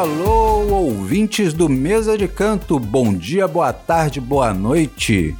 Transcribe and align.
Alô, 0.00 0.86
ouvintes 0.86 1.52
do 1.52 1.68
Mesa 1.68 2.16
de 2.16 2.26
Canto, 2.26 2.78
bom 2.78 3.12
dia, 3.12 3.46
boa 3.46 3.70
tarde, 3.70 4.18
boa 4.18 4.54
noite. 4.54 5.36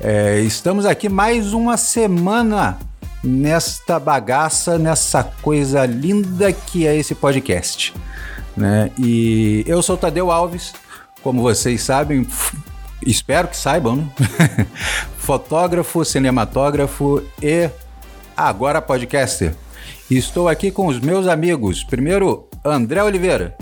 É, 0.00 0.38
estamos 0.38 0.86
aqui 0.86 1.08
mais 1.08 1.52
uma 1.52 1.76
semana 1.76 2.78
nesta 3.24 3.98
bagaça, 3.98 4.78
nessa 4.78 5.24
coisa 5.24 5.84
linda 5.84 6.52
que 6.52 6.86
é 6.86 6.94
esse 6.94 7.12
podcast. 7.12 7.92
Né? 8.56 8.92
E 8.96 9.64
eu 9.66 9.82
sou 9.82 9.96
Tadeu 9.96 10.30
Alves, 10.30 10.74
como 11.20 11.42
vocês 11.42 11.82
sabem, 11.82 12.24
espero 13.04 13.48
que 13.48 13.56
saibam, 13.56 13.96
né? 13.96 14.08
fotógrafo, 15.18 16.04
cinematógrafo 16.04 17.20
e 17.42 17.68
agora 18.36 18.80
podcaster. 18.80 19.56
Estou 20.08 20.48
aqui 20.48 20.70
com 20.70 20.86
os 20.86 21.00
meus 21.00 21.26
amigos. 21.26 21.82
Primeiro, 21.82 22.48
André 22.64 23.02
Oliveira. 23.02 23.56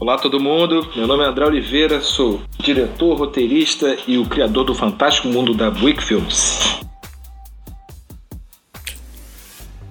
Olá 0.00 0.16
todo 0.16 0.40
mundo, 0.40 0.88
meu 0.96 1.06
nome 1.06 1.22
é 1.22 1.26
André 1.26 1.44
Oliveira, 1.44 2.00
sou 2.00 2.40
diretor, 2.58 3.18
roteirista 3.18 3.98
e 4.08 4.16
o 4.16 4.24
criador 4.24 4.64
do 4.64 4.74
fantástico 4.74 5.28
mundo 5.28 5.52
da 5.52 5.70
Buick 5.70 6.02
Films. 6.02 6.80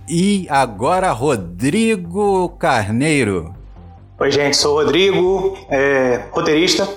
E 0.09 0.47
agora 0.49 1.11
Rodrigo 1.11 2.49
Carneiro. 2.57 3.53
Oi 4.19 4.31
gente, 4.31 4.57
sou 4.57 4.79
o 4.79 4.83
Rodrigo, 4.83 5.55
é, 5.69 6.25
roteirista 6.31 6.89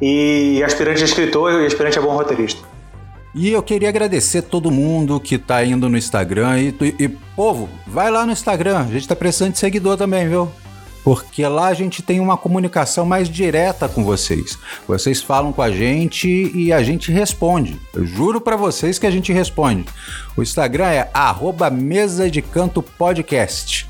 e 0.00 0.62
aspirante 0.62 1.02
a 1.02 1.04
escritor 1.04 1.50
e 1.62 1.66
aspirante 1.66 1.98
a 1.98 2.02
bom 2.02 2.14
roteirista. 2.14 2.62
E 3.34 3.50
eu 3.50 3.62
queria 3.62 3.88
agradecer 3.88 4.42
todo 4.42 4.70
mundo 4.70 5.18
que 5.18 5.36
tá 5.36 5.64
indo 5.64 5.88
no 5.88 5.98
Instagram. 5.98 6.60
E, 6.60 6.68
e, 6.80 7.04
e 7.06 7.08
povo, 7.08 7.68
vai 7.84 8.08
lá 8.08 8.24
no 8.24 8.30
Instagram. 8.30 8.78
A 8.78 8.84
gente 8.84 9.08
tá 9.08 9.16
precisando 9.16 9.52
de 9.54 9.58
seguidor 9.58 9.96
também, 9.96 10.28
viu? 10.28 10.48
Porque 11.08 11.46
lá 11.46 11.68
a 11.68 11.72
gente 11.72 12.02
tem 12.02 12.20
uma 12.20 12.36
comunicação 12.36 13.06
mais 13.06 13.30
direta 13.30 13.88
com 13.88 14.04
vocês. 14.04 14.58
Vocês 14.86 15.22
falam 15.22 15.54
com 15.54 15.62
a 15.62 15.70
gente 15.70 16.28
e 16.54 16.70
a 16.70 16.82
gente 16.82 17.10
responde. 17.10 17.80
Eu 17.94 18.04
juro 18.04 18.42
para 18.42 18.56
vocês 18.56 18.98
que 18.98 19.06
a 19.06 19.10
gente 19.10 19.32
responde. 19.32 19.86
O 20.36 20.42
Instagram 20.42 20.84
é 20.84 21.10
arroba 21.14 21.70
mesa 21.70 22.30
de 22.30 22.42
canto 22.42 22.82
podcast. 22.82 23.88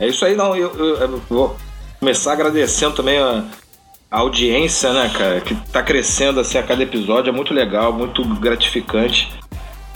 É 0.00 0.08
isso 0.08 0.24
aí, 0.24 0.34
não. 0.34 0.56
Eu, 0.56 0.74
eu, 0.74 0.96
eu 0.96 1.22
vou 1.28 1.54
começar 2.00 2.32
agradecendo 2.32 2.94
também 2.94 3.18
a, 3.18 3.44
audiência, 4.10 4.94
né, 4.94 5.12
cara, 5.14 5.42
que 5.42 5.54
tá 5.70 5.82
crescendo 5.82 6.40
assim 6.40 6.56
a 6.56 6.62
cada 6.62 6.82
episódio, 6.82 7.28
é 7.28 7.32
muito 7.32 7.52
legal, 7.52 7.92
muito 7.92 8.24
gratificante. 8.36 9.30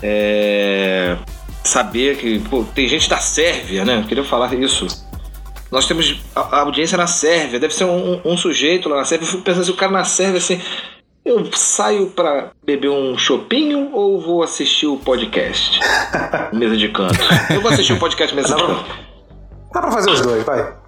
É... 0.03 1.17
Saber 1.65 2.19
que 2.19 2.41
pô, 2.41 2.63
tem 2.75 2.87
gente 2.87 3.09
da 3.09 3.17
Sérvia, 3.17 3.87
né? 3.87 4.01
Eu 4.01 4.05
queria 4.05 4.23
falar 4.25 4.53
isso. 4.53 5.09
Nós 5.71 5.87
temos 5.87 6.21
a, 6.35 6.61
audiência 6.61 6.99
na 6.99 7.07
Sérvia, 7.07 7.61
deve 7.61 7.75
ser 7.75 7.85
um, 7.85 8.21
um, 8.25 8.37
sujeito 8.37 8.89
lá 8.89 8.97
na 8.97 9.05
Sérvia. 9.05 9.27
Eu 9.27 9.31
fico 9.31 9.43
pensando 9.43 9.65
se 9.65 9.71
o 9.71 9.77
cara 9.77 9.93
na 9.93 10.05
Sérvia 10.05 10.39
assim. 10.39 10.61
Eu 11.23 11.51
saio 11.53 12.07
para 12.09 12.51
beber 12.65 12.89
um 12.89 13.17
chopinho 13.17 13.91
ou 13.93 14.19
vou 14.21 14.43
assistir 14.43 14.87
o 14.87 14.97
podcast? 14.97 15.79
mesa 16.53 16.77
de 16.77 16.89
canto. 16.89 17.19
Eu 17.53 17.61
vou 17.61 17.71
assistir 17.71 17.93
o 17.93 17.99
podcast 17.99 18.35
mesa 18.35 18.57
de 18.57 18.63
canto. 18.63 18.85
Dá 19.73 19.81
pra 19.81 19.93
fazer 19.93 20.11
os 20.11 20.21
dois, 20.23 20.45
vai. 20.45 20.81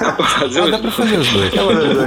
Dá 0.00 0.12
pra 0.12 0.26
fazer, 0.26 0.60
ah, 0.60 0.66
dá 0.68 0.78
pra 0.78 0.90
fazer 0.90 1.18
os 1.18 1.28
dois. 1.32 1.52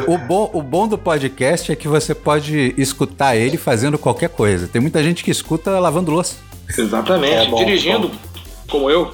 o, 0.07 0.17
bom, 0.17 0.49
o 0.53 0.61
bom 0.61 0.87
do 0.87 0.97
podcast 0.97 1.71
é 1.71 1.75
que 1.75 1.87
você 1.87 2.13
pode 2.15 2.73
escutar 2.77 3.35
ele 3.35 3.57
fazendo 3.57 3.97
qualquer 3.97 4.29
coisa. 4.29 4.67
Tem 4.67 4.81
muita 4.81 5.03
gente 5.03 5.23
que 5.23 5.31
escuta 5.31 5.79
lavando 5.79 6.11
louça. 6.11 6.37
Exatamente. 6.77 7.33
É 7.33 7.45
bom, 7.47 7.57
Dirigindo, 7.57 8.09
bom. 8.09 8.15
como 8.69 8.89
eu. 8.89 9.11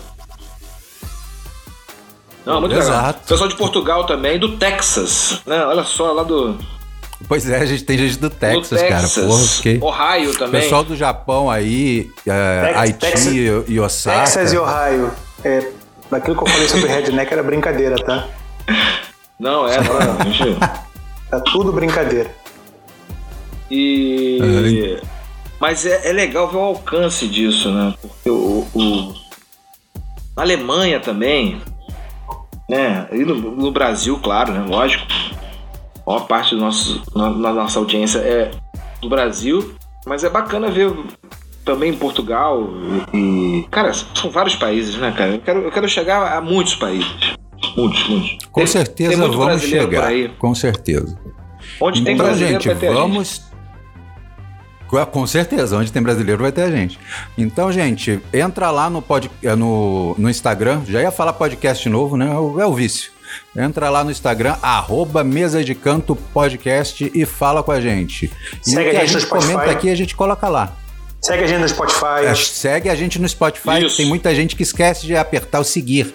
Não, 2.46 2.62
muito 2.62 2.76
Exato. 2.76 2.98
legal. 2.98 3.14
Pessoal 3.28 3.50
de 3.50 3.56
Portugal 3.56 4.06
também, 4.06 4.38
do 4.38 4.58
Texas. 4.58 5.42
Né? 5.46 5.66
Olha 5.66 5.84
só, 5.84 6.12
lá 6.12 6.24
do. 6.24 6.58
Pois 7.28 7.50
é, 7.50 7.58
a 7.58 7.66
gente 7.66 7.84
tem 7.84 7.98
gente 7.98 8.20
do 8.20 8.30
Texas, 8.30 8.70
do 8.70 8.78
Texas 8.78 9.16
cara. 9.16 9.28
Porra, 9.28 9.44
okay. 9.60 9.80
Ohio 9.82 10.38
também. 10.38 10.62
Pessoal 10.62 10.84
do 10.84 10.96
Japão 10.96 11.50
aí, 11.50 12.12
é, 12.28 12.62
Tex 12.62 12.78
Haiti 12.78 13.00
Texas, 13.00 13.64
e 13.68 13.80
Osaka. 13.80 14.20
Texas 14.20 14.54
e 14.54 14.58
Ohio. 14.58 15.12
É, 15.44 15.72
Daquilo 16.10 16.36
que 16.36 16.44
eu 16.44 16.48
falei 16.48 16.68
sobre 16.68 16.88
Redneck 16.88 17.34
era 17.34 17.44
brincadeira, 17.44 17.96
tá? 17.96 18.28
Não, 19.40 19.68
é, 19.68 19.82
não, 19.82 20.00
é. 20.00 20.86
Tá 21.30 21.40
tudo 21.40 21.72
brincadeira. 21.72 22.34
E. 23.70 25.02
Mas 25.60 25.86
é, 25.86 26.10
é, 26.10 26.14
legal 26.14 26.48
ver 26.50 26.58
o 26.58 26.62
alcance 26.62 27.28
disso, 27.28 27.72
né? 27.72 27.96
Porque 28.00 28.30
o, 28.30 28.68
o... 28.76 29.14
A 30.38 30.42
Alemanha 30.42 31.00
também, 31.00 31.62
né? 32.70 33.08
E 33.12 33.24
no, 33.24 33.36
no, 33.36 33.72
Brasil, 33.72 34.20
claro, 34.20 34.54
né? 34.54 34.66
Lógico. 34.68 35.06
A 36.06 36.12
maior 36.12 36.28
parte 36.28 36.56
do 36.56 36.62
nosso, 36.62 37.02
na, 37.16 37.30
na 37.30 37.54
nossa 37.54 37.80
audiência 37.80 38.20
é 38.20 38.52
do 39.02 39.10
Brasil, 39.10 39.76
mas 40.06 40.24
é 40.24 40.30
bacana 40.30 40.70
ver 40.70 40.92
também 41.64 41.92
em 41.92 41.98
Portugal 41.98 42.70
e. 43.14 43.66
Cara, 43.72 43.92
são 43.94 44.30
vários 44.30 44.56
países, 44.56 44.96
né, 44.98 45.12
cara? 45.12 45.32
Eu 45.32 45.40
quero, 45.40 45.60
eu 45.62 45.72
quero 45.72 45.90
chegar 45.90 46.38
a 46.38 46.42
muitos 46.42 46.76
países. 46.76 47.36
Muitos, 47.76 48.08
muitos. 48.08 48.38
Com 48.52 48.62
tem, 48.62 48.68
certeza 48.68 49.22
tem 49.22 49.38
vamos 49.38 49.62
chegar. 49.64 50.12
Com 50.38 50.54
certeza. 50.54 51.18
Onde 51.82 52.02
então, 52.02 52.14
tem 52.14 52.18
brasileiro 52.18 52.62
gente, 52.62 52.86
vamos. 52.86 53.42
Gente. 54.92 55.06
Com 55.12 55.28
certeza, 55.28 55.78
onde 55.78 55.92
tem 55.92 56.02
brasileiro 56.02 56.42
vai 56.42 56.52
ter 56.52 56.64
a 56.64 56.72
gente. 56.72 57.00
Então, 57.38 57.72
gente, 57.72 58.20
entra 58.34 58.72
lá 58.72 58.90
no, 58.90 59.02
pod, 59.02 59.30
eh, 59.44 59.56
no, 59.56 60.16
no 60.18 60.30
Instagram. 60.30 60.82
Já 60.88 61.02
ia 61.02 61.12
falar 61.12 61.34
podcast 61.34 61.88
novo, 61.90 62.16
né? 62.16 62.28
É 62.28 62.38
o, 62.38 62.62
é 62.62 62.66
o 62.66 62.74
vício. 62.74 63.12
Entra 63.56 63.90
lá 63.90 64.04
no 64.04 64.12
Instagram, 64.12 64.56
arroba 64.62 65.24
Mesa 65.24 65.64
de 65.64 65.74
Canto 65.74 66.16
Podcast 66.16 67.12
e 67.14 67.26
fala 67.26 67.64
com 67.64 67.72
a 67.72 67.82
gente. 67.82 68.32
E 68.66 68.70
Segue 68.70 68.90
o 68.90 68.92
que 68.92 68.98
a 68.98 69.06
gente 69.06 69.26
comenta 69.28 69.72
aqui, 69.72 69.90
a 69.90 69.96
gente 69.96 70.16
coloca 70.16 70.48
lá. 70.48 70.76
Segue 71.22 71.44
a 71.44 71.48
gente 71.48 71.62
no 71.62 71.68
Spotify. 71.70 72.26
É, 72.28 72.36
segue 72.36 72.88
a 72.88 72.94
gente 72.94 73.18
no 73.18 73.28
Spotify. 73.28 73.96
Tem 73.98 74.06
muita 74.06 74.36
gente 74.36 74.56
que 74.56 74.62
esquece 74.62 75.08
de 75.08 75.16
apertar 75.16 75.60
o 75.60 75.64
seguir. 75.64 76.14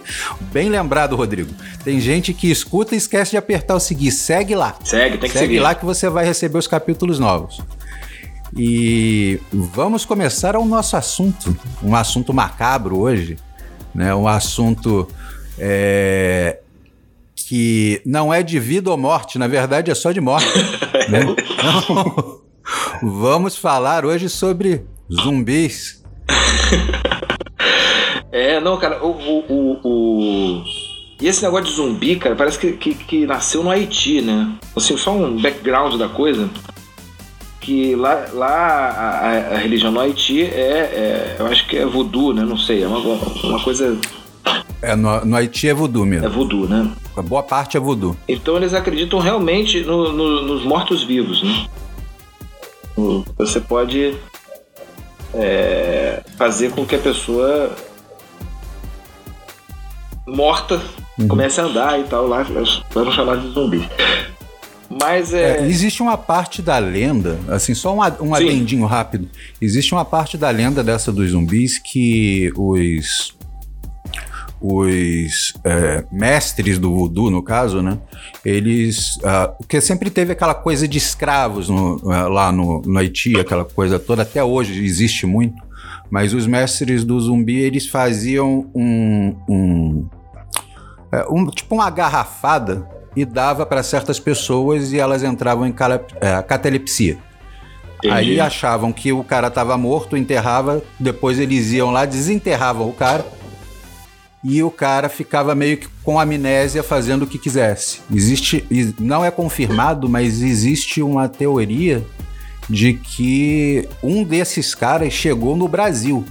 Bem 0.52 0.68
lembrado, 0.68 1.16
Rodrigo. 1.16 1.52
Tem 1.82 1.98
gente 1.98 2.32
que 2.32 2.48
escuta 2.48 2.94
e 2.94 2.98
esquece 2.98 3.32
de 3.32 3.36
apertar 3.36 3.74
o 3.74 3.80
seguir. 3.80 4.12
Segue 4.12 4.54
lá. 4.54 4.76
Segue, 4.84 5.18
tem 5.18 5.28
que 5.28 5.36
Segue 5.36 5.46
seguir. 5.46 5.58
lá 5.58 5.74
que 5.74 5.84
você 5.84 6.08
vai 6.08 6.24
receber 6.24 6.58
os 6.58 6.68
capítulos 6.68 7.18
novos. 7.18 7.60
E 8.56 9.40
vamos 9.52 10.04
começar 10.04 10.56
ao 10.56 10.64
nosso 10.64 10.96
assunto. 10.96 11.56
Um 11.82 11.94
assunto 11.94 12.32
macabro 12.32 12.98
hoje. 12.98 13.36
Né? 13.94 14.14
Um 14.14 14.26
assunto 14.26 15.08
é, 15.58 16.58
que 17.36 18.00
não 18.04 18.32
é 18.32 18.42
de 18.42 18.58
vida 18.58 18.90
ou 18.90 18.96
morte, 18.96 19.38
na 19.38 19.46
verdade 19.46 19.90
é 19.90 19.94
só 19.94 20.12
de 20.12 20.20
morte. 20.20 20.48
né? 21.08 21.20
Então, 21.60 22.40
vamos 23.02 23.56
falar 23.56 24.04
hoje 24.04 24.28
sobre 24.28 24.84
Zumbis. 25.12 26.02
é, 28.30 28.60
não, 28.60 28.78
cara, 28.78 29.04
o, 29.04 29.10
o, 29.10 29.44
o, 29.48 29.80
o, 29.82 30.64
E 31.20 31.26
esse 31.26 31.42
negócio 31.42 31.66
de 31.66 31.72
zumbi, 31.72 32.16
cara, 32.16 32.36
parece 32.36 32.58
que, 32.58 32.72
que, 32.72 32.94
que, 32.94 33.26
nasceu 33.26 33.64
no 33.64 33.70
Haiti, 33.70 34.22
né? 34.22 34.54
Assim, 34.76 34.96
só 34.96 35.12
um 35.12 35.40
background 35.40 35.96
da 35.96 36.08
coisa. 36.08 36.48
Que 37.60 37.94
lá, 37.94 38.26
lá 38.32 38.48
a, 38.48 39.54
a 39.54 39.58
religião 39.58 39.92
no 39.92 40.00
Haiti 40.00 40.42
é, 40.42 40.46
é, 40.48 41.36
Eu 41.38 41.46
acho 41.46 41.66
que 41.68 41.76
é 41.76 41.84
voodoo, 41.84 42.32
né? 42.32 42.42
Não 42.42 42.56
sei, 42.56 42.82
é 42.82 42.86
uma, 42.86 42.98
uma 42.98 43.62
coisa. 43.62 43.98
É, 44.80 44.96
no, 44.96 45.24
no 45.24 45.36
Haiti 45.36 45.68
é 45.68 45.74
voodoo 45.74 46.06
mesmo. 46.06 46.26
É 46.26 46.28
voodoo, 46.28 46.66
né? 46.66 46.90
A 47.16 47.22
boa 47.22 47.42
parte 47.42 47.76
é 47.76 47.80
voodoo. 47.80 48.16
Então 48.26 48.56
eles 48.56 48.72
acreditam 48.72 49.18
realmente 49.18 49.80
no, 49.80 50.10
no, 50.12 50.42
nos 50.42 50.64
mortos-vivos, 50.64 51.42
né? 51.42 51.66
Você 53.36 53.60
pode 53.60 54.14
é, 55.34 56.22
fazer 56.36 56.72
com 56.72 56.84
que 56.84 56.94
a 56.94 56.98
pessoa 56.98 57.74
morta 60.26 60.80
uhum. 61.18 61.28
comece 61.28 61.60
a 61.60 61.64
andar 61.64 61.98
e 61.98 62.04
tal, 62.04 62.26
lá 62.26 62.46
vamos 62.92 63.14
chamar 63.14 63.36
de 63.38 63.50
zumbi. 63.50 63.88
Mas 64.90 65.32
é... 65.32 65.58
é... 65.58 65.66
Existe 65.66 66.02
uma 66.02 66.18
parte 66.18 66.60
da 66.60 66.78
lenda, 66.78 67.38
assim, 67.48 67.74
só 67.74 67.94
um, 67.94 68.00
um 68.26 68.34
adendinho 68.34 68.84
rápido. 68.86 69.28
Existe 69.60 69.94
uma 69.94 70.04
parte 70.04 70.36
da 70.36 70.50
lenda 70.50 70.82
dessa 70.82 71.12
dos 71.12 71.30
zumbis 71.30 71.78
que 71.78 72.52
os 72.56 73.38
os 74.62 75.54
é, 75.64 76.04
mestres 76.12 76.78
do 76.78 76.92
voodoo, 76.92 77.30
no 77.30 77.42
caso, 77.42 77.80
né? 77.80 77.98
Eles. 78.44 79.16
Uh, 79.16 79.56
porque 79.58 79.80
sempre 79.80 80.10
teve 80.10 80.32
aquela 80.32 80.54
coisa 80.54 80.86
de 80.86 80.98
escravos 80.98 81.70
no, 81.70 81.96
uh, 81.96 82.28
lá 82.28 82.52
no, 82.52 82.82
no 82.82 82.98
Haiti, 82.98 83.40
aquela 83.40 83.64
coisa 83.64 83.98
toda, 83.98 84.20
até 84.20 84.44
hoje 84.44 84.84
existe 84.84 85.24
muito. 85.24 85.62
Mas 86.10 86.34
os 86.34 86.46
mestres 86.46 87.04
do 87.04 87.18
zumbi, 87.18 87.58
eles 87.58 87.86
faziam 87.86 88.70
um. 88.74 89.34
um, 89.48 90.08
é, 91.10 91.24
um 91.30 91.46
tipo 91.46 91.76
uma 91.76 91.88
garrafada 91.88 92.86
e 93.14 93.24
dava 93.24 93.66
para 93.66 93.82
certas 93.82 94.18
pessoas 94.18 94.92
e 94.92 94.98
elas 94.98 95.22
entravam 95.22 95.66
em 95.66 95.74
é, 96.20 96.42
catalepsia. 96.42 97.18
Entendi. 97.98 98.14
Aí 98.14 98.40
achavam 98.40 98.92
que 98.92 99.12
o 99.12 99.22
cara 99.22 99.48
estava 99.48 99.76
morto, 99.76 100.16
enterrava, 100.16 100.82
depois 100.98 101.38
eles 101.38 101.72
iam 101.72 101.90
lá, 101.90 102.06
desenterravam 102.06 102.88
o 102.88 102.92
cara 102.92 103.24
e 104.42 104.62
o 104.62 104.70
cara 104.70 105.08
ficava 105.10 105.54
meio 105.54 105.76
que 105.76 105.88
com 106.02 106.18
amnésia 106.18 106.82
fazendo 106.82 107.22
o 107.22 107.26
que 107.26 107.38
quisesse. 107.38 108.00
Existe, 108.12 108.64
não 108.98 109.22
é 109.24 109.30
confirmado, 109.30 110.08
mas 110.08 110.40
existe 110.40 111.02
uma 111.02 111.28
teoria 111.28 112.02
de 112.68 112.94
que 112.94 113.86
um 114.02 114.24
desses 114.24 114.74
caras 114.74 115.12
chegou 115.12 115.56
no 115.56 115.68
Brasil. 115.68 116.24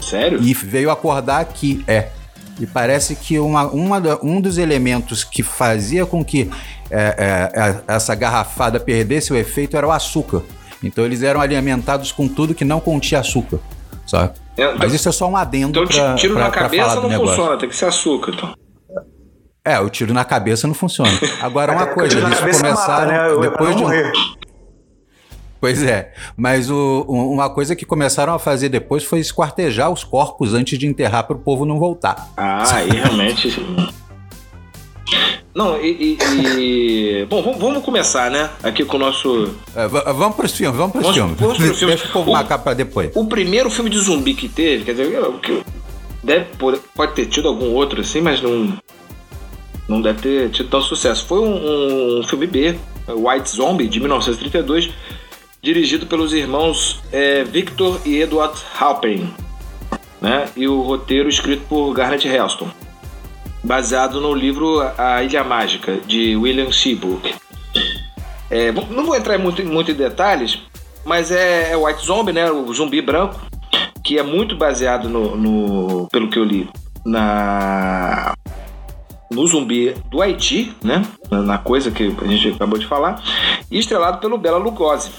Sério? 0.00 0.42
E 0.42 0.52
veio 0.52 0.90
acordar 0.90 1.40
aqui, 1.40 1.84
é. 1.86 2.08
E 2.58 2.66
parece 2.66 3.14
que 3.14 3.38
uma, 3.38 3.66
uma, 3.66 4.00
um 4.22 4.40
dos 4.40 4.56
elementos 4.56 5.22
que 5.24 5.42
fazia 5.42 6.06
com 6.06 6.24
que 6.24 6.50
é, 6.90 7.50
é, 7.54 7.60
é, 7.60 7.82
essa 7.86 8.14
garrafada 8.14 8.80
perdesse 8.80 9.32
o 9.32 9.36
efeito 9.36 9.76
era 9.76 9.86
o 9.86 9.92
açúcar. 9.92 10.42
Então 10.82 11.04
eles 11.04 11.22
eram 11.22 11.40
alimentados 11.40 12.12
com 12.12 12.26
tudo 12.28 12.54
que 12.54 12.64
não 12.64 12.80
continha 12.80 13.20
açúcar. 13.20 13.58
Sabe? 14.06 14.32
É, 14.56 14.72
Mas 14.74 14.94
isso 14.94 15.08
é 15.08 15.12
só 15.12 15.28
um 15.28 15.36
adendo. 15.36 15.82
Então 15.82 15.86
pra, 15.86 16.14
tiro 16.14 16.34
pra, 16.34 16.44
na 16.44 16.50
cabeça 16.50 17.00
não 17.00 17.10
funciona, 17.10 17.58
tem 17.58 17.68
que 17.68 17.76
ser 17.76 17.86
açúcar. 17.86 18.32
Então. 18.34 18.54
É, 19.64 19.80
o 19.80 19.90
tiro 19.90 20.14
na 20.14 20.24
cabeça 20.24 20.66
não 20.66 20.74
funciona. 20.74 21.10
Agora, 21.42 21.72
uma 21.74 21.88
coisa, 21.88 22.18
eles 22.18 22.38
começaram. 22.38 23.12
Mata, 23.12 23.34
né? 23.34 23.40
Depois 23.40 23.76
de 23.76 23.84
um, 23.84 23.88
Pois 25.60 25.82
é, 25.82 26.12
mas 26.36 26.70
o, 26.70 27.04
uma 27.08 27.48
coisa 27.48 27.74
que 27.74 27.84
começaram 27.84 28.34
a 28.34 28.38
fazer 28.38 28.68
depois 28.68 29.04
foi 29.04 29.20
esquartejar 29.20 29.90
os 29.90 30.04
corpos 30.04 30.54
antes 30.54 30.78
de 30.78 30.86
enterrar 30.86 31.24
para 31.26 31.36
o 31.36 31.38
povo 31.38 31.64
não 31.64 31.78
voltar. 31.78 32.30
Ah, 32.36 32.76
aí 32.76 32.90
realmente. 32.90 33.56
Não, 35.54 35.80
e. 35.80 36.18
e, 36.20 37.22
e... 37.22 37.26
Bom, 37.26 37.56
vamos, 37.58 37.82
começar, 37.82 38.30
né? 38.30 38.50
Aqui 38.62 38.84
com 38.84 38.98
o 38.98 39.00
nosso. 39.00 39.54
É, 39.74 39.88
vamos 39.88 40.36
para 40.36 40.44
os 40.44 40.52
filmes, 40.52 40.76
vamos 40.76 40.92
para 40.92 41.00
os 41.00 41.14
filmes. 41.14 41.40
Vamos 41.40 41.56
pros 41.56 41.78
filmes. 41.78 41.96
Deixa 41.96 42.08
o 42.08 42.12
povo 42.12 42.32
marcar 42.32 42.58
para 42.58 42.74
depois. 42.74 43.10
O 43.14 43.24
primeiro 43.24 43.70
filme 43.70 43.88
de 43.88 43.98
zumbi 43.98 44.34
que 44.34 44.50
teve, 44.50 44.84
quer 44.84 44.92
dizer, 44.92 45.18
que 45.42 45.62
deve, 46.22 46.46
pode 46.94 47.14
ter 47.14 47.24
tido 47.24 47.48
algum 47.48 47.72
outro 47.72 48.02
assim, 48.02 48.20
mas 48.20 48.42
não. 48.42 48.76
Não 49.88 50.02
deve 50.02 50.20
ter 50.20 50.50
tido 50.50 50.68
tão 50.68 50.82
sucesso. 50.82 51.24
Foi 51.24 51.38
um, 51.38 52.18
um 52.18 52.22
filme 52.24 52.46
B, 52.46 52.76
White 53.08 53.48
Zombie, 53.48 53.88
de 53.88 53.98
1932 54.00 54.92
dirigido 55.66 56.06
pelos 56.06 56.32
irmãos 56.32 57.02
é, 57.10 57.42
Victor 57.42 58.00
e 58.04 58.20
Edward 58.20 58.56
Halpern, 58.78 59.34
né? 60.20 60.48
e 60.54 60.68
o 60.68 60.80
roteiro 60.80 61.28
escrito 61.28 61.64
por 61.68 61.92
Garnet 61.92 62.24
Helston, 62.28 62.68
baseado 63.64 64.20
no 64.20 64.32
livro 64.32 64.80
A 64.96 65.24
Ilha 65.24 65.42
Mágica, 65.42 65.98
de 66.06 66.36
William 66.36 66.70
Seabrook. 66.70 67.34
É, 68.48 68.70
não 68.70 69.06
vou 69.06 69.16
entrar 69.16 69.36
muito, 69.38 69.60
muito 69.66 69.90
em 69.90 69.94
detalhes, 69.94 70.60
mas 71.04 71.32
é, 71.32 71.72
é 71.72 71.76
White 71.76 72.06
Zombie, 72.06 72.32
né? 72.32 72.48
o 72.48 72.72
zumbi 72.72 73.02
branco, 73.02 73.40
que 74.04 74.20
é 74.20 74.22
muito 74.22 74.56
baseado 74.56 75.08
no, 75.08 75.34
no 75.34 76.08
pelo 76.12 76.30
que 76.30 76.38
eu 76.38 76.44
li, 76.44 76.70
na 77.04 78.34
no 79.28 79.44
zumbi 79.48 79.92
do 80.08 80.22
Haiti, 80.22 80.72
né? 80.80 81.04
Na 81.28 81.58
coisa 81.58 81.90
que 81.90 82.14
a 82.22 82.26
gente 82.28 82.50
acabou 82.50 82.78
de 82.78 82.86
falar, 82.86 83.20
e 83.68 83.80
estrelado 83.80 84.18
pelo 84.18 84.38
Bela 84.38 84.58
Lugosi 84.58 85.10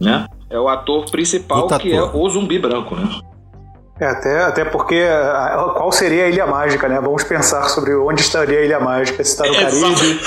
né? 0.00 0.26
É 0.50 0.58
o 0.58 0.68
ator 0.68 1.10
principal 1.10 1.66
que 1.78 1.92
é 1.92 2.02
o 2.02 2.28
zumbi 2.30 2.58
branco, 2.58 2.94
né? 2.94 3.08
É, 4.00 4.06
até, 4.06 4.44
até 4.44 4.64
porque 4.64 5.04
qual 5.74 5.90
seria 5.90 6.26
a 6.26 6.28
Ilha 6.28 6.46
Mágica, 6.46 6.88
né? 6.88 7.00
Vamos 7.00 7.24
pensar 7.24 7.68
sobre 7.68 7.94
onde 7.96 8.20
estaria 8.20 8.60
a 8.60 8.62
Ilha 8.62 8.78
Mágica, 8.78 9.24
se 9.24 9.32
está 9.32 9.44
no 9.44 9.54
Caribe, 9.54 10.20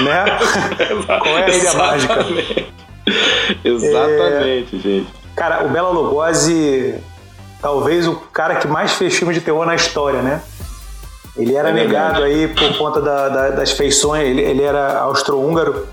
né? 0.00 0.24
qual 1.06 1.38
é 1.38 1.44
a 1.44 1.48
Ilha 1.48 1.56
Exatamente. 1.56 2.08
Mágica? 2.08 2.76
Exatamente, 3.64 4.76
é... 4.76 4.78
gente. 4.78 5.08
Cara, 5.34 5.66
o 5.66 5.68
Bela 5.68 5.90
Lugosi, 5.90 6.94
talvez 7.60 8.06
o 8.06 8.14
cara 8.14 8.56
que 8.56 8.68
mais 8.68 8.92
fez 8.92 9.16
filme 9.16 9.34
de 9.34 9.40
terror 9.40 9.66
na 9.66 9.74
história, 9.74 10.22
né? 10.22 10.40
Ele 11.36 11.54
era 11.54 11.68
é 11.68 11.72
negado 11.72 12.22
aí 12.22 12.48
por 12.48 12.78
conta 12.78 13.00
da, 13.00 13.28
da, 13.28 13.50
das 13.50 13.72
feições, 13.72 14.26
ele, 14.26 14.40
ele 14.40 14.62
era 14.62 15.00
austro-húngaro, 15.00 15.86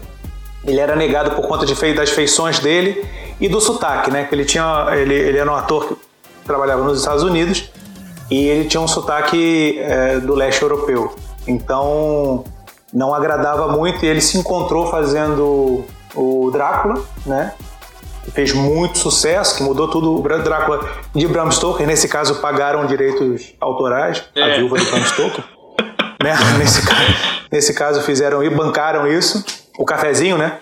ele 0.65 0.79
era 0.79 0.95
negado 0.95 1.31
por 1.31 1.47
conta 1.47 1.65
de, 1.65 1.93
das 1.93 2.09
feições 2.09 2.59
dele 2.59 3.05
e 3.39 3.49
do 3.49 3.59
sotaque, 3.59 4.09
né? 4.09 4.25
Que 4.25 4.35
ele 4.35 4.45
tinha, 4.45 4.87
ele, 4.91 5.13
ele 5.13 5.37
era 5.37 5.51
um 5.51 5.55
ator 5.55 5.87
que 5.87 5.95
trabalhava 6.45 6.83
nos 6.83 6.99
Estados 6.99 7.23
Unidos 7.23 7.69
e 8.31 8.47
ele 8.47 8.65
tinha 8.67 8.81
um 8.81 8.87
sotaque 8.87 9.77
é, 9.79 10.19
do 10.19 10.33
leste 10.33 10.61
europeu. 10.61 11.15
Então 11.47 12.43
não 12.93 13.13
agradava 13.13 13.67
muito 13.69 14.05
e 14.05 14.07
ele 14.07 14.21
se 14.21 14.37
encontrou 14.37 14.87
fazendo 14.89 15.83
o 16.15 16.49
Drácula, 16.51 17.01
né? 17.25 17.53
Que 18.23 18.31
fez 18.31 18.53
muito 18.53 18.97
sucesso, 18.99 19.57
que 19.57 19.63
mudou 19.63 19.89
tudo. 19.89 20.17
O 20.17 20.21
Drácula 20.21 20.87
de 21.13 21.27
Bram 21.27 21.51
Stoker, 21.51 21.85
nesse 21.85 22.07
caso 22.07 22.35
pagaram 22.35 22.85
direitos 22.85 23.53
autorais, 23.59 24.23
é. 24.33 24.41
a 24.43 24.55
viúva 24.55 24.79
de 24.79 24.85
Bram 24.85 25.03
Stoker. 25.03 25.43
né? 26.23 26.33
nesse, 26.57 26.85
caso, 26.85 27.13
nesse 27.51 27.73
caso 27.73 28.01
fizeram 28.03 28.41
e 28.41 28.49
bancaram 28.49 29.05
isso. 29.07 29.43
O 29.77 29.85
cafezinho, 29.85 30.37
né? 30.37 30.59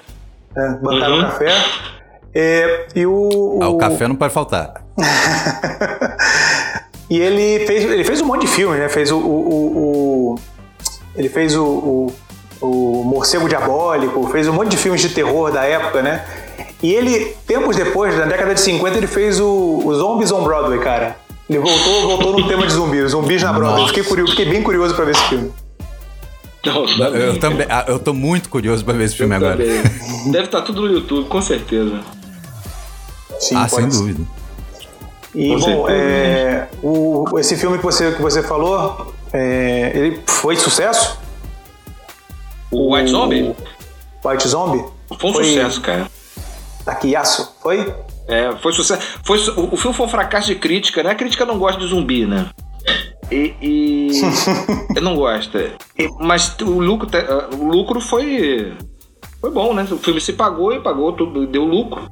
É, 0.56 0.70
bancaram 0.82 1.16
uhum. 1.16 1.22
o 1.22 1.24
café. 1.24 1.52
É, 2.34 2.88
e 2.96 3.06
o, 3.06 3.12
o... 3.12 3.60
Ah, 3.62 3.70
o 3.70 3.78
café 3.78 4.08
não 4.08 4.16
pode 4.16 4.34
faltar. 4.34 4.86
e 7.10 7.20
ele 7.20 7.66
fez, 7.66 7.84
ele 7.84 8.04
fez 8.04 8.22
um 8.22 8.26
monte 8.26 8.42
de 8.42 8.48
filmes, 8.48 8.80
né? 8.80 8.90
Fez 8.90 9.12
o. 9.12 9.18
o, 9.18 10.36
o 10.36 10.36
ele 11.16 11.28
fez 11.28 11.56
o, 11.58 12.12
o, 12.62 13.04
Morcego 13.04 13.50
Diabólico, 13.50 14.30
fez 14.32 14.48
um 14.48 14.54
monte 14.54 14.70
de 14.70 14.78
filmes 14.78 15.02
de 15.02 15.10
terror 15.10 15.52
da 15.52 15.66
época, 15.66 16.02
né? 16.02 16.24
E 16.82 16.94
ele, 16.94 17.36
tempos 17.46 17.76
depois, 17.76 18.18
na 18.18 18.26
década 18.26 18.54
de 18.54 18.62
50, 18.62 18.98
ele 18.98 19.08
fez 19.08 19.40
o, 19.40 19.82
o 19.84 19.94
Zombies 19.94 20.32
on 20.32 20.44
Broadway, 20.44 20.80
cara. 20.80 21.18
Ele 21.50 21.60
voltou, 21.60 22.08
voltou 22.08 22.40
no 22.40 22.48
tema 22.48 22.66
de 22.66 22.72
zumbis, 22.72 23.12
zumbis 23.12 23.44
na 23.44 23.52
Broadway. 23.52 23.88
Fiquei, 23.88 24.04
curioso, 24.04 24.32
fiquei 24.32 24.50
bem 24.50 24.64
curioso 24.64 24.96
para 24.96 25.04
ver 25.04 25.12
esse 25.12 25.24
filme. 25.24 25.52
Eu 26.64 27.40
também. 27.40 27.66
Ah, 27.70 27.86
eu 27.88 28.00
tô 28.00 28.14
muito 28.14 28.50
curioso 28.50 28.86
pra 28.86 28.94
ver 28.94 29.06
esse 29.06 29.16
filme 29.16 29.34
eu 29.34 29.38
agora. 29.38 29.58
Também. 29.58 30.32
Deve 30.32 30.46
estar 30.46 30.60
tá 30.60 30.66
tudo 30.66 30.82
no 30.82 30.94
YouTube, 30.94 31.28
com 31.28 31.42
certeza. 31.42 32.02
Sim, 33.40 33.56
ah, 33.56 33.68
sem 33.68 33.90
dúvida. 33.90 34.24
E, 35.34 35.48
Com 35.50 35.60
bom, 35.60 35.90
é, 35.90 36.68
o, 36.84 37.40
esse 37.40 37.56
filme 37.56 37.78
que 37.78 37.84
você, 37.84 38.12
que 38.12 38.22
você 38.22 38.44
falou, 38.44 39.14
é, 39.32 39.92
ele 39.96 40.22
foi 40.28 40.56
sucesso? 40.56 41.18
O 42.70 42.94
White 42.96 43.10
Zombie? 43.10 43.56
White 44.24 44.48
Zombie? 44.48 44.84
Foi 45.20 45.30
um 45.30 45.34
foi 45.34 45.44
sucesso, 45.46 45.82
cara. 45.82 46.12
Taquiaço, 46.86 47.56
foi? 47.62 47.94
É, 48.28 48.52
foi 48.62 48.74
sucesso. 48.74 49.02
Foi, 49.24 49.40
o, 49.50 49.74
o 49.74 49.78
filme 49.78 49.96
foi 49.96 50.06
um 50.06 50.10
fracasso 50.10 50.48
de 50.48 50.56
crítica, 50.56 51.02
né? 51.02 51.12
A 51.12 51.16
crítica 51.16 51.46
não 51.46 51.58
gosta 51.58 51.80
de 51.80 51.88
zumbi, 51.88 52.26
né? 52.26 52.50
E. 53.32 53.56
e 53.62 54.12
não 55.02 55.16
gosta. 55.16 55.74
E, 55.98 56.08
mas 56.20 56.56
o 56.62 56.80
lucro, 56.80 57.10
o 57.58 57.66
lucro 57.66 58.02
foi. 58.02 58.74
Foi 59.40 59.52
bom, 59.52 59.74
né? 59.74 59.88
O 59.90 59.98
filme 59.98 60.22
se 60.22 60.34
pagou 60.34 60.74
e 60.74 60.80
pagou, 60.80 61.14
tudo, 61.14 61.48
deu 61.48 61.64
lucro 61.64 62.10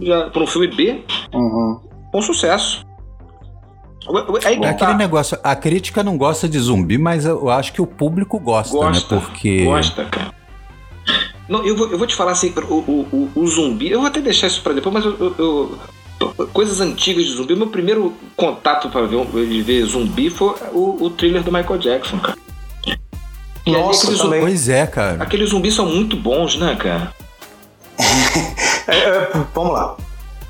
já 0.00 0.28
para 0.30 0.42
um 0.42 0.46
filme 0.46 0.68
B, 0.68 1.04
uhum. 1.32 1.80
com 2.10 2.22
sucesso. 2.22 2.84
Aí, 4.44 4.56
é 4.62 4.68
aquele 4.68 4.92
tá. 4.92 4.94
negócio, 4.94 5.38
a 5.42 5.56
crítica 5.56 6.02
não 6.02 6.18
gosta 6.18 6.46
de 6.46 6.58
zumbi, 6.58 6.98
mas 6.98 7.24
eu 7.24 7.48
acho 7.48 7.72
que 7.72 7.80
o 7.80 7.86
público 7.86 8.38
gosta, 8.38 8.74
né? 8.74 8.86
gosta 8.86 9.14
né? 9.14 9.20
Porque. 9.22 9.64
Gosta, 9.64 10.04
cara. 10.04 10.34
Não, 11.48 11.64
eu 11.64 11.76
vou, 11.76 11.88
eu 11.88 11.98
vou 11.98 12.06
te 12.06 12.14
falar 12.14 12.32
assim, 12.32 12.52
o, 12.56 12.74
o, 12.74 13.30
o, 13.34 13.46
zumbi, 13.46 13.90
eu 13.90 14.00
vou 14.00 14.08
até 14.08 14.20
deixar 14.20 14.46
isso 14.46 14.62
para 14.62 14.72
depois, 14.72 14.94
mas 14.94 15.04
eu, 15.04 15.34
eu, 15.38 15.78
coisas 16.52 16.80
antigas 16.80 17.24
de 17.24 17.32
zumbi, 17.32 17.56
meu 17.56 17.66
primeiro 17.66 18.14
contato 18.36 18.88
para 18.88 19.06
ver, 19.06 19.24
de 19.26 19.62
ver 19.62 19.84
zumbi 19.84 20.30
foi 20.30 20.54
o, 20.72 21.04
o 21.04 21.10
thriller 21.10 21.42
do 21.42 21.52
Michael 21.52 21.78
Jackson, 21.78 22.18
cara. 22.18 22.38
Nossa, 23.66 24.12
zumbi, 24.14 24.40
pois 24.40 24.68
é, 24.68 24.86
cara. 24.86 25.22
Aqueles 25.22 25.50
zumbis 25.50 25.74
são 25.74 25.86
muito 25.86 26.16
bons, 26.16 26.56
né, 26.56 26.76
cara? 26.76 27.12
É, 28.86 28.98
é, 28.98 29.30
vamos 29.54 29.72
lá. 29.72 29.96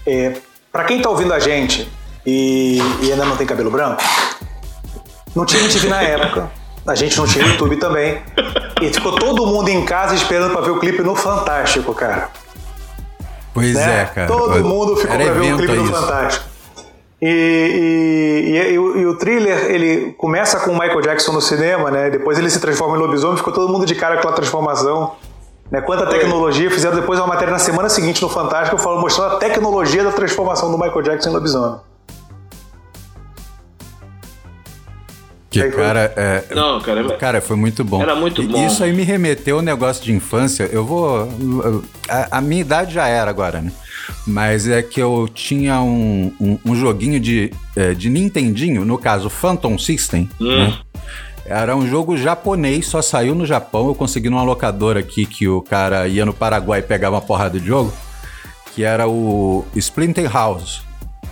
É, 0.05 0.37
para 0.73 0.83
quem 0.83 1.01
tá 1.01 1.09
ouvindo 1.09 1.33
a 1.33 1.39
gente 1.39 1.89
e, 2.27 2.79
e, 3.01 3.13
ainda 3.13 3.25
não 3.25 3.37
tem 3.37 3.47
cabelo 3.47 3.71
branco, 3.71 4.03
não 5.37 5.47
tinha 5.47 5.63
MTV 5.63 5.89
na 5.89 6.03
época. 6.03 6.51
A 6.85 6.97
gente 6.97 7.17
não 7.17 7.29
tinha 7.29 7.47
YouTube 7.47 7.77
também. 7.77 8.21
E 8.83 8.93
ficou 8.93 9.13
todo 9.13 9.47
mundo 9.47 9.69
em 9.69 9.85
casa 9.85 10.17
esperando 10.17 10.53
para 10.53 10.63
ver 10.63 10.73
o 10.73 10.81
clipe 10.81 11.01
no 11.03 11.15
Fantástico, 11.15 11.95
cara. 11.95 12.29
Pois 13.55 13.75
né? 13.75 14.03
é, 14.03 14.05
cara. 14.07 14.27
Todo 14.27 14.65
mundo 14.65 14.97
ficou 14.97 15.17
para 15.17 15.33
ver 15.33 15.55
o 15.55 15.57
clipe 15.57 15.73
no 15.75 15.87
Fantástico. 15.87 16.45
E, 17.23 17.29
e, 17.29 18.51
e, 18.51 18.73
e, 18.73 18.79
o, 18.79 18.99
e, 18.99 19.07
o 19.07 19.17
thriller, 19.17 19.71
ele 19.71 20.13
começa 20.19 20.61
com 20.61 20.73
o 20.73 20.75
Michael 20.75 21.01
Jackson 21.01 21.33
no 21.33 21.41
cinema, 21.41 21.91
né? 21.91 22.11
Depois 22.11 22.39
ele 22.39 22.51
se 22.51 22.61
transforma 22.61 22.97
em 22.97 23.01
lobisomem, 23.01 23.37
ficou 23.37 23.53
todo 23.53 23.73
mundo 23.73 23.87
de 23.87 23.95
cara 23.95 24.15
com 24.15 24.19
aquela 24.19 24.35
transformação. 24.35 25.13
Né? 25.71 25.81
Quanta 25.81 26.07
tecnologia, 26.07 26.71
fizeram 26.71 26.97
depois 26.97 27.19
uma 27.19 27.29
matéria 27.29 27.53
na 27.53 27.59
semana 27.59 27.89
seguinte 27.89 28.21
no 28.21 28.29
Fantástico 28.29 28.77
falando, 28.77 29.01
mostrando 29.01 29.37
a 29.37 29.39
tecnologia 29.39 30.05
da 30.05 30.11
transformação 30.11 30.71
do 30.71 30.77
Michael 30.77 31.03
Jackson 31.03 31.31
em 31.31 31.33
lobisomem. 31.33 31.81
Que 35.63 35.71
cara, 35.71 36.13
é, 36.17 36.45
não, 36.55 36.81
cara, 36.81 37.17
cara, 37.17 37.41
foi 37.41 37.57
muito 37.57 37.85
bom. 37.85 38.03
Era 38.03 38.15
muito 38.15 38.43
bom. 38.43 38.67
Isso 38.67 38.83
aí 38.83 38.93
me 38.93 39.03
remeteu 39.03 39.57
ao 39.57 39.63
negócio 39.63 40.03
de 40.05 40.13
infância. 40.13 40.69
Eu 40.73 40.85
vou. 40.85 41.29
A, 42.09 42.39
a, 42.39 42.41
minha 42.41 42.61
idade 42.61 42.95
já 42.95 43.07
era 43.07 43.31
agora, 43.31 43.61
né? 43.61 43.73
mas 44.27 44.69
é 44.69 44.83
que 44.83 45.01
eu 45.01 45.29
tinha 45.33 45.81
um, 45.81 46.33
um, 46.41 46.59
um 46.65 46.75
joguinho 46.75 47.19
de, 47.19 47.51
é, 47.75 47.95
de 47.95 48.11
Nintendinho, 48.11 48.85
no 48.85 48.99
caso 48.99 49.31
Phantom 49.31 49.79
System, 49.79 50.29
Hum. 50.41 50.67
né? 50.67 50.79
Era 51.47 51.77
um 51.77 51.87
jogo 51.87 52.17
japonês, 52.17 52.87
só 52.87 53.03
saiu 53.03 53.35
no 53.35 53.45
Japão. 53.45 53.89
Eu 53.89 53.95
consegui 53.95 54.31
numa 54.31 54.43
locadora 54.43 55.01
aqui 55.01 55.27
que 55.27 55.47
o 55.47 55.61
cara 55.61 56.09
ia 56.09 56.25
no 56.25 56.33
Paraguai 56.33 56.81
e 56.81 56.83
pegava 56.83 57.17
uma 57.17 57.21
porrada 57.21 57.61
de 57.61 57.67
jogo, 57.67 57.93
que 58.75 58.83
era 58.83 59.07
o 59.07 59.63
Splinter 59.77 60.33
House. 60.33 60.83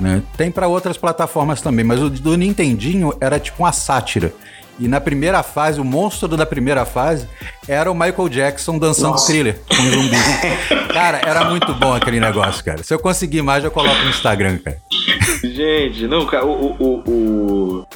Né? 0.01 0.23
Tem 0.37 0.51
para 0.51 0.67
outras 0.69 0.97
plataformas 0.97 1.61
também, 1.61 1.85
mas 1.85 2.03
o 2.03 2.11
do 2.11 2.37
Nintendinho 2.37 3.15
era 3.21 3.39
tipo 3.39 3.63
uma 3.63 3.73
sátira. 3.73 4.33
E 4.81 4.89
na 4.89 5.01
primeira 5.01 5.43
fase, 5.43 5.81
o 5.81 5.85
monstro 5.85 6.29
da 6.37 6.47
primeira 6.47 6.85
fase 6.85 7.29
era 7.69 7.91
o 7.91 7.95
Michael 7.95 8.29
Jackson 8.29 8.79
dançando 8.79 9.11
Nossa. 9.13 9.27
thriller 9.27 9.61
com 9.69 9.75
zumbi. 9.77 10.17
cara, 10.93 11.21
era 11.25 11.45
muito 11.45 11.73
bom 11.75 11.93
aquele 11.95 12.19
negócio, 12.19 12.65
cara. 12.65 12.83
Se 12.83 12.93
eu 12.93 12.99
conseguir 12.99 13.43
mais, 13.43 13.63
eu 13.63 13.71
coloco 13.71 14.03
no 14.03 14.09
Instagram, 14.11 14.59
cara. 14.59 14.79
Gente, 15.45 16.07
não, 16.09 16.25
cara, 16.27 16.47
o. 16.47 16.73
o, 16.79 17.03
o- 17.11 17.87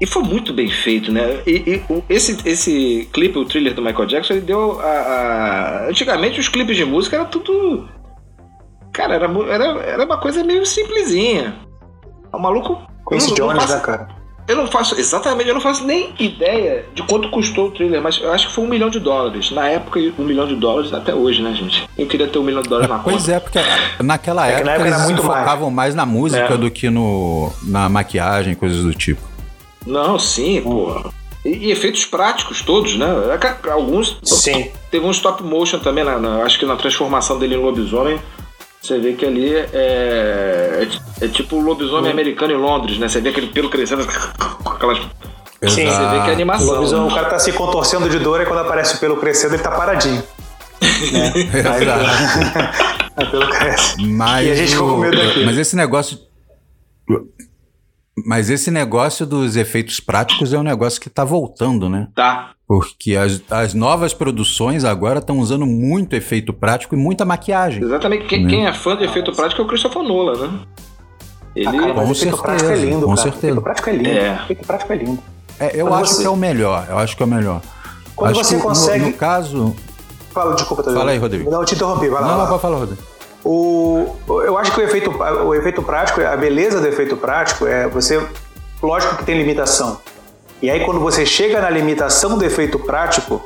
E 0.00 0.06
foi 0.06 0.22
muito 0.22 0.52
bem 0.52 0.70
feito, 0.70 1.10
né? 1.10 1.40
E, 1.44 1.82
e 1.90 2.02
esse, 2.08 2.38
esse 2.48 3.08
clipe, 3.12 3.36
o 3.36 3.44
thriller 3.44 3.74
do 3.74 3.82
Michael 3.82 4.06
Jackson, 4.06 4.34
ele 4.34 4.42
deu 4.42 4.80
a, 4.80 4.84
a- 4.84 5.86
Antigamente 5.88 6.38
os 6.38 6.48
clipes 6.48 6.76
de 6.76 6.84
música 6.84 7.16
era 7.16 7.24
tudo. 7.24 7.88
Cara, 8.98 9.14
era, 9.14 9.26
era, 9.48 9.64
era 9.80 10.04
uma 10.04 10.18
coisa 10.18 10.42
meio 10.42 10.66
simplesinha. 10.66 11.54
O 12.32 12.38
maluco. 12.38 12.82
Quincy 13.08 13.32
Jones, 13.34 13.62
faço- 13.62 13.74
né, 13.76 13.80
cara? 13.80 14.08
Eu 14.48 14.56
não 14.56 14.66
faço. 14.66 14.98
Exatamente, 14.98 15.46
eu 15.48 15.54
não 15.54 15.60
faço 15.60 15.84
nem 15.86 16.12
ideia 16.18 16.84
de 16.94 17.02
quanto 17.04 17.30
custou 17.30 17.68
o 17.68 17.70
thriller, 17.70 18.02
mas 18.02 18.18
eu 18.20 18.32
acho 18.32 18.48
que 18.48 18.52
foi 18.52 18.64
um 18.64 18.68
milhão 18.68 18.90
de 18.90 18.98
dólares. 18.98 19.52
Na 19.52 19.68
época, 19.68 20.00
um 20.18 20.24
milhão 20.24 20.48
de 20.48 20.56
dólares 20.56 20.92
até 20.92 21.14
hoje, 21.14 21.40
né, 21.42 21.54
gente? 21.54 21.88
Eu 21.96 22.06
queria 22.08 22.26
ter 22.26 22.40
um 22.40 22.42
milhão 22.42 22.60
de 22.62 22.68
dólares 22.68 22.90
na 22.90 22.98
Pois 22.98 23.18
conta. 23.22 23.32
é, 23.34 23.38
porque 23.40 23.58
naquela 24.02 24.46
É 24.46 24.48
que 24.48 24.54
época, 24.56 24.64
na 24.66 24.72
época 24.72 24.88
eles 24.88 25.02
muito 25.04 25.22
mais. 25.22 25.38
focavam 25.44 25.70
mais. 25.70 25.94
na 25.94 26.04
música 26.04 26.54
É. 26.54 26.56
do 26.56 26.68
que 26.72 26.90
no, 26.90 27.52
na 27.62 27.88
maquiagem, 27.88 28.54
coisas 28.56 28.82
do 28.82 28.92
tipo. 28.94 29.22
Não, 29.86 30.18
sim, 30.18 30.60
pô. 30.60 31.08
E, 31.44 31.50
e 31.68 31.70
efeitos 31.70 32.04
práticos 32.04 32.62
todos, 32.62 32.96
né? 32.96 33.06
É 33.64 33.70
Alguns. 33.70 34.18
Sim. 34.24 34.70
Teve 34.90 35.06
um 35.06 35.10
stop 35.12 35.40
motion 35.44 35.78
também, 35.78 36.02
na, 36.02 36.18
na- 36.18 36.42
acho 36.42 36.58
que 36.58 36.66
na 36.66 36.74
transformação 36.74 37.38
dele 37.38 37.54
em 37.54 37.58
lobisomem. 37.58 38.18
Você 38.80 38.98
vê 38.98 39.12
que 39.12 39.26
ali 39.26 39.54
é, 39.54 39.68
é, 39.72 40.88
é 41.20 41.28
tipo 41.28 41.56
o 41.56 41.60
lobisomem 41.60 42.10
americano 42.10 42.52
em 42.52 42.56
Londres, 42.56 42.98
né? 42.98 43.08
Você 43.08 43.20
vê 43.20 43.30
aquele 43.30 43.48
pelo 43.48 43.68
crescendo 43.68 44.06
com 44.62 44.70
aquelas. 44.70 44.98
Sim, 44.98 45.68
Você 45.68 45.80
vê 45.84 45.86
que 45.86 46.28
é 46.28 46.30
O, 46.30 46.32
animação. 46.32 46.66
lobisomem, 46.74 47.10
o 47.10 47.14
cara 47.14 47.28
tá 47.28 47.38
se 47.38 47.52
contorcendo 47.52 48.08
de 48.08 48.18
dor 48.20 48.40
e 48.40 48.46
quando 48.46 48.60
aparece 48.60 48.94
o 48.96 48.98
pelo 49.00 49.16
crescendo, 49.16 49.54
ele 49.54 49.62
tá 49.62 49.70
paradinho. 49.70 50.22
Né? 51.12 51.32
Aí, 51.34 51.82
Exato. 51.82 52.04
Aí 53.16 53.26
o 53.26 53.30
pelo 53.32 53.48
cresce. 53.50 54.00
Mas, 54.00 54.46
E 54.46 54.50
a 54.50 54.54
gente 54.54 54.70
ficou 54.72 54.90
com 54.94 54.96
medo 54.98 55.16
daquilo. 55.16 55.46
mas 55.46 55.58
esse 55.58 55.74
negócio. 55.74 56.18
Mas 58.26 58.50
esse 58.50 58.70
negócio 58.70 59.26
dos 59.26 59.56
efeitos 59.56 60.00
práticos 60.00 60.52
é 60.52 60.58
um 60.58 60.62
negócio 60.62 61.00
que 61.00 61.10
tá 61.10 61.24
voltando, 61.24 61.88
né? 61.88 62.08
Tá. 62.14 62.50
Porque 62.66 63.16
as, 63.16 63.40
as 63.50 63.72
novas 63.74 64.12
produções 64.12 64.84
agora 64.84 65.18
estão 65.20 65.38
usando 65.38 65.64
muito 65.66 66.14
efeito 66.14 66.52
prático 66.52 66.94
e 66.94 66.98
muita 66.98 67.24
maquiagem. 67.24 67.82
Exatamente. 67.82 68.26
Quem, 68.26 68.44
Né? 68.44 68.50
quem 68.50 68.66
é 68.66 68.72
fã 68.72 68.96
de 68.96 69.04
efeito 69.04 69.32
prático 69.32 69.62
é 69.62 69.64
o 69.64 69.68
Christopher 69.68 70.02
Nolan, 70.02 70.46
né? 70.48 70.60
Ele. 71.56 71.66
Ah, 71.66 71.72
cara, 71.72 71.94
Com 71.94 72.00
o 72.00 72.02
efeito 72.12 72.16
certeza, 72.18 72.42
prático 72.42 72.70
é 72.70 72.76
lindo, 72.76 73.00
com 73.06 73.14
cara. 73.14 73.22
certeza. 73.22 73.46
O 73.46 73.48
efeito 73.48 73.62
prático 73.62 73.88
é 73.90 73.92
lindo. 73.92 74.08
É. 74.10 74.30
O 74.30 74.42
efeito 74.44 74.66
prático 74.66 74.92
é 74.92 74.96
lindo. 74.96 75.18
É, 75.60 75.80
eu 75.80 75.86
Quando 75.86 76.02
acho 76.02 76.12
você- 76.14 76.20
que 76.20 76.26
é 76.26 76.30
o 76.30 76.36
melhor. 76.36 76.86
Eu 76.90 76.98
acho 76.98 77.16
que 77.16 77.22
é 77.22 77.26
o 77.26 77.28
melhor. 77.28 77.62
Quando 78.14 78.30
acho 78.30 78.44
você 78.44 78.54
que 78.54 78.60
no- 78.62 78.68
consegue- 78.68 79.04
No, 79.06 79.12
caso. 79.14 79.76
Fala, 80.30 80.54
desculpa, 80.54 80.82
Tadeu. 80.82 80.98
Fala 80.98 81.10
aí, 81.12 81.18
Rodrigo. 81.18 81.50
Não, 81.50 81.60
eu 81.60 81.64
te 81.64 81.74
interrompi, 81.74 82.08
vai 82.08 82.20
lá. 82.20 82.28
Não, 82.28 82.36
vai 82.38 82.48
pode 82.48 82.62
falar, 82.62 82.78
Rodrigo. 82.78 83.02
O, 83.50 84.14
eu 84.44 84.58
acho 84.58 84.72
que 84.72 84.78
o 84.78 84.84
efeito, 84.84 85.10
o 85.10 85.54
efeito 85.54 85.82
prático, 85.82 86.20
a 86.20 86.36
beleza 86.36 86.82
do 86.82 86.86
efeito 86.86 87.16
prático 87.16 87.66
é 87.66 87.88
você. 87.88 88.22
Lógico 88.82 89.16
que 89.16 89.24
tem 89.24 89.38
limitação. 89.38 90.02
E 90.60 90.70
aí, 90.70 90.84
quando 90.84 91.00
você 91.00 91.24
chega 91.24 91.58
na 91.58 91.70
limitação 91.70 92.36
do 92.36 92.44
efeito 92.44 92.78
prático, 92.78 93.42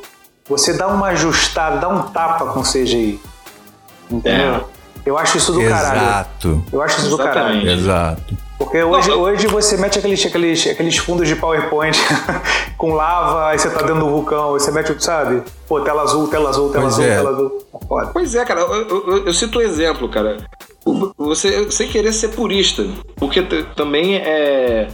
você 0.48 0.72
dá 0.72 0.88
uma 0.88 1.06
ajustada, 1.10 1.76
dá 1.76 1.88
um 1.88 2.02
tapa 2.02 2.46
com 2.46 2.58
o 2.58 2.62
CGI. 2.64 3.20
Entendeu? 4.10 4.54
É. 4.54 4.64
Eu 5.06 5.16
acho 5.16 5.38
isso 5.38 5.52
do 5.52 5.60
caralho. 5.68 6.02
Exato. 6.02 6.64
Eu 6.72 6.82
acho 6.82 6.98
isso 6.98 7.08
do 7.08 7.22
Exatamente. 7.22 7.64
caralho. 7.64 7.70
Exato. 7.70 8.38
Porque 8.64 8.82
hoje, 8.82 9.08
Não, 9.10 9.20
hoje 9.22 9.46
você 9.48 9.76
mete 9.76 9.98
aqueles, 9.98 10.24
aqueles, 10.24 10.66
aqueles 10.66 10.96
fundos 10.98 11.26
de 11.26 11.34
PowerPoint 11.36 11.96
com 12.78 12.92
lava, 12.94 13.48
aí 13.48 13.58
você 13.58 13.68
tá 13.70 13.80
dentro 13.82 14.00
do 14.00 14.10
vulcão, 14.10 14.54
aí 14.54 14.60
você 14.60 14.70
mete, 14.70 14.94
sabe? 15.02 15.42
Pô, 15.68 15.80
tela 15.80 16.02
azul, 16.02 16.28
tela 16.28 16.48
azul, 16.50 16.70
tela 16.70 16.82
Pois 16.84 16.94
azul, 16.94 17.04
é. 17.04 17.16
tela 17.16 17.30
azul. 17.30 17.62
Foda. 17.88 18.10
Pois 18.12 18.34
é, 18.34 18.44
cara, 18.44 18.60
eu, 18.60 18.88
eu- 18.88 19.26
eu- 19.26 19.34
cito 19.34 19.58
um 19.58 19.62
exemplo, 19.62 20.08
cara. 20.08 20.36
Você, 21.16 21.70
sem 21.70 21.88
querer 21.88 22.12
ser 22.12 22.28
purista, 22.28 22.84
porque 23.16 23.42
também 23.76 24.16
é. 24.16 24.88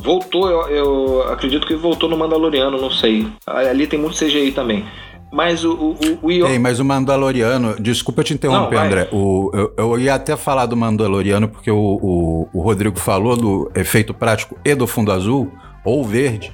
Voltou, 0.00 0.48
eu, 0.48 0.68
eu 0.68 1.22
acredito 1.32 1.66
que 1.66 1.74
voltou 1.74 2.08
no 2.08 2.16
Mandaloriano, 2.16 2.80
não 2.80 2.90
sei. 2.90 3.26
Ali 3.46 3.84
tem 3.86 3.98
muito 3.98 4.16
CGI 4.16 4.52
também. 4.52 4.86
Mas 5.30 5.62
o, 5.64 5.72
o, 5.72 6.18
o, 6.22 6.46
Tem, 6.46 6.58
mas 6.58 6.80
o 6.80 6.84
Mandaloriano. 6.84 7.76
Desculpa 7.78 8.24
te 8.24 8.32
interromper, 8.32 8.76
Não. 8.76 8.84
André. 8.84 9.08
O, 9.12 9.50
eu, 9.52 9.74
eu 9.76 9.98
ia 9.98 10.14
até 10.14 10.36
falar 10.36 10.66
do 10.66 10.76
Mandaloriano, 10.76 11.48
porque 11.48 11.70
o, 11.70 11.76
o, 11.76 12.48
o 12.52 12.60
Rodrigo 12.60 12.98
falou 12.98 13.36
do 13.36 13.70
efeito 13.74 14.14
prático 14.14 14.56
e 14.64 14.74
do 14.74 14.86
fundo 14.86 15.12
azul, 15.12 15.52
ou 15.84 16.04
verde, 16.04 16.50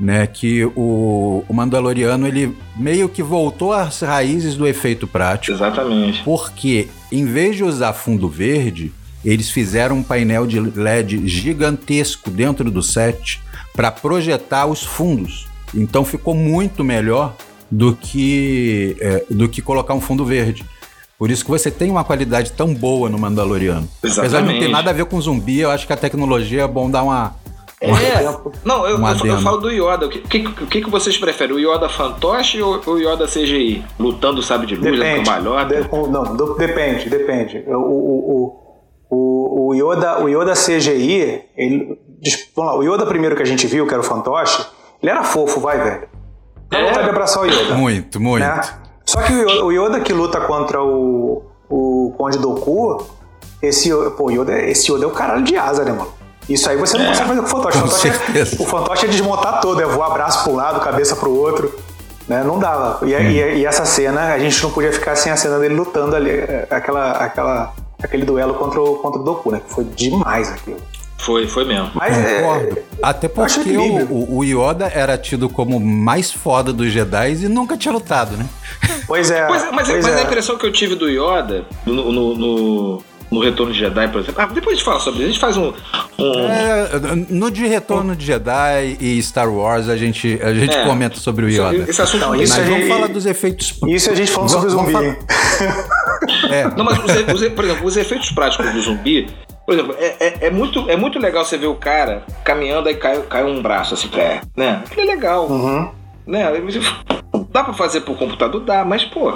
né? 0.00 0.26
Que 0.26 0.64
o, 0.64 1.44
o 1.48 1.54
Mandaloriano 1.54 2.26
ele 2.26 2.56
meio 2.76 3.08
que 3.08 3.22
voltou 3.22 3.72
às 3.72 4.00
raízes 4.00 4.56
do 4.56 4.66
efeito 4.66 5.06
prático. 5.06 5.56
Exatamente. 5.56 6.22
Porque, 6.24 6.88
em 7.10 7.24
vez 7.24 7.56
de 7.56 7.64
usar 7.64 7.92
fundo 7.92 8.28
verde, 8.28 8.92
eles 9.24 9.50
fizeram 9.50 9.96
um 9.96 10.02
painel 10.02 10.46
de 10.46 10.60
LED 10.60 11.26
gigantesco 11.26 12.30
dentro 12.30 12.70
do 12.70 12.82
set 12.82 13.40
para 13.74 13.90
projetar 13.90 14.66
os 14.66 14.82
fundos. 14.82 15.46
Então 15.74 16.04
ficou 16.04 16.34
muito 16.34 16.82
melhor 16.82 17.36
do 17.70 17.94
que, 17.96 18.96
é, 19.00 19.24
do 19.30 19.48
que 19.48 19.60
colocar 19.62 19.94
um 19.94 20.00
fundo 20.00 20.24
verde. 20.24 20.64
Por 21.18 21.30
isso 21.30 21.44
que 21.44 21.50
você 21.50 21.70
tem 21.70 21.90
uma 21.90 22.04
qualidade 22.04 22.52
tão 22.52 22.72
boa 22.72 23.08
no 23.08 23.18
Mandaloriano. 23.18 23.88
Apesar 23.98 24.22
de 24.22 24.28
não 24.28 24.38
ter 24.38 24.46
Exatamente. 24.48 24.68
nada 24.72 24.90
a 24.90 24.92
ver 24.92 25.04
com 25.06 25.20
zumbi, 25.20 25.60
eu 25.60 25.70
acho 25.70 25.86
que 25.86 25.92
a 25.92 25.96
tecnologia 25.96 26.62
é 26.62 26.68
bom 26.68 26.88
dar 26.90 27.02
uma. 27.02 27.34
É. 27.80 27.90
Não, 28.64 28.86
eu, 28.86 28.96
Um 28.96 29.00
eu, 29.00 29.00
eu 29.00 29.06
adendo. 29.06 29.42
falo 29.42 29.56
do 29.58 29.70
Yoda. 29.70 30.06
O 30.06 30.08
que, 30.08 30.18
o 30.18 30.22
que, 30.28 30.38
o 30.64 30.66
que 30.66 30.80
que 30.82 30.90
vocês 30.90 31.16
preferem? 31.16 31.54
O 31.56 31.58
Yoda 31.60 31.88
fantoche 31.88 32.60
ou 32.62 32.80
o 32.86 32.98
Yoda 32.98 33.26
CGI? 33.26 33.84
Lutando, 33.98 34.42
sabe, 34.42 34.66
de 34.66 34.74
luz, 34.76 34.90
Depende. 34.98 35.24
cambalhota? 35.24 35.82
De- 35.82 35.88
não, 36.10 36.36
do- 36.36 36.54
depende, 36.56 37.08
depende. 37.08 37.64
O, 37.68 37.76
o, 37.76 38.56
o, 39.10 39.16
o, 39.16 39.66
o 39.68 39.74
Yoda, 39.74 40.20
o 40.22 40.28
Yoda 40.28 40.54
CGI, 40.54 41.40
ele, 41.56 41.98
vamos 42.54 42.72
lá, 42.72 42.78
o 42.78 42.82
Yoda 42.82 43.06
primeiro 43.06 43.36
que 43.36 43.42
a 43.42 43.46
gente 43.46 43.66
viu, 43.66 43.86
que 43.86 43.92
era 43.94 44.00
o 44.00 44.04
fantoche, 44.04 44.64
ele 45.02 45.10
era 45.10 45.22
fofo, 45.22 45.60
vai, 45.60 45.78
velho. 45.82 46.08
Dá 46.70 46.78
É. 46.78 46.86
vontade 46.86 47.04
de 47.04 47.10
abraçar 47.10 47.42
o 47.42 47.46
Yoda. 47.46 47.74
Muito, 47.74 48.20
muito. 48.20 48.44
né? 48.44 48.60
Só 49.04 49.22
que 49.22 49.32
o 49.32 49.70
Yoda, 49.72 49.98
o 49.98 50.02
que 50.02 50.12
luta 50.12 50.40
contra 50.42 50.82
o, 50.82 51.42
o 51.68 52.14
Conde 52.18 52.38
Doku, 52.38 53.06
esse, 53.62 53.90
pô, 54.16 54.24
o 54.26 54.30
Yoda, 54.30 54.56
esse 54.62 54.92
Yoda 54.92 55.04
é 55.04 55.08
o 55.08 55.10
caralho 55.10 55.42
de 55.42 55.56
asa, 55.56 55.84
né, 55.84 55.92
mano? 55.92 56.12
Isso 56.48 56.68
aí 56.70 56.76
você 56.76 56.96
não 56.96 57.06
consegue 57.06 57.28
fazer 57.28 57.40
com 57.40 57.46
o 57.46 57.50
fantoche. 57.50 57.78
O 57.78 57.82
Com 57.82 57.88
fantoche, 57.88 58.08
é, 58.38 58.62
o 58.62 58.66
fantoche 58.66 59.06
é 59.06 59.08
desmontar 59.08 59.60
todo, 59.60 59.80
é 59.82 59.84
voar 59.86 60.10
braço 60.12 60.44
pro 60.44 60.54
lado, 60.54 60.80
cabeça 60.80 61.14
pro 61.16 61.34
outro. 61.34 61.74
Né? 62.26 62.42
Não 62.44 62.58
dava. 62.58 63.06
E, 63.06 63.12
e- 63.12 63.58
e 63.60 63.66
essa 63.66 63.84
cena, 63.86 64.32
a 64.34 64.38
gente 64.38 64.62
não 64.62 64.70
podia 64.70 64.92
ficar 64.92 65.16
sem 65.16 65.32
a 65.32 65.36
cena 65.36 65.58
dele 65.58 65.74
lutando 65.74 66.14
ali, 66.14 66.30
é, 66.30 66.66
aquela, 66.70 67.12
aquela, 67.12 67.72
aquele 68.02 68.24
duelo 68.26 68.54
contra 68.54 68.80
o, 68.82 68.96
contra 68.96 69.20
o 69.20 69.24
Doku, 69.24 69.50
né? 69.50 69.60
Que 69.66 69.72
foi 69.72 69.84
demais 69.84 70.50
aquilo. 70.50 70.76
Foi, 71.18 71.46
foi 71.48 71.64
mesmo. 71.64 71.90
Mas 71.94 72.16
é, 72.16 72.40
Concordo. 72.42 72.78
Até 73.02 73.30
acho 73.42 73.60
porque 73.60 73.76
o, 73.76 74.36
o 74.38 74.44
Yoda 74.44 74.86
era 74.94 75.18
tido 75.18 75.48
como 75.48 75.76
o 75.76 75.80
mais 75.80 76.32
foda 76.32 76.72
dos 76.72 76.90
Jedi 76.92 77.32
e 77.44 77.48
nunca 77.48 77.76
tinha 77.76 77.92
lutado, 77.92 78.36
né? 78.36 78.46
pois 79.06 79.30
é. 79.30 79.46
Pois 79.46 79.62
é, 79.64 79.70
mas, 79.72 79.88
pois 79.88 80.04
mas 80.04 80.14
é. 80.16 80.20
a 80.20 80.22
impressão 80.22 80.56
que 80.56 80.64
eu 80.64 80.72
tive 80.72 80.94
do 80.94 81.08
Yoda 81.08 81.64
no, 81.84 82.12
no, 82.12 82.34
no, 82.36 83.02
no 83.30 83.40
Retorno 83.40 83.72
de 83.72 83.78
Jedi, 83.80 84.08
por 84.08 84.20
exemplo. 84.20 84.40
Ah, 84.40 84.46
depois 84.46 84.74
a 84.74 84.76
gente 84.76 84.84
fala 84.84 85.00
sobre 85.00 85.18
isso. 85.20 85.28
A 85.28 85.32
gente 85.32 85.40
faz 85.40 85.56
um. 85.56 85.72
um- 86.18 86.48
É, 86.48 86.88
no 87.28 87.50
de 87.50 87.66
Retorno 87.66 88.14
de 88.16 88.24
Jedi 88.24 88.96
e 89.00 89.20
Star 89.22 89.52
Wars 89.52 89.88
a 89.88 89.96
gente, 89.96 90.38
a 90.42 90.54
gente 90.54 90.74
É. 90.76 90.84
comenta 90.84 91.18
sobre 91.18 91.44
o 91.44 91.48
Yoda. 91.48 91.84
Esse 91.90 92.00
assunto 92.00 92.20
Não, 92.22 92.28
não, 92.34 92.40
isso 92.42 92.54
Mas 92.54 92.62
a 92.62 92.64
vamos 92.64 92.78
gente- 92.84 92.88
falar 92.94 93.06
dos 93.08 93.26
efeitos. 93.26 93.74
Isso 93.88 94.10
a 94.10 94.14
gente 94.14 94.30
falando 94.30 94.50
sobre 94.50 94.70
Vamos- 94.70 94.92
zumbi. 94.92 95.04
vamos 95.04 95.18
hein? 96.48 96.52
É, 96.52 96.64
Não, 96.76 96.84
mas, 96.84 96.98
os, 96.98 97.04
os 97.42 97.48
por 97.52 97.64
exemplo, 97.64 97.86
os 97.86 97.96
efeitos 97.96 98.30
práticos 98.30 98.72
do 98.72 98.80
zumbi. 98.80 99.28
Por 99.68 99.74
exemplo, 99.74 99.94
é, 99.98 100.16
é, 100.18 100.46
é 100.46 100.50
muito, 100.50 100.88
é 100.88 100.96
muito 100.96 101.18
legal 101.18 101.44
você 101.44 101.58
ver 101.58 101.66
o 101.66 101.74
cara 101.74 102.22
caminhando 102.42 102.88
aí 102.88 102.94
cai, 102.96 103.20
cai 103.28 103.44
um 103.44 103.60
braço 103.60 103.92
assim, 103.92 104.08
pé, 104.08 104.40
né? 104.56 104.82
Aquilo 104.86 105.02
é 105.02 105.14
legal, 105.14 105.46
Uhum. 105.46 105.90
né? 106.26 106.46
Dá 107.52 107.62
pra 107.62 107.74
fazer 107.74 108.00
por 108.00 108.16
computador? 108.16 108.62
Dá, 108.64 108.82
mas, 108.82 109.04
pô. 109.04 109.30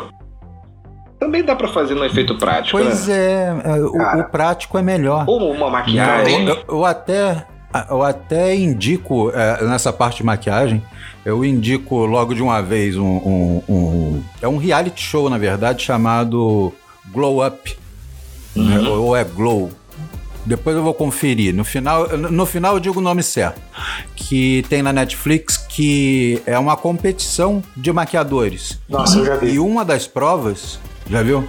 Também 1.21 1.45
dá 1.45 1.55
pra 1.55 1.69
fazer 1.69 1.95
no 1.95 2.03
efeito 2.03 2.35
prático, 2.39 2.79
pois 2.79 3.09
né? 3.09 3.15
é, 3.15 3.73
é, 3.73 3.81
o, 3.83 4.21
o 4.21 4.25
prático 4.31 4.79
é 4.79 4.83
melhor. 4.83 5.27
Ou 5.29 5.53
uma 5.53 5.67
Né? 5.67 5.71
maquiagem. 5.71 6.49
Eu, 6.49 6.55
eu- 6.55 6.65
eu 6.79 6.85
até, 6.87 7.45
eu 7.91 8.03
até 8.03 8.55
indico 8.57 9.31
é, 9.35 9.63
nessa 9.65 9.93
parte 9.93 10.17
de 10.17 10.25
maquiagem, 10.25 10.83
eu 11.27 11.45
indico 11.45 12.07
logo 12.07 12.35
de 12.35 12.43
uma 12.43 12.63
vez 12.63 12.97
um, 12.97 13.05
um- 13.07 13.63
um- 13.69 14.23
é 14.41 14.49
um 14.49 14.57
reality 14.57 15.03
show 15.03 15.29
na 15.29 15.37
verdade 15.37 15.83
chamado 15.83 16.73
Glow 17.13 17.47
Up, 17.47 17.77
né? 18.57 18.81
ou 18.81 19.15
é 19.15 19.23
Glow. 19.25 19.71
Depois 20.45 20.77
eu 20.77 20.83
vou 20.83 20.95
conferir. 20.95 21.55
No 21.55 21.65
final, 21.65 22.09
no 22.17 22.47
final 22.47 22.75
eu 22.75 22.81
digo 22.81 22.99
o 22.99 23.03
nome 23.03 23.23
certo. 23.23 23.61
Que 24.17 24.65
tem 24.69 24.83
na 24.83 24.93
Netflix 24.93 25.57
que 25.57 26.43
é 26.47 26.59
uma 26.59 26.77
competição 26.77 27.63
de 27.77 27.93
maquiadores. 27.93 28.79
Nossa, 28.89 29.19
eu 29.19 29.27
já 29.27 29.37
vi. 29.37 29.53
E 29.53 29.59
uma 29.59 29.85
das 29.85 30.07
provas, 30.07 30.79
já 31.09 31.23
viu? 31.23 31.49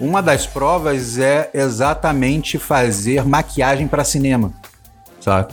Uma 0.00 0.20
das 0.20 0.46
provas 0.46 1.18
é 1.18 1.50
exatamente 1.54 2.58
fazer 2.58 3.24
maquiagem 3.24 3.86
para 3.86 4.02
cinema, 4.02 4.52
sabe? 5.20 5.52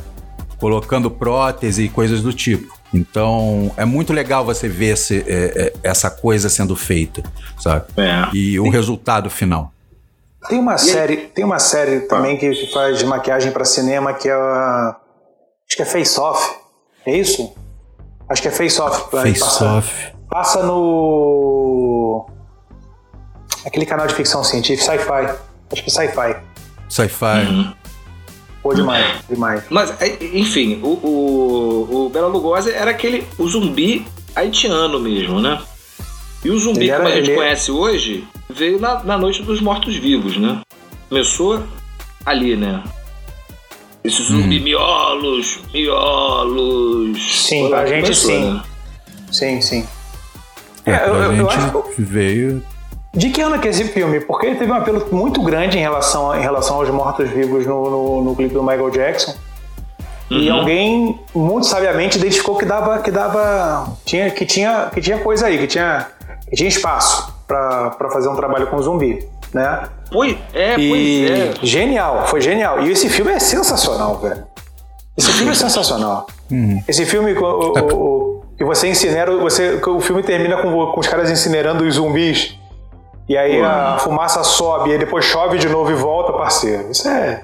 Colocando 0.58 1.12
prótese 1.12 1.84
e 1.84 1.89
coisas 1.89 2.22
do 2.22 2.34
tipo. 2.34 2.79
Então 2.93 3.72
é 3.77 3.86
muito 3.86 4.12
legal 4.12 4.43
você 4.43 4.67
ver 4.67 4.93
esse, 4.93 5.24
é, 5.27 5.27
é, 5.27 5.74
essa 5.84 6.10
coisa 6.10 6.50
sendo 6.50 6.75
feita, 6.75 7.22
sabe? 7.60 7.86
É. 7.98 8.27
E 8.34 8.60
o 8.60 8.69
resultado 8.69 9.29
final. 9.29 9.72
Tem 10.48 10.58
uma 10.60 10.77
série, 10.77 11.17
tem 11.17 11.43
uma 11.43 11.60
série 11.60 12.01
também 12.01 12.38
que, 12.38 12.50
que 12.50 12.72
faz 12.72 13.01
maquiagem 13.03 13.51
para 13.51 13.65
cinema 13.65 14.13
que 14.13 14.29
é 14.29 14.34
a, 14.34 14.96
acho 15.67 15.75
que 15.75 15.81
é 15.81 15.86
Face 15.86 16.19
Off. 16.19 16.55
É 17.05 17.15
isso? 17.17 17.53
Acho 18.29 18.41
que 18.41 18.48
é 18.48 18.51
Face 18.51 18.79
Off. 18.81 19.12
Face 19.12 19.39
passa, 19.39 19.65
Off. 19.65 20.08
Passa 20.29 20.63
no 20.63 22.25
aquele 23.65 23.86
canal 23.86 24.08
de 24.08 24.13
ficção 24.15 24.43
científica, 24.43 24.91
Sci-Fi. 24.98 25.36
Acho 25.72 25.84
que 25.84 25.91
Sci-Fi. 25.91 26.36
Sci-Fi. 26.89 27.75
Pô, 28.63 28.74
demais, 28.74 29.05
demais. 29.29 29.63
Mas, 29.69 29.93
é, 30.01 30.17
enfim, 30.34 30.79
o, 30.84 30.88
o, 30.88 32.05
o 32.05 32.10
Bela 32.10 32.27
Lugosi 32.27 32.72
era 32.72 32.91
aquele. 32.91 33.25
o 33.38 33.48
zumbi 33.48 34.05
haitiano 34.36 35.00
mesmo, 35.00 35.39
né? 35.41 35.62
E 36.43 36.50
o 36.50 36.60
zumbi, 36.60 36.81
Ele 36.81 36.89
era- 36.91 36.98
como 37.03 37.10
a 37.13 37.15
gente 37.15 37.29
ele- 37.29 37.38
conhece 37.38 37.72
hoje, 37.72 38.27
veio 38.49 38.79
na, 38.79 39.03
na 39.03 39.17
Noite 39.17 39.41
dos 39.43 39.61
Mortos-Vivos, 39.61 40.37
né? 40.37 40.61
Começou 41.07 41.63
ali, 42.25 42.55
né? 42.55 42.83
Esse 44.03 44.23
zumbi 44.23 44.59
miolos, 44.59 45.59
miolos. 45.73 47.45
Sim, 47.47 47.61
Foi 47.61 47.69
pra 47.69 47.83
que 47.83 47.89
gente 47.89 48.01
começou, 48.03 48.31
sim. 48.31 48.53
né? 48.53 48.61
Sim, 49.31 49.61
sim. 49.61 49.87
É, 50.85 50.91
É, 50.91 50.97
pra 50.99 51.07
eu- 51.07 51.33
eu- 51.33 51.49
acho- 51.49 51.83
veio. 51.97 52.63
De 53.13 53.29
que 53.29 53.41
ano 53.41 53.59
que 53.59 53.67
é 53.67 53.71
esse 53.71 53.85
filme? 53.85 54.19
Porque 54.21 54.45
ele 54.47 54.55
teve 54.55 54.71
um 54.71 54.75
apelo 54.75 55.05
muito 55.11 55.41
grande 55.41 55.77
em 55.77 55.81
relação, 55.81 56.35
em 56.35 56.41
relação 56.41 56.75
aos 56.77 56.89
mortos-vivos 56.89 57.65
no, 57.65 57.89
no, 57.89 58.23
no 58.23 58.35
clipe 58.35 58.53
do 58.53 58.61
Michael 58.61 58.89
Jackson. 58.91 59.35
E 60.29 60.47
Uhum. 60.49 60.59
alguém 60.59 61.19
muito 61.33 61.65
sabiamente 61.65 62.17
identificou 62.19 62.55
que 62.55 62.65
dava, 62.65 62.99
que 62.99 63.09
dava, 63.09 63.97
tinha, 64.05 64.29
que 64.29 64.45
tinha, 64.45 64.89
que 64.93 65.01
tinha 65.01 65.17
coisa 65.17 65.47
aí, 65.47 65.57
que 65.57 65.65
tinha, 65.65 66.05
que 66.47 66.55
tinha 66.55 66.69
espaço 66.69 67.33
para 67.49 68.09
fazer 68.11 68.29
um 68.29 68.35
trabalho 68.35 68.67
com 68.67 68.79
zumbi, 68.81 69.27
né? 69.53 69.89
Pois 70.11 70.37
é, 70.53 70.79
E 70.79 70.89
pois 70.89 71.59
é. 71.61 71.65
genial, 71.65 72.27
foi 72.27 72.39
genial. 72.41 72.81
E 72.83 72.91
esse 72.91 73.09
filme 73.09 73.31
é 73.31 73.39
sensacional, 73.39 74.17
velho. 74.19 74.43
Esse 75.17 75.31
filme 75.33 75.51
é 75.51 75.55
sensacional. 75.55 76.27
Esse 76.87 77.05
filme 77.05 77.33
o, 77.33 77.43
o- 77.43 77.93
o- 77.95 78.43
que 78.57 78.63
você 78.63 78.87
incinera, 78.87 79.35
você, 79.37 79.81
o 79.85 79.99
filme 79.99 80.21
termina 80.21 80.57
com, 80.61 80.71
com 80.91 80.99
os 80.99 81.07
caras 81.07 81.29
incinerando 81.31 81.83
os 81.83 81.95
zumbis. 81.95 82.55
E 83.27 83.37
aí 83.37 83.61
a 83.61 83.97
fumaça 83.99 84.43
sobe, 84.43 84.91
e 84.91 84.97
depois 84.97 85.25
chove 85.25 85.57
de 85.57 85.67
novo 85.69 85.91
e 85.91 85.95
volta, 85.95 86.33
parceiro. 86.33 86.89
Isso 86.91 87.07
é 87.07 87.43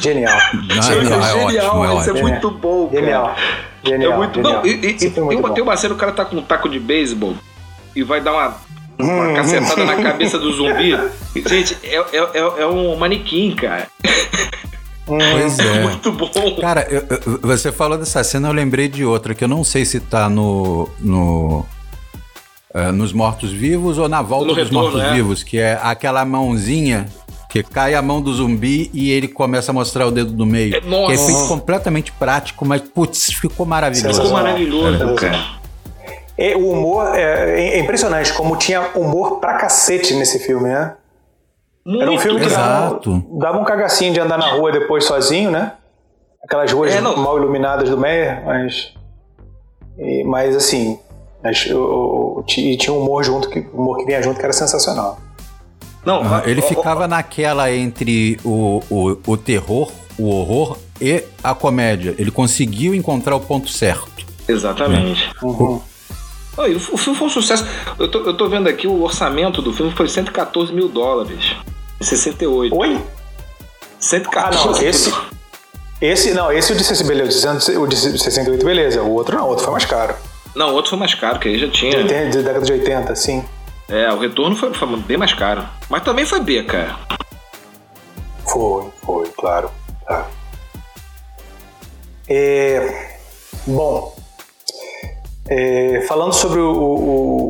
genial. 0.00 0.36
Isso 0.78 0.92
é, 0.92 0.94
é 0.94 0.98
ótimo, 0.98 1.50
genial, 1.50 1.84
é 1.84 1.94
isso 2.00 2.08
é 2.08 2.12
ótimo. 2.12 2.28
muito 2.28 2.50
bom, 2.50 2.88
cara. 2.88 3.00
Genial. 3.00 3.34
Genial. 3.84 4.12
É 4.12 4.16
muito 4.16 4.34
genial. 4.34 4.52
Não, 4.54 4.66
e, 4.66 4.70
e- 4.70 4.96
e 5.02 5.06
é 5.06 5.10
tem, 5.10 5.22
uma, 5.22 5.32
bom. 5.48 5.54
tem 5.54 5.62
uma 5.62 5.76
cena, 5.76 5.94
o 5.94 5.96
cara 5.98 6.12
tá 6.12 6.24
com 6.24 6.36
um 6.36 6.42
taco 6.42 6.68
de 6.68 6.78
beisebol 6.80 7.34
e 7.96 8.02
vai 8.02 8.20
dar 8.20 8.32
uma, 8.32 8.54
uma 8.98 9.32
cacetada 9.34 9.84
na 9.84 9.96
cabeça 10.02 10.38
do 10.38 10.52
zumbi. 10.52 10.98
Gente, 11.48 11.76
é, 11.84 11.96
é, 11.96 12.16
é, 12.34 12.62
é 12.62 12.66
um 12.66 12.96
manequim, 12.96 13.54
cara. 13.54 13.86
Pois 15.06 15.58
é. 15.60 15.82
Muito 15.82 16.12
bom. 16.12 16.30
Cara, 16.60 16.86
eu- 16.90 17.04
eu- 17.08 17.38
você 17.40 17.72
falou 17.72 17.96
dessa 17.96 18.22
cena, 18.24 18.48
eu 18.48 18.52
lembrei 18.52 18.88
de 18.88 19.04
outra, 19.04 19.34
que 19.34 19.42
eu 19.44 19.48
não 19.48 19.64
sei 19.64 19.84
se 19.84 20.00
tá 20.00 20.28
no. 20.28 20.88
no 21.00 21.64
é, 22.74 22.92
nos 22.92 23.14
mortos-vivos 23.14 23.96
ou 23.96 24.08
na 24.10 24.20
volta 24.20 24.48
No 24.48 24.54
dos 24.54 24.64
retorno, 24.64 24.90
mortos-vivos, 24.98 25.42
que 25.42 25.58
é 25.58 25.78
aquela 25.82 26.22
mãozinha 26.26 27.08
que 27.48 27.62
cai 27.62 27.94
a 27.94 28.02
mão 28.02 28.20
do 28.20 28.30
zumbi 28.34 28.90
e 28.92 29.10
ele 29.10 29.26
começa 29.26 29.70
a 29.70 29.74
mostrar 29.74 30.06
o 30.06 30.10
dedo 30.10 30.32
do 30.32 30.44
meio. 30.44 30.76
É, 30.76 30.80
nossa. 30.82 31.06
Que 31.06 31.12
é 31.14 31.24
feito 31.24 31.48
completamente 31.48 32.12
prático, 32.12 32.66
mas 32.66 32.82
putz, 32.82 33.32
ficou 33.32 33.64
maravilhoso. 33.64 34.20
Ficou 34.20 34.32
maravilhoso, 34.34 35.02
É. 35.02 35.14
cara. 35.14 35.57
É, 36.38 36.54
o 36.56 36.70
humor 36.70 37.16
é, 37.18 37.60
é 37.60 37.78
impressionante 37.80 38.32
como 38.32 38.56
tinha 38.56 38.80
humor 38.94 39.40
pra 39.40 39.54
cacete 39.54 40.14
nesse 40.14 40.38
filme, 40.38 40.68
né? 40.68 40.94
Muito. 41.84 42.02
Era 42.02 42.10
um 42.12 42.18
filme 42.18 42.38
que 42.40 42.48
dava, 42.48 42.86
Exato. 42.90 43.24
dava 43.38 43.58
um 43.58 43.64
cagacinho 43.64 44.12
de 44.12 44.20
andar 44.20 44.38
na 44.38 44.52
rua 44.52 44.70
depois 44.70 45.04
sozinho, 45.04 45.50
né? 45.50 45.72
Aquelas 46.44 46.70
ruas 46.72 46.94
É, 46.94 47.00
mal 47.00 47.36
iluminadas 47.38 47.90
do 47.90 47.98
Meyer, 47.98 48.42
mas. 48.44 48.92
e- 49.98 50.22
mas 50.24 50.54
assim. 50.54 50.98
mas, 51.42 51.66
o- 51.70 51.78
o- 52.40 52.44
e 52.56 52.76
tinha 52.76 52.92
um 52.92 53.00
humor 53.00 53.22
junto, 53.24 53.48
que, 53.48 53.60
humor 53.72 53.96
que 53.98 54.04
vinha 54.04 54.20
junto 54.22 54.38
que 54.38 54.44
era 54.44 54.52
sensacional. 54.52 55.18
Não, 56.04 56.22
Ah, 56.22 56.42
ele 56.46 56.60
ficava 56.62 57.06
naquela 57.08 57.70
entre 57.72 58.38
o, 58.44 58.80
o, 58.90 59.18
o 59.26 59.36
terror, 59.36 59.90
o 60.18 60.28
horror 60.30 60.78
e 61.00 61.24
a 61.42 61.54
comédia. 61.54 62.14
Ele 62.18 62.30
conseguiu 62.30 62.94
encontrar 62.94 63.34
o 63.36 63.40
ponto 63.40 63.68
certo. 63.68 64.26
Exatamente. 64.48 65.30
Uhum. 65.42 65.80
O, 66.58 66.98
filme 66.98 67.18
foi 67.18 67.26
um 67.26 67.30
sucesso. 67.30 67.64
Eu 67.98 68.10
tô, 68.10 68.18
eu 68.20 68.34
tô 68.34 68.48
vendo 68.48 68.68
aqui 68.68 68.86
o 68.86 69.02
orçamento 69.02 69.62
do 69.62 69.72
filme 69.72 69.92
foi 69.92 70.08
114 70.08 70.72
mil 70.72 70.88
dólares. 70.88 71.54
Em 72.00 72.04
68. 72.04 72.76
Oi? 72.76 72.96
Ah, 72.96 73.18
114 74.00 74.66
não, 74.66 74.82
esse. 74.82 75.14
Esse, 76.00 76.32
não, 76.32 76.52
esse 76.52 76.72
o 76.72 76.76
de 76.76 76.84
60, 76.84 77.08
beleza, 77.08 77.78
o 77.78 77.86
de 77.86 77.96
68, 77.96 78.64
beleza. 78.64 79.02
O 79.02 79.12
outro 79.14 79.36
não, 79.36 79.46
o 79.46 79.48
outro 79.48 79.64
foi 79.64 79.72
mais 79.72 79.84
caro. 79.84 80.14
Não, 80.54 80.70
o 80.70 80.74
outro 80.74 80.90
foi 80.90 80.98
mais 80.98 81.14
caro, 81.14 81.38
que 81.38 81.48
aí 81.48 81.58
já 81.58 81.68
tinha. 81.68 82.04
De 82.04 82.42
década 82.42 82.64
de 82.64 82.72
80, 82.72 83.14
sim. 83.16 83.44
É, 83.88 84.12
o 84.12 84.18
retorno 84.18 84.54
foi, 84.54 84.72
foi 84.74 84.96
bem 84.98 85.16
mais 85.16 85.32
caro. 85.32 85.64
Mas 85.88 86.02
também 86.02 86.24
foi 86.24 86.40
B, 86.40 86.62
cara. 86.62 86.96
Foi, 88.44 88.84
foi, 89.04 89.28
claro. 89.36 89.70
claro. 90.06 90.26
É, 92.28 93.16
bom, 93.66 94.17
é, 95.48 96.00
falando 96.06 96.32
sobre 96.32 96.60
o- 96.60 96.72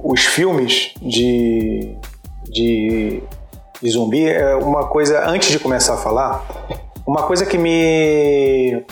o- 0.05 0.13
os 0.13 0.21
filmes 0.25 0.93
de, 1.03 1.95
de, 2.45 3.23
de 3.83 3.91
zumbi, 3.91 4.29
é 4.29 4.55
uma 4.57 4.87
coisa, 4.87 5.29
antes 5.29 5.51
de 5.51 5.59
começar 5.59 5.95
a 5.95 5.97
falar, 5.99 6.45
uma 7.07 7.23
coisa 7.25 7.45
que 7.47 7.57
me, 7.59 8.83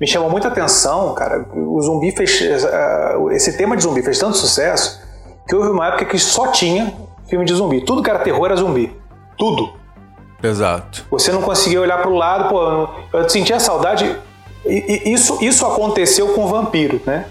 me 0.00 0.06
chamou 0.06 0.30
muita 0.30 0.48
atenção, 0.48 1.14
cara, 1.14 1.46
o 1.54 1.80
zumbi 1.82 2.10
fez. 2.10 2.40
eh, 2.64 3.16
Esse 3.32 3.56
tema 3.56 3.76
de 3.76 3.82
zumbi 3.82 4.02
fez 4.02 4.18
tanto 4.18 4.36
sucesso 4.36 5.00
que 5.48 5.54
houve 5.54 5.68
uma 5.70 5.88
época 5.88 6.04
que 6.06 6.18
só 6.18 6.48
tinha 6.48 6.92
filme 7.28 7.44
de 7.44 7.52
zumbi. 7.54 7.80
Tudo 7.84 8.02
que 8.02 8.10
era 8.10 8.18
terror 8.20 8.46
era 8.46 8.56
zumbi. 8.56 8.92
Tudo. 9.38 9.72
Exato. 10.42 11.04
Você 11.10 11.30
não 11.32 11.42
conseguia 11.42 11.80
olhar 11.80 11.98
para 12.00 12.10
o 12.10 12.14
lado, 12.16 12.48
pô, 12.48 12.88
eu 13.18 13.28
sentia 13.28 13.60
saudade. 13.60 14.16
E- 14.64 15.02
e 15.06 15.12
Isso, 15.12 15.38
isso 15.42 15.66
aconteceu 15.66 16.28
com 16.34 16.44
o 16.44 16.48
vampiro, 16.48 17.00
né? 17.06 17.26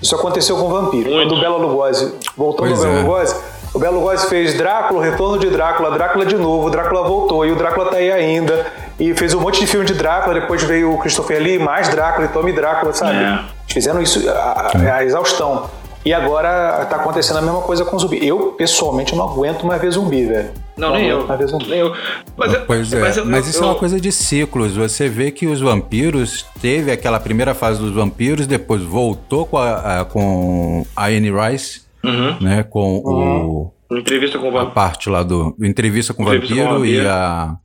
Isso 0.00 0.14
aconteceu 0.14 0.56
com 0.56 0.66
o 0.66 0.68
vampiro. 0.68 1.10
Muito. 1.10 1.28
Quando 1.28 1.38
o 1.38 1.40
Bela 1.40 1.56
Lugosi, 1.56 2.14
voltando 2.36 2.68
Pois 2.68 2.78
ao 2.78 2.86
Bela 2.86 2.98
é. 2.98 3.02
Lugosi, 3.02 3.36
o 3.74 3.78
Bela 3.78 3.94
Lugosi 3.96 4.26
fez 4.28 4.56
Drácula, 4.56 5.00
o 5.00 5.02
Retorno 5.02 5.38
de 5.38 5.50
Drácula, 5.50 5.90
Drácula 5.90 6.24
de 6.24 6.36
novo, 6.36 6.70
Drácula 6.70 7.02
voltou 7.02 7.44
e 7.44 7.52
o 7.52 7.56
Drácula 7.56 7.90
tá 7.90 7.96
aí 7.96 8.10
ainda. 8.12 8.66
E 8.98 9.14
fez 9.14 9.32
um 9.34 9.40
monte 9.40 9.60
de 9.60 9.66
filme 9.66 9.84
de 9.86 9.94
Drácula, 9.94 10.34
depois 10.40 10.62
veio 10.64 10.92
o 10.92 10.98
Christopher 10.98 11.40
Lee, 11.40 11.58
mais 11.58 11.88
Drácula 11.88 12.26
e 12.26 12.28
Tome 12.30 12.52
Drácula, 12.52 12.92
sabe? 12.92 13.16
É. 13.22 13.38
Fizeram 13.66 14.00
isso 14.00 14.28
a, 14.28 14.32
a- 14.32 14.94
a 14.96 15.04
exaustão. 15.04 15.68
E 16.08 16.12
agora 16.14 16.86
tá 16.86 16.96
acontecendo 16.96 17.36
a 17.36 17.42
mesma 17.42 17.60
coisa 17.60 17.84
com 17.84 17.98
zumbi. 17.98 18.26
Eu, 18.26 18.52
pessoalmente, 18.52 19.14
não 19.14 19.28
aguento 19.28 19.66
mais 19.66 19.78
ver 19.80 19.90
zumbi, 19.90 20.24
velho. 20.24 20.50
Não, 20.74 20.92
nem 20.94 21.06
eu. 21.06 21.26
mais 21.26 21.38
ver 21.38 21.48
zumbi. 21.48 21.68
Nem 21.68 21.80
eu. 21.80 21.92
Mas, 22.34 22.54
eu- 22.54 22.64
Pois 22.64 22.92
é, 22.92 22.98
mas, 23.00 23.16
eu- 23.18 23.30
isso 23.40 23.58
é 23.58 23.62
eu- 23.62 23.68
uma 23.68 23.74
coisa 23.74 24.00
de 24.00 24.10
ciclos. 24.10 24.74
Você 24.74 25.06
vê 25.06 25.30
que 25.30 25.46
os 25.46 25.60
vampiros 25.60 26.46
teve 26.62 26.90
aquela 26.90 27.20
primeira 27.20 27.52
fase 27.54 27.78
dos 27.78 27.92
vampiros, 27.92 28.46
depois 28.46 28.80
voltou 28.82 29.44
com 29.44 29.58
a, 29.58 30.00
a- 30.00 30.04
com 30.06 30.86
a 30.96 31.06
Anne 31.08 31.30
Rice, 31.30 31.82
Uhum. 32.02 32.36
né? 32.40 32.62
Com 32.62 33.02
o, 33.04 33.72
Entrevista 33.94 34.38
com 34.38 34.46
o 34.46 34.48
a 34.48 34.52
vampiro. 34.52 34.72
parte 34.74 35.10
lá 35.10 35.22
do 35.22 35.54
entrevista 35.60 36.14
com 36.14 36.22
o 36.22 36.26
Entrevista 36.26 36.54
com 36.54 36.62
vampiro 36.74 36.86
e 36.86 36.96
vampiro. 36.96 37.10
a 37.10 37.56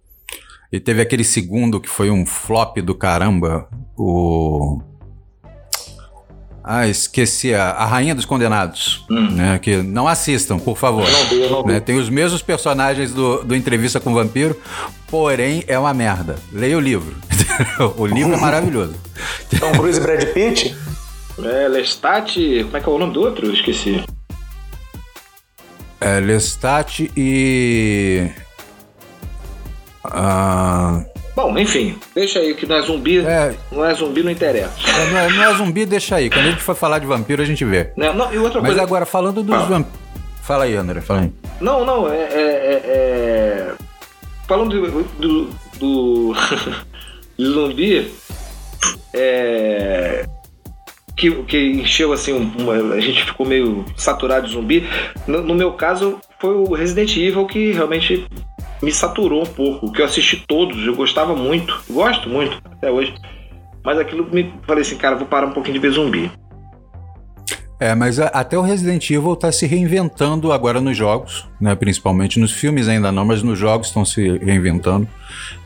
e 0.71 0.79
teve 0.79 1.01
aquele 1.01 1.23
segundo 1.23 1.79
que 1.79 1.87
foi 1.87 2.09
um 2.09 2.25
flop 2.25 2.77
do 2.81 2.95
caramba, 2.95 3.69
o 3.97 4.81
ah, 6.63 6.87
esqueci 6.87 7.53
a, 7.53 7.71
a 7.71 7.85
Rainha 7.85 8.15
dos 8.15 8.25
Condenados, 8.25 9.05
Hum. 9.09 9.31
né? 9.31 9.59
Que 9.59 9.77
não 9.77 10.07
assistam, 10.07 10.57
por 10.57 10.77
favor. 10.77 11.09
Não 11.09 11.25
vi, 11.25 11.49
não 11.49 11.63
vi. 11.63 11.73
Né, 11.73 11.79
Tem 11.79 11.97
os 11.97 12.09
mesmos 12.09 12.41
personagens 12.41 13.11
do, 13.13 13.43
do 13.43 13.55
Entrevista 13.55 13.99
com 13.99 14.11
o 14.11 14.13
Vampiro, 14.15 14.59
porém 15.07 15.63
é 15.67 15.77
uma 15.77 15.93
merda. 15.93 16.37
Leia 16.51 16.77
o 16.77 16.79
livro. 16.79 17.15
o 17.97 18.05
livro 18.05 18.33
é 18.33 18.37
maravilhoso. 18.37 18.95
Tom 19.59 19.71
Cruise 19.73 19.99
e 19.99 20.01
Brad 20.01 20.23
Pitt? 20.33 20.75
É, 21.43 21.67
Lestat. 21.67 22.35
Como 22.63 22.77
é 22.77 22.79
que 22.79 22.87
é 22.89 22.91
o 22.91 22.97
nome 22.97 23.13
do 23.13 23.21
outro? 23.21 23.47
Eu 23.47 23.53
esqueci. 23.53 24.03
É, 25.99 26.19
Lestat 26.19 27.11
e. 27.15 28.29
Ah. 30.05 31.03
Bom, 31.35 31.57
enfim, 31.57 31.97
deixa 32.13 32.39
aí 32.39 32.53
que 32.53 32.65
não 32.67 32.75
é 32.75 32.81
zumbi. 32.83 33.19
É, 33.19 33.55
não 33.71 33.83
é 33.83 33.93
zumbi, 33.93 34.21
não 34.21 34.31
interessa. 34.31 34.75
É, 34.87 35.11
não, 35.11 35.17
é, 35.17 35.29
não, 35.29 35.43
é, 35.43 35.55
zumbi, 35.55 35.85
deixa 35.85 36.15
aí. 36.17 36.29
Quando 36.29 36.45
a 36.45 36.51
gente 36.51 36.61
for 36.61 36.75
falar 36.75 36.99
de 36.99 37.07
vampiro, 37.07 37.41
a 37.41 37.45
gente 37.45 37.65
vê. 37.65 37.91
Não, 37.97 38.13
não, 38.13 38.31
e 38.31 38.37
outra 38.37 38.61
Mas 38.61 38.69
coisa... 38.69 38.83
agora, 38.83 39.05
falando 39.05 39.41
dos 39.41 39.55
ah. 39.55 39.65
vampiros. 39.65 40.03
Fala 40.43 40.65
aí, 40.65 40.75
André, 40.75 41.01
fala 41.01 41.21
aí. 41.21 41.31
Não, 41.59 41.85
não, 41.85 42.11
é. 42.11 42.17
é, 42.17 42.31
é, 42.33 42.81
é 42.85 43.73
falando 44.47 44.69
do. 44.69 45.03
do, 45.17 45.49
do 45.79 46.35
zumbi. 47.41 48.11
É. 49.13 50.25
Que, 51.15 51.31
que 51.43 51.57
encheu 51.73 52.11
assim, 52.11 52.33
uma, 52.33 52.73
a 52.95 52.99
gente 52.99 53.23
ficou 53.23 53.45
meio 53.45 53.85
saturado 53.95 54.47
de 54.47 54.53
zumbi. 54.53 54.87
No, 55.25 55.41
no 55.41 55.55
meu 55.55 55.73
caso, 55.73 56.19
foi 56.39 56.53
o 56.53 56.73
Resident 56.73 57.15
Evil 57.15 57.45
que 57.45 57.71
realmente 57.71 58.27
me 58.83 58.91
saturou 58.91 59.41
um 59.41 59.45
pouco, 59.45 59.91
que 59.91 60.01
eu 60.01 60.05
assisti 60.05 60.43
todos, 60.45 60.85
eu 60.85 60.93
gostava 60.93 61.35
muito, 61.35 61.81
gosto 61.89 62.29
muito 62.29 62.61
até 62.65 62.91
hoje. 62.91 63.13
Mas 63.83 63.97
aquilo 63.97 64.27
me 64.31 64.53
falei 64.67 64.81
assim, 64.81 64.97
cara, 64.97 65.15
vou 65.15 65.25
parar 65.25 65.47
um 65.47 65.51
pouquinho 65.51 65.75
de 65.75 65.79
ver 65.79 65.91
zumbi. 65.91 66.31
É, 67.79 67.95
mas 67.95 68.19
a, 68.19 68.27
até 68.27 68.57
o 68.57 68.61
Resident 68.61 69.09
Evil 69.09 69.33
está 69.33 69.51
se 69.51 69.65
reinventando 69.65 70.51
agora 70.51 70.79
nos 70.79 70.95
jogos, 70.95 71.47
né? 71.59 71.75
Principalmente 71.75 72.39
nos 72.39 72.51
filmes 72.51 72.87
ainda 72.87 73.11
não, 73.11 73.25
mas 73.25 73.41
nos 73.41 73.57
jogos 73.57 73.87
estão 73.87 74.05
se 74.05 74.37
reinventando. 74.37 75.07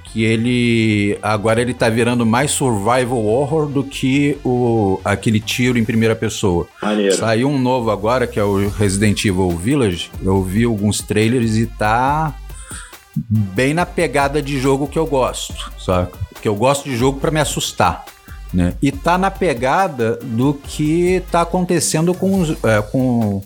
Que 0.06 0.24
ele 0.24 1.20
agora 1.22 1.62
ele 1.62 1.74
tá 1.74 1.90
virando 1.90 2.26
mais 2.26 2.52
survival 2.52 3.24
horror 3.24 3.68
do 3.68 3.84
que 3.84 4.38
o 4.44 5.00
aquele 5.04 5.40
tiro 5.40 5.78
em 5.78 5.84
primeira 5.84 6.16
pessoa. 6.16 6.66
Maneiro. 6.82 7.16
Saiu 7.16 7.50
um 7.50 7.60
novo 7.60 7.92
agora 7.92 8.26
que 8.26 8.40
é 8.40 8.44
o 8.44 8.70
Resident 8.70 9.26
Evil 9.26 9.50
Village. 9.50 10.10
Eu 10.24 10.42
vi 10.42 10.64
alguns 10.64 11.02
trailers 11.02 11.58
e 11.58 11.68
tá 11.68 12.34
bem 13.30 13.74
na 13.74 13.86
pegada 13.86 14.42
de 14.42 14.60
jogo 14.60 14.88
que 14.88 15.00
eu 15.00 15.06
gosto, 15.06 15.54
saca? 15.80 16.18
Que 16.42 16.48
eu 16.48 16.56
gosto 16.56 16.90
de 16.90 16.96
jogo 16.96 17.20
para 17.20 17.32
me 17.32 17.40
assustar. 17.40 18.06
Né? 18.54 18.74
E 18.82 18.92
tá 18.92 19.18
na 19.18 19.30
pegada 19.30 20.18
do 20.24 20.54
que 20.54 21.22
tá 21.32 21.42
acontecendo 21.42 22.14
com 22.14 22.40
os, 22.40 22.52
é, 22.64 22.82
com, 22.82 23.42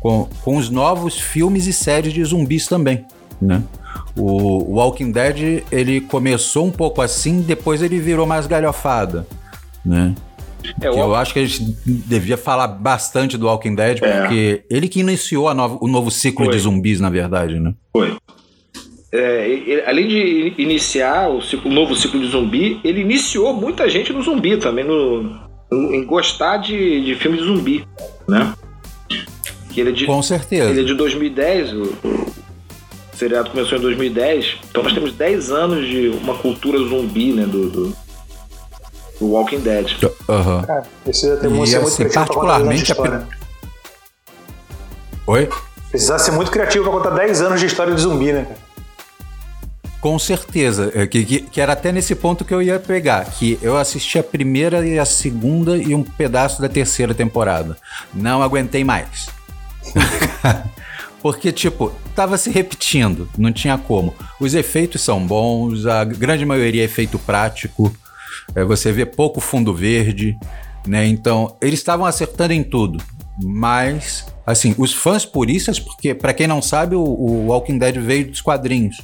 com, 0.00 0.28
com, 0.42 0.56
os 0.56 0.68
novos 0.70 1.20
filmes 1.20 1.66
e 1.66 1.72
séries 1.72 2.12
de 2.12 2.24
zumbis 2.24 2.66
também. 2.66 3.04
Né? 3.40 3.62
O 4.16 4.74
Walking 4.74 5.12
Dead 5.12 5.62
ele 5.70 6.00
começou 6.00 6.66
um 6.66 6.70
pouco 6.70 7.00
assim, 7.00 7.40
depois 7.42 7.80
ele 7.80 8.00
virou 8.00 8.26
mais 8.26 8.46
galhofada. 8.46 9.26
Né? 9.84 10.14
É, 10.80 10.88
eu 10.88 11.14
acho 11.14 11.32
que 11.32 11.38
a 11.38 11.46
gente 11.46 11.76
devia 11.86 12.36
falar 12.36 12.66
bastante 12.66 13.38
do 13.38 13.46
Walking 13.46 13.74
Dead, 13.74 14.02
é. 14.02 14.20
porque 14.20 14.64
ele 14.68 14.88
que 14.88 15.00
iniciou 15.00 15.48
o 15.48 15.88
novo 15.88 16.10
ciclo 16.10 16.46
Foi. 16.46 16.54
de 16.54 16.60
zumbis, 16.60 17.00
na 17.00 17.08
verdade, 17.08 17.58
né? 17.58 17.72
Foi 17.92 18.16
é, 19.12 19.48
ele, 19.48 19.82
além 19.82 20.06
de 20.06 20.54
iniciar 20.56 21.28
o, 21.28 21.42
ciclo, 21.42 21.68
o, 21.68 21.74
novo 21.74 21.96
ciclo 21.96 22.20
de 22.20 22.28
zumbi, 22.28 22.80
ele 22.84 23.00
iniciou 23.00 23.52
muita 23.52 23.88
gente 23.90 24.12
no 24.12 24.22
zumbi 24.22 24.56
também, 24.56 24.84
no, 24.84 25.22
no 25.70 25.94
em 25.94 26.04
gostar 26.04 26.58
de, 26.58 27.04
de 27.04 27.14
filmes 27.16 27.40
de 27.40 27.46
zumbi, 27.46 27.84
né? 28.28 28.54
Que 29.70 29.80
ele 29.80 29.90
é 29.90 29.92
de, 29.92 30.06
Com 30.06 30.22
certeza. 30.22 30.70
Ele 30.70 30.82
é 30.82 30.84
de 30.84 30.94
2010, 30.94 31.72
o, 31.72 31.82
o 31.82 32.32
seriado 33.16 33.50
começou 33.50 33.78
em 33.78 33.80
2010, 33.80 34.58
então 34.70 34.82
nós 34.82 34.92
temos 34.92 35.12
10 35.12 35.50
anos 35.50 35.88
de 35.88 36.08
uma 36.08 36.34
cultura 36.34 36.78
zumbi, 36.78 37.32
né, 37.32 37.44
do, 37.46 37.68
do, 37.68 37.96
do 39.18 39.26
Walking 39.26 39.60
Dead. 39.60 39.90
Uhum. 40.28 40.62
Cara, 40.62 40.84
precisa 41.02 41.36
ter 41.36 41.50
e, 41.50 41.76
assim, 41.76 42.08
particularmente 42.08 42.92
a... 42.92 43.26
Oi? 45.26 45.48
Precisa 45.90 46.16
ser 46.20 46.30
muito 46.30 46.52
criativo 46.52 46.84
para 46.84 46.92
contar 46.92 47.10
10 47.10 47.42
anos 47.42 47.58
de 47.58 47.66
história 47.66 47.92
de 47.92 48.00
zumbi, 48.00 48.32
né, 48.32 48.44
cara? 48.44 48.69
Com 50.00 50.18
certeza, 50.18 50.90
é, 50.94 51.06
que, 51.06 51.24
que, 51.24 51.40
que, 51.42 51.60
era 51.60 51.74
até 51.74 51.92
nesse 51.92 52.14
ponto 52.14 52.44
que 52.44 52.54
eu 52.54 52.62
ia 52.62 52.78
pegar, 52.78 53.24
que 53.26 53.58
eu 53.60 53.76
assisti 53.76 54.18
a 54.18 54.22
primeira 54.22 54.86
e 54.86 54.98
a 54.98 55.04
segunda 55.04 55.76
e 55.76 55.94
um 55.94 56.02
pedaço 56.02 56.62
da 56.62 56.70
terceira 56.70 57.14
temporada. 57.14 57.76
Não 58.14 58.42
aguentei 58.42 58.82
mais. 58.82 59.28
Porque, 61.20 61.52
tipo, 61.52 61.92
tava 62.14 62.38
se 62.38 62.48
repetindo, 62.48 63.28
não 63.36 63.52
tinha 63.52 63.76
como. 63.76 64.14
Os 64.40 64.54
efeitos 64.54 65.02
são 65.02 65.26
bons, 65.26 65.84
a 65.84 66.02
grande 66.02 66.46
maioria 66.46 66.80
é 66.80 66.86
efeito 66.86 67.18
prático, 67.18 67.94
é, 68.54 68.64
você 68.64 68.90
vê 68.90 69.04
pouco 69.04 69.38
fundo 69.38 69.74
verde, 69.74 70.34
né? 70.86 71.06
Então, 71.06 71.56
eles 71.60 71.80
estavam 71.80 72.06
acertando 72.06 72.54
em 72.54 72.62
tudo. 72.62 73.02
Mas, 73.42 74.26
assim, 74.46 74.74
os 74.78 74.94
fãs 74.94 75.26
puristas, 75.26 75.78
porque, 75.78 76.14
para 76.14 76.32
quem 76.32 76.46
não 76.46 76.62
sabe, 76.62 76.96
o, 76.96 77.02
o 77.02 77.46
Walking 77.48 77.78
Dead 77.78 77.96
veio 77.98 78.30
dos 78.30 78.40
quadrinhos. 78.40 79.02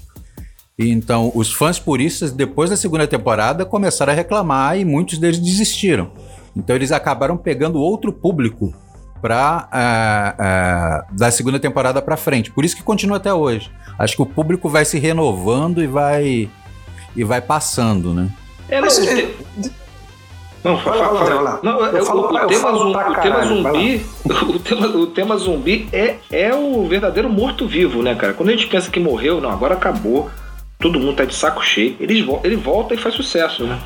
Então, 0.78 1.32
os 1.34 1.54
fãs 1.54 1.78
puristas, 1.78 2.32
depois 2.32 2.68
da 2.68 2.76
segunda 2.76 3.06
temporada, 3.06 3.64
começaram 3.64 4.12
a 4.12 4.16
reclamar 4.16 4.78
e 4.78 4.84
muitos 4.84 5.16
deles 5.16 5.38
desistiram. 5.38 6.10
Então, 6.54 6.76
eles 6.76 6.92
acabaram 6.92 7.34
pegando 7.34 7.80
outro 7.80 8.12
público 8.12 8.74
para 9.22 9.68
uh, 9.72 11.12
uh, 11.12 11.16
da 11.16 11.30
segunda 11.30 11.58
temporada 11.58 12.02
para 12.02 12.14
frente. 12.18 12.50
Por 12.50 12.62
isso 12.62 12.76
que 12.76 12.82
continua 12.82 13.16
até 13.16 13.32
hoje. 13.32 13.70
Acho 13.98 14.16
que 14.16 14.22
o 14.22 14.26
público 14.26 14.68
vai 14.68 14.84
se 14.84 14.98
renovando 14.98 15.82
e 15.82 15.86
vai 15.86 16.50
e 17.16 17.24
vai 17.24 17.40
passando, 17.40 18.12
né? 18.12 18.28
É, 18.68 18.78
não, 18.78 18.88
te... 18.88 19.34
não, 20.62 20.78
fala, 20.78 21.08
fala, 21.08 21.26
fala, 21.26 21.60
Não, 21.62 21.86
eu, 21.86 22.04
falo, 22.04 22.26
o, 22.26 22.46
tema, 22.46 22.72
zumbi, 22.74 22.98
o 22.98 23.14
tema 23.22 23.44
zumbi, 23.46 24.06
o 24.54 24.58
tema, 24.58 24.86
o 24.88 25.06
tema 25.06 25.36
zumbi 25.38 25.88
é, 25.90 26.16
é 26.30 26.54
o 26.54 26.86
verdadeiro 26.86 27.30
morto-vivo, 27.30 28.02
né, 28.02 28.14
cara? 28.14 28.34
Quando 28.34 28.50
a 28.50 28.52
gente 28.52 28.66
pensa 28.66 28.90
que 28.90 29.00
morreu, 29.00 29.40
não, 29.40 29.50
agora 29.50 29.72
acabou 29.72 30.30
todo 30.86 31.00
mundo 31.00 31.16
tá 31.16 31.24
de 31.24 31.34
saco 31.34 31.64
cheio, 31.64 31.96
ele, 31.98 32.24
ele 32.44 32.54
volta 32.54 32.94
e 32.94 32.96
faz 32.96 33.12
sucesso, 33.12 33.66
né? 33.66 33.80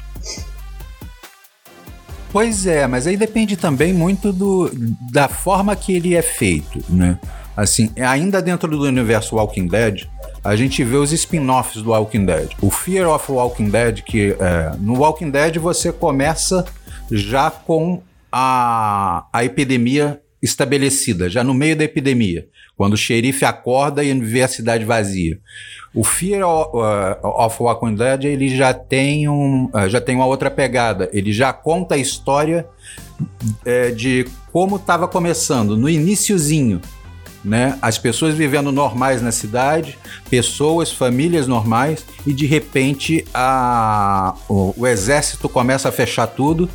Pois 2.30 2.66
é, 2.66 2.86
mas 2.86 3.06
aí 3.06 3.16
depende 3.16 3.56
também 3.56 3.92
muito 3.94 4.32
do, 4.32 4.70
da 5.10 5.26
forma 5.26 5.74
que 5.74 5.94
ele 5.94 6.14
é 6.14 6.20
feito, 6.20 6.84
né? 6.90 7.18
Assim, 7.56 7.90
ainda 7.96 8.42
dentro 8.42 8.70
do 8.70 8.84
universo 8.84 9.36
Walking 9.36 9.66
Dead, 9.66 10.06
a 10.44 10.54
gente 10.54 10.84
vê 10.84 10.96
os 10.96 11.10
spin-offs 11.10 11.82
do 11.82 11.90
Walking 11.90 12.26
Dead. 12.26 12.50
O 12.60 12.70
Fear 12.70 13.08
of 13.08 13.32
Walking 13.32 13.70
Dead, 13.70 14.02
que 14.02 14.36
é, 14.38 14.72
no 14.78 14.98
Walking 14.98 15.30
Dead 15.30 15.56
você 15.56 15.90
começa 15.90 16.66
já 17.10 17.50
com 17.50 18.02
a, 18.30 19.26
a 19.32 19.42
epidemia 19.42 20.20
estabelecida, 20.42 21.30
já 21.30 21.42
no 21.42 21.54
meio 21.54 21.76
da 21.76 21.84
epidemia, 21.84 22.46
quando 22.80 22.94
o 22.94 22.96
xerife 22.96 23.44
acorda 23.44 24.02
e 24.02 24.18
vê 24.20 24.40
a 24.40 24.48
cidade 24.48 24.86
vazia. 24.86 25.38
O 25.94 26.02
Fear 26.02 26.40
of 27.22 27.62
Walking 27.62 27.94
Dead 27.94 28.24
ele 28.24 28.56
já 28.56 28.72
tem, 28.72 29.28
um, 29.28 29.66
uh, 29.66 29.86
já 29.86 30.00
tem 30.00 30.16
uma 30.16 30.24
outra 30.24 30.50
pegada. 30.50 31.10
Ele 31.12 31.30
já 31.30 31.52
conta 31.52 31.96
a 31.96 31.98
história 31.98 32.66
é, 33.66 33.90
de 33.90 34.26
como 34.50 34.76
estava 34.76 35.06
começando, 35.06 35.76
no 35.76 35.90
iníciozinho. 35.90 36.80
Né? 37.44 37.78
As 37.82 37.98
pessoas 37.98 38.34
vivendo 38.34 38.72
normais 38.72 39.20
na 39.20 39.30
cidade, 39.30 39.98
pessoas, 40.30 40.90
famílias 40.90 41.46
normais, 41.46 42.02
e 42.26 42.32
de 42.32 42.46
repente 42.46 43.26
a, 43.34 44.34
o, 44.48 44.72
o 44.74 44.86
exército 44.86 45.50
começa 45.50 45.90
a 45.90 45.92
fechar 45.92 46.28
tudo 46.28 46.66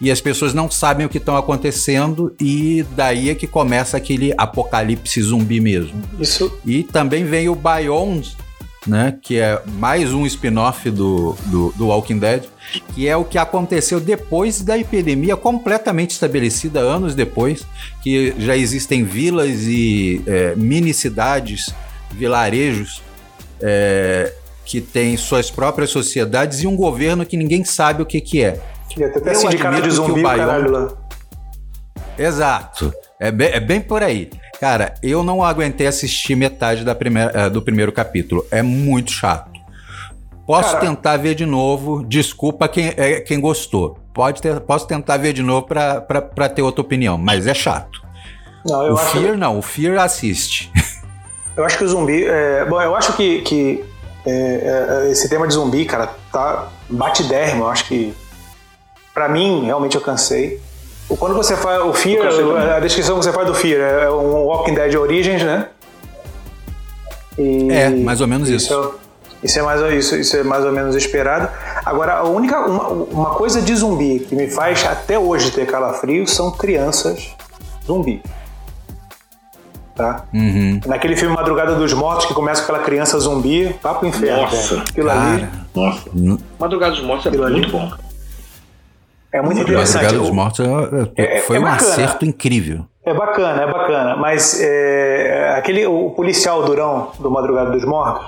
e 0.00 0.10
as 0.10 0.20
pessoas 0.20 0.54
não 0.54 0.70
sabem 0.70 1.04
o 1.04 1.08
que 1.08 1.18
estão 1.18 1.36
acontecendo 1.36 2.34
e 2.40 2.84
daí 2.96 3.28
é 3.28 3.34
que 3.34 3.46
começa 3.46 3.96
aquele 3.96 4.32
apocalipse 4.38 5.20
zumbi 5.20 5.60
mesmo. 5.60 6.00
Isso. 6.18 6.50
E 6.64 6.82
também 6.82 7.24
vem 7.24 7.48
o 7.48 7.54
Beyond, 7.54 8.34
né? 8.86 9.18
Que 9.20 9.38
é 9.38 9.62
mais 9.66 10.14
um 10.14 10.24
spin-off 10.24 10.90
do, 10.90 11.36
do, 11.46 11.72
do, 11.76 11.88
Walking 11.88 12.18
Dead, 12.18 12.44
que 12.94 13.06
é 13.06 13.14
o 13.14 13.24
que 13.24 13.36
aconteceu 13.36 14.00
depois 14.00 14.62
da 14.62 14.78
epidemia 14.78 15.36
completamente 15.36 16.12
estabelecida, 16.12 16.80
anos 16.80 17.14
depois, 17.14 17.66
que 18.02 18.34
já 18.38 18.56
existem 18.56 19.04
vilas 19.04 19.64
e 19.66 20.22
é, 20.26 20.54
mini 20.56 20.94
cidades, 20.94 21.74
vilarejos, 22.10 23.02
é, 23.60 24.32
que 24.64 24.80
têm 24.80 25.14
suas 25.16 25.50
próprias 25.50 25.90
sociedades 25.90 26.62
e 26.62 26.66
um 26.66 26.76
governo 26.76 27.26
que 27.26 27.36
ninguém 27.36 27.64
sabe 27.64 28.02
o 28.02 28.06
que, 28.06 28.20
que 28.20 28.42
é. 28.42 28.62
E 28.96 29.04
até 29.04 29.20
tem 29.20 29.34
sindicato 29.34 29.82
de 29.82 29.90
zumbi, 29.90 30.20
o 30.20 30.70
lá. 30.70 30.88
Exato. 32.18 32.92
É 33.18 33.30
bem, 33.30 33.48
é 33.48 33.60
bem 33.60 33.80
por 33.80 34.02
aí. 34.02 34.30
Cara, 34.60 34.94
eu 35.02 35.22
não 35.22 35.42
aguentei 35.42 35.86
assistir 35.86 36.34
metade 36.34 36.84
da 36.84 36.94
primeira, 36.94 37.32
eh, 37.34 37.50
do 37.50 37.62
primeiro 37.62 37.92
capítulo. 37.92 38.44
É 38.50 38.62
muito 38.62 39.10
chato. 39.10 39.58
Posso 40.46 40.72
Cara, 40.72 40.80
tentar 40.80 41.16
ver 41.16 41.34
de 41.34 41.46
novo. 41.46 42.04
Desculpa 42.04 42.68
quem, 42.68 42.92
é, 42.96 43.20
quem 43.20 43.40
gostou. 43.40 43.98
Pode 44.12 44.42
ter, 44.42 44.60
posso 44.60 44.86
tentar 44.86 45.16
ver 45.16 45.32
de 45.32 45.42
novo 45.42 45.66
para 45.66 46.48
ter 46.48 46.62
outra 46.62 46.82
opinião, 46.82 47.16
mas 47.16 47.46
é 47.46 47.54
chato. 47.54 48.02
Não, 48.66 48.92
o 48.92 48.96
Fear 48.96 49.32
que... 49.32 49.36
não, 49.36 49.58
o 49.58 49.62
Fear 49.62 49.98
assiste. 49.98 50.70
Eu 51.56 51.64
acho 51.64 51.78
que 51.78 51.84
o 51.84 51.88
zumbi. 51.88 52.24
É... 52.24 52.64
Bom, 52.64 52.80
eu 52.80 52.94
acho 52.94 53.12
que, 53.14 53.42
que 53.42 53.84
é, 54.24 55.08
esse 55.10 55.28
tema 55.28 55.46
de 55.46 55.52
zumbi, 55.52 55.84
cara, 55.84 56.08
tá 56.32 56.68
batidérrimo. 56.88 57.64
Eu 57.64 57.68
acho 57.68 57.86
que. 57.86 58.14
Pra 59.20 59.28
mim, 59.28 59.66
realmente 59.66 59.96
eu 59.96 60.00
cansei. 60.00 60.58
Quando 61.18 61.34
você 61.34 61.54
faz 61.54 61.82
o 61.84 61.92
Fear, 61.92 62.26
a 62.74 62.80
descrição 62.80 63.18
que 63.18 63.24
você 63.26 63.30
faz 63.30 63.46
do 63.46 63.52
Fear 63.54 63.78
é 64.04 64.10
um 64.10 64.44
Walking 64.46 64.72
Dead 64.72 64.94
Origins, 64.94 65.42
né? 65.42 65.68
E 67.38 67.70
é, 67.70 67.90
mais 67.90 68.22
ou 68.22 68.26
menos 68.26 68.48
isso. 68.48 68.72
isso. 68.72 68.94
Isso 69.42 69.58
é 69.58 69.62
mais, 69.62 69.80
isso, 69.92 70.16
isso 70.16 70.36
é 70.38 70.42
mais 70.42 70.64
ou 70.64 70.72
menos 70.72 70.96
esperado. 70.96 71.50
Agora, 71.84 72.14
a 72.14 72.22
única 72.24 72.60
uma, 72.60 72.88
uma 72.88 73.30
coisa 73.34 73.60
de 73.60 73.74
zumbi 73.76 74.20
que 74.20 74.34
me 74.34 74.48
faz 74.48 74.86
até 74.86 75.18
hoje 75.18 75.50
ter 75.50 75.66
calafrio 75.66 76.26
são 76.26 76.50
crianças 76.50 77.36
zumbi. 77.86 78.22
Tá? 79.94 80.24
Uhum. 80.32 80.80
Naquele 80.86 81.14
filme 81.14 81.34
Madrugada 81.36 81.74
dos 81.74 81.92
Mortos, 81.92 82.24
que 82.24 82.32
começa 82.32 82.62
com 82.62 82.72
aquela 82.72 82.82
criança 82.86 83.18
zumbi, 83.18 83.76
vá 83.82 83.92
pro 83.92 84.08
inferno. 84.08 84.44
Nossa, 84.44 84.82
Cara, 84.96 85.12
ali 85.34 85.48
Nossa. 85.74 86.08
no- 86.14 86.40
Madrugada 86.58 86.92
dos 86.92 87.02
Mortos 87.04 87.26
é 87.26 87.28
Aquilo 87.28 87.44
ali. 87.44 87.56
muito 87.60 87.70
bom. 87.70 87.92
É 89.32 89.40
muito 89.42 89.60
interessante. 89.60 89.94
Madrugada 90.04 90.18
dos 90.18 90.28
O- 90.30 90.34
Mortos 90.34 90.60
é- 90.60 91.22
é- 91.22 91.36
É- 91.38 91.40
foi 91.42 91.56
é 91.56 91.60
um 91.60 91.62
bacana. 91.64 91.90
acerto 91.90 92.24
incrível. 92.24 92.84
É 93.04 93.14
bacana, 93.14 93.62
é 93.62 93.66
bacana. 93.72 94.16
Mas 94.16 94.60
é, 94.60 95.54
aquele, 95.56 95.86
o 95.86 96.10
policial 96.10 96.62
durão 96.64 97.10
do 97.18 97.30
Madrugada 97.30 97.70
dos 97.70 97.84
Mortos, 97.84 98.26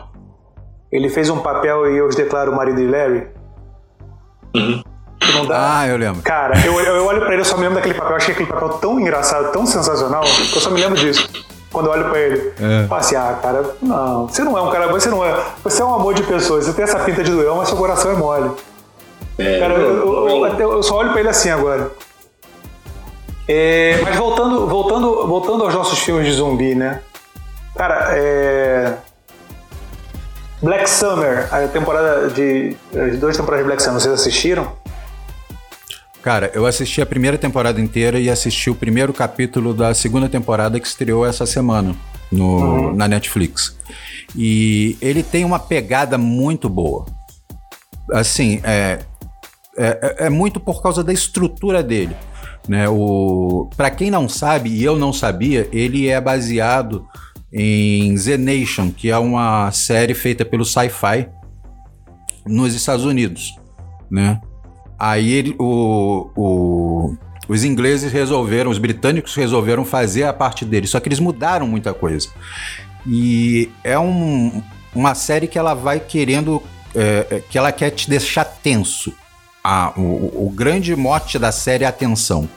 ele 0.91 1.09
fez 1.09 1.29
um 1.31 1.39
papel 1.39 1.91
e 1.93 1.99
eu 1.99 2.07
os 2.07 2.15
declaro 2.17 2.53
o 2.53 2.57
marido 2.57 2.77
de 2.77 2.87
Larry. 2.87 3.27
Uhum. 4.55 4.83
Não 5.35 5.47
dá. 5.47 5.79
Ah, 5.81 5.89
eu 5.89 5.97
lembro. 5.97 6.23
Cara, 6.23 6.55
eu, 6.67 6.79
eu 6.81 7.07
olho 7.07 7.21
pra 7.21 7.33
ele, 7.33 7.41
eu 7.43 7.45
só 7.45 7.57
me 7.57 7.63
lembro 7.63 7.77
daquele 7.77 7.95
papel. 7.95 8.11
Eu 8.11 8.17
achei 8.17 8.35
aquele 8.35 8.49
papel 8.51 8.69
tão 8.71 8.99
engraçado, 9.01 9.53
tão 9.53 9.65
sensacional, 9.65 10.23
que 10.23 10.57
eu 10.57 10.61
só 10.61 10.71
me 10.71 10.81
lembro 10.81 10.97
disso. 10.99 11.29
Quando 11.73 11.87
eu 11.87 11.93
olho 11.93 12.05
pra 12.11 12.19
ele. 12.19 12.53
É. 12.61 12.87
Falo 12.87 13.01
assim, 13.01 13.17
ah, 13.17 13.39
cara, 13.41 13.65
não, 13.81 14.29
você 14.29 14.45
não 14.45 14.59
é 14.59 14.61
um 14.63 14.71
cara, 14.71 14.89
você 14.89 15.09
não 15.09 15.25
é. 15.25 15.35
Você 15.65 15.81
é 15.81 15.85
um 15.85 15.95
amor 15.95 16.13
de 16.13 16.23
pessoa, 16.23 16.61
você 16.61 16.73
tem 16.73 16.83
essa 16.85 16.99
pinta 17.01 17.23
de 17.25 17.31
durão, 17.31 17.57
mas 17.57 17.69
seu 17.69 17.77
coração 17.79 18.11
é 18.11 18.15
mole. 18.15 18.51
É, 19.43 19.59
Cara, 19.61 19.75
eu, 19.75 19.81
eu- 19.81 20.07
eu- 20.07 20.29
eu- 20.29 20.45
até- 20.45 20.63
eu 20.65 20.83
só 20.83 20.97
olho 20.99 21.11
pra 21.11 21.21
ele 21.21 21.29
assim 21.29 21.51
agora. 21.51 21.91
É, 23.49 24.01
mas 24.03 24.17
voltando, 24.17 24.67
voltando, 24.69 25.27
voltando 25.27 25.65
aos 25.65 25.75
nossos 25.75 25.99
filmes 25.99 26.27
de 26.27 26.33
zumbi, 26.33 26.75
né? 26.75 27.01
Cara, 27.77 28.09
é. 28.17 28.97
Black 30.63 30.89
Summer, 30.89 31.49
a 31.53 31.67
temporada 31.67 32.29
de. 32.31 32.77
As 32.95 33.19
duas 33.19 33.37
temporadas 33.37 33.65
de 33.65 33.69
Black 33.69 33.83
Summer, 33.83 34.01
vocês 34.01 34.15
assistiram? 34.15 34.73
Cara, 36.23 36.53
eu 36.55 36.65
assisti 36.67 37.03
a 37.03 37.07
primeira 37.07 37.37
temporada 37.37 37.81
inteira 37.81 38.21
e 38.21 38.31
assisti 38.31 38.71
o 38.71 38.77
primeiro 38.77 39.13
capítulo 39.13 39.75
da 39.75 39.93
segunda 39.93 40.29
temporada 40.29 40.79
que 40.79 40.87
estreou 40.87 41.27
essa 41.27 41.45
semana 41.47 41.97
no, 42.31 42.95
na 42.95 43.09
Netflix. 43.09 43.77
E 44.37 44.97
ele 45.03 45.25
tem 45.25 45.45
uma 45.45 45.59
pegada 45.59 46.17
muito 46.17 46.69
boa. 46.69 47.07
Assim, 48.13 48.61
é, 48.63 49.01
é, 49.77 50.27
é 50.27 50.31
muito 50.31 50.59
por 50.61 50.83
causa 50.83 51.03
da 51.03 51.13
estrutura 51.13 51.83
dele. 51.83 52.15
Né? 52.69 52.89
O, 52.89 53.69
para 53.77 53.91
quem 53.91 54.11
não 54.11 54.29
sabe, 54.29 54.71
e 54.71 54.85
eu 54.85 54.97
não 54.99 55.13
sabia, 55.13 55.69
ele 55.73 56.09
é 56.09 56.21
baseado 56.21 57.07
em 57.53 58.15
The 58.15 58.37
Nation, 58.37 58.91
que 58.91 59.11
é 59.11 59.19
uma 59.19 59.71
série 59.73 60.15
feita 60.15 60.45
pelo 60.45 60.65
Sci-Fi 60.65 61.29
nos 62.47 62.75
Estados 62.75 63.05
Unidos. 63.05 63.55
Né? 64.11 64.41
Aí 64.99 65.33
ele- 65.33 65.57
o- 65.59 66.31
o- 66.37 67.17
os 67.49 67.65
ingleses 67.65 68.13
resolveram, 68.13 68.71
os 68.71 68.79
britânicos 68.79 69.35
resolveram 69.35 69.85
fazer 69.85 70.25
a 70.25 70.33
parte 70.33 70.65
deles, 70.65 70.91
só 70.91 71.01
que 71.01 71.09
eles 71.09 71.19
mudaram 71.21 71.67
muita 71.67 71.93
coisa. 71.93 72.29
E 73.07 73.69
é 73.83 73.99
um- 73.99 74.63
uma 74.95 75.15
série 75.15 75.47
que 75.49 75.59
ela 75.59 75.75
vai 75.75 75.99
querendo, 75.99 76.63
é, 76.95 77.27
é, 77.31 77.41
que 77.41 77.59
ela 77.59 77.73
quer 77.73 77.91
te 77.91 78.09
deixar 78.09 78.45
tenso. 78.45 79.13
Ah, 79.65 79.93
o, 79.97 80.47
o 80.47 80.51
grande 80.51 80.95
mote 80.97 81.39
da 81.39 81.53
série 81.53 81.85
é 81.85 81.87
a 81.87 81.93
tensão. 81.93 82.49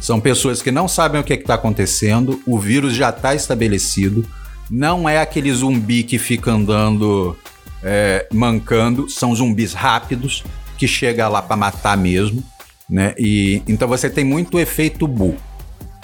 São 0.00 0.20
pessoas 0.20 0.62
que 0.62 0.70
não 0.70 0.88
sabem 0.88 1.20
o 1.20 1.24
que 1.24 1.34
está 1.34 1.54
acontecendo, 1.54 2.42
o 2.46 2.58
vírus 2.58 2.94
já 2.94 3.10
está 3.10 3.34
estabelecido, 3.34 4.26
não 4.70 5.08
é 5.08 5.18
aquele 5.18 5.52
zumbi 5.52 6.02
que 6.02 6.18
fica 6.18 6.50
andando 6.50 7.36
é, 7.82 8.26
mancando, 8.32 9.08
são 9.08 9.34
zumbis 9.34 9.74
rápidos 9.74 10.42
que 10.78 10.88
chega 10.88 11.28
lá 11.28 11.42
para 11.42 11.56
matar 11.56 11.96
mesmo, 11.96 12.42
né? 12.88 13.14
E 13.18 13.62
então 13.66 13.86
você 13.86 14.08
tem 14.08 14.24
muito 14.24 14.58
efeito 14.58 15.06
bu 15.06 15.36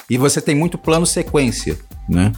e 0.09 0.18
você 0.18 0.40
tem 0.40 0.54
muito 0.54 0.76
plano 0.76 1.06
sequência, 1.06 1.78
né? 2.09 2.32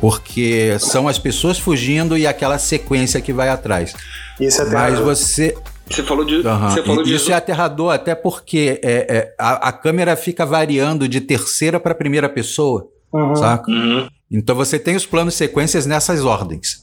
Porque 0.00 0.76
são 0.80 1.06
as 1.06 1.18
pessoas 1.18 1.58
fugindo 1.58 2.18
e 2.18 2.26
aquela 2.26 2.58
sequência 2.58 3.20
que 3.20 3.32
vai 3.32 3.48
atrás. 3.48 3.94
Isso 4.40 4.60
é 4.62 4.70
Mas 4.70 4.98
você 4.98 5.56
Você 5.88 6.02
falou 6.02 6.24
de. 6.24 6.46
Aham. 6.46 6.70
Você 6.70 6.82
falou 6.82 7.02
E 7.02 7.04
de. 7.06 7.14
Isso 7.14 7.30
é 7.30 7.34
aterrador, 7.34 7.92
até 7.92 8.14
porque 8.14 8.80
é, 8.82 8.92
é, 9.16 9.34
a, 9.38 9.68
a 9.68 9.72
câmera 9.72 10.16
fica 10.16 10.44
variando 10.44 11.08
de 11.08 11.20
terceira 11.20 11.78
para 11.78 11.94
primeira 11.94 12.28
pessoa, 12.28 12.88
Uhum. 13.12 13.36
saca? 13.36 13.70
Uhum. 13.70 14.08
Então 14.30 14.56
você 14.56 14.78
tem 14.78 14.96
os 14.96 15.06
planos 15.06 15.34
sequências 15.34 15.86
nessas 15.86 16.24
ordens. 16.24 16.80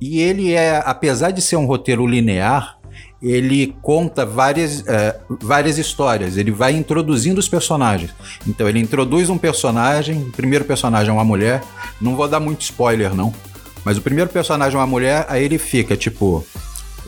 E 0.00 0.20
ele 0.20 0.52
é, 0.52 0.82
apesar 0.84 1.30
de 1.30 1.40
ser 1.40 1.56
um 1.56 1.64
roteiro 1.64 2.06
linear, 2.06 2.78
ele 3.22 3.74
conta 3.80 4.26
várias, 4.26 4.86
é, 4.86 5.18
várias 5.40 5.78
histórias. 5.78 6.36
Ele 6.36 6.50
vai 6.50 6.72
introduzindo 6.74 7.38
os 7.38 7.48
personagens. 7.48 8.10
Então 8.46 8.68
ele 8.68 8.78
introduz 8.78 9.30
um 9.30 9.38
personagem, 9.38 10.18
o 10.24 10.32
primeiro 10.32 10.66
personagem 10.66 11.08
é 11.08 11.12
uma 11.12 11.24
mulher. 11.24 11.62
Não 12.00 12.14
vou 12.14 12.28
dar 12.28 12.40
muito 12.40 12.60
spoiler, 12.60 13.14
não. 13.14 13.32
Mas 13.82 13.96
o 13.96 14.02
primeiro 14.02 14.28
personagem 14.30 14.74
é 14.76 14.78
uma 14.80 14.86
mulher, 14.86 15.24
aí 15.28 15.42
ele 15.42 15.56
fica, 15.58 15.96
tipo, 15.96 16.44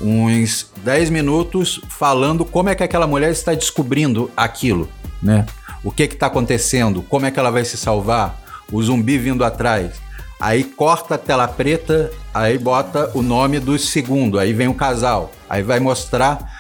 uns 0.01 0.71
10 0.85 1.11
minutos 1.11 1.81
falando 1.89 2.45
como 2.45 2.69
é 2.69 2.75
que 2.75 2.83
aquela 2.83 3.07
mulher 3.07 3.31
está 3.31 3.55
descobrindo 3.55 4.31
aquilo, 4.37 4.89
né? 5.23 5.47
O 5.85 5.91
que 5.91 6.07
que 6.09 6.17
tá 6.17 6.27
acontecendo, 6.27 7.03
como 7.03 7.27
é 7.27 7.31
que 7.31 7.39
ela 7.39 7.51
vai 7.51 7.65
se 7.65 7.77
salvar, 7.77 8.41
o 8.73 8.83
zumbi 8.83 9.17
vindo 9.19 9.45
atrás. 9.45 9.93
Aí 10.41 10.65
corta 10.65 11.15
a 11.15 11.19
tela 11.19 11.49
preta, 11.49 12.11
aí 12.35 12.59
bota 12.59 13.11
o 13.15 13.23
nome 13.23 13.59
do 13.59 13.79
segundo, 13.79 14.39
aí 14.39 14.53
vem 14.53 14.69
o 14.69 14.75
casal, 14.75 15.33
aí 15.49 15.63
vai 15.63 15.81
mostrar 15.81 16.59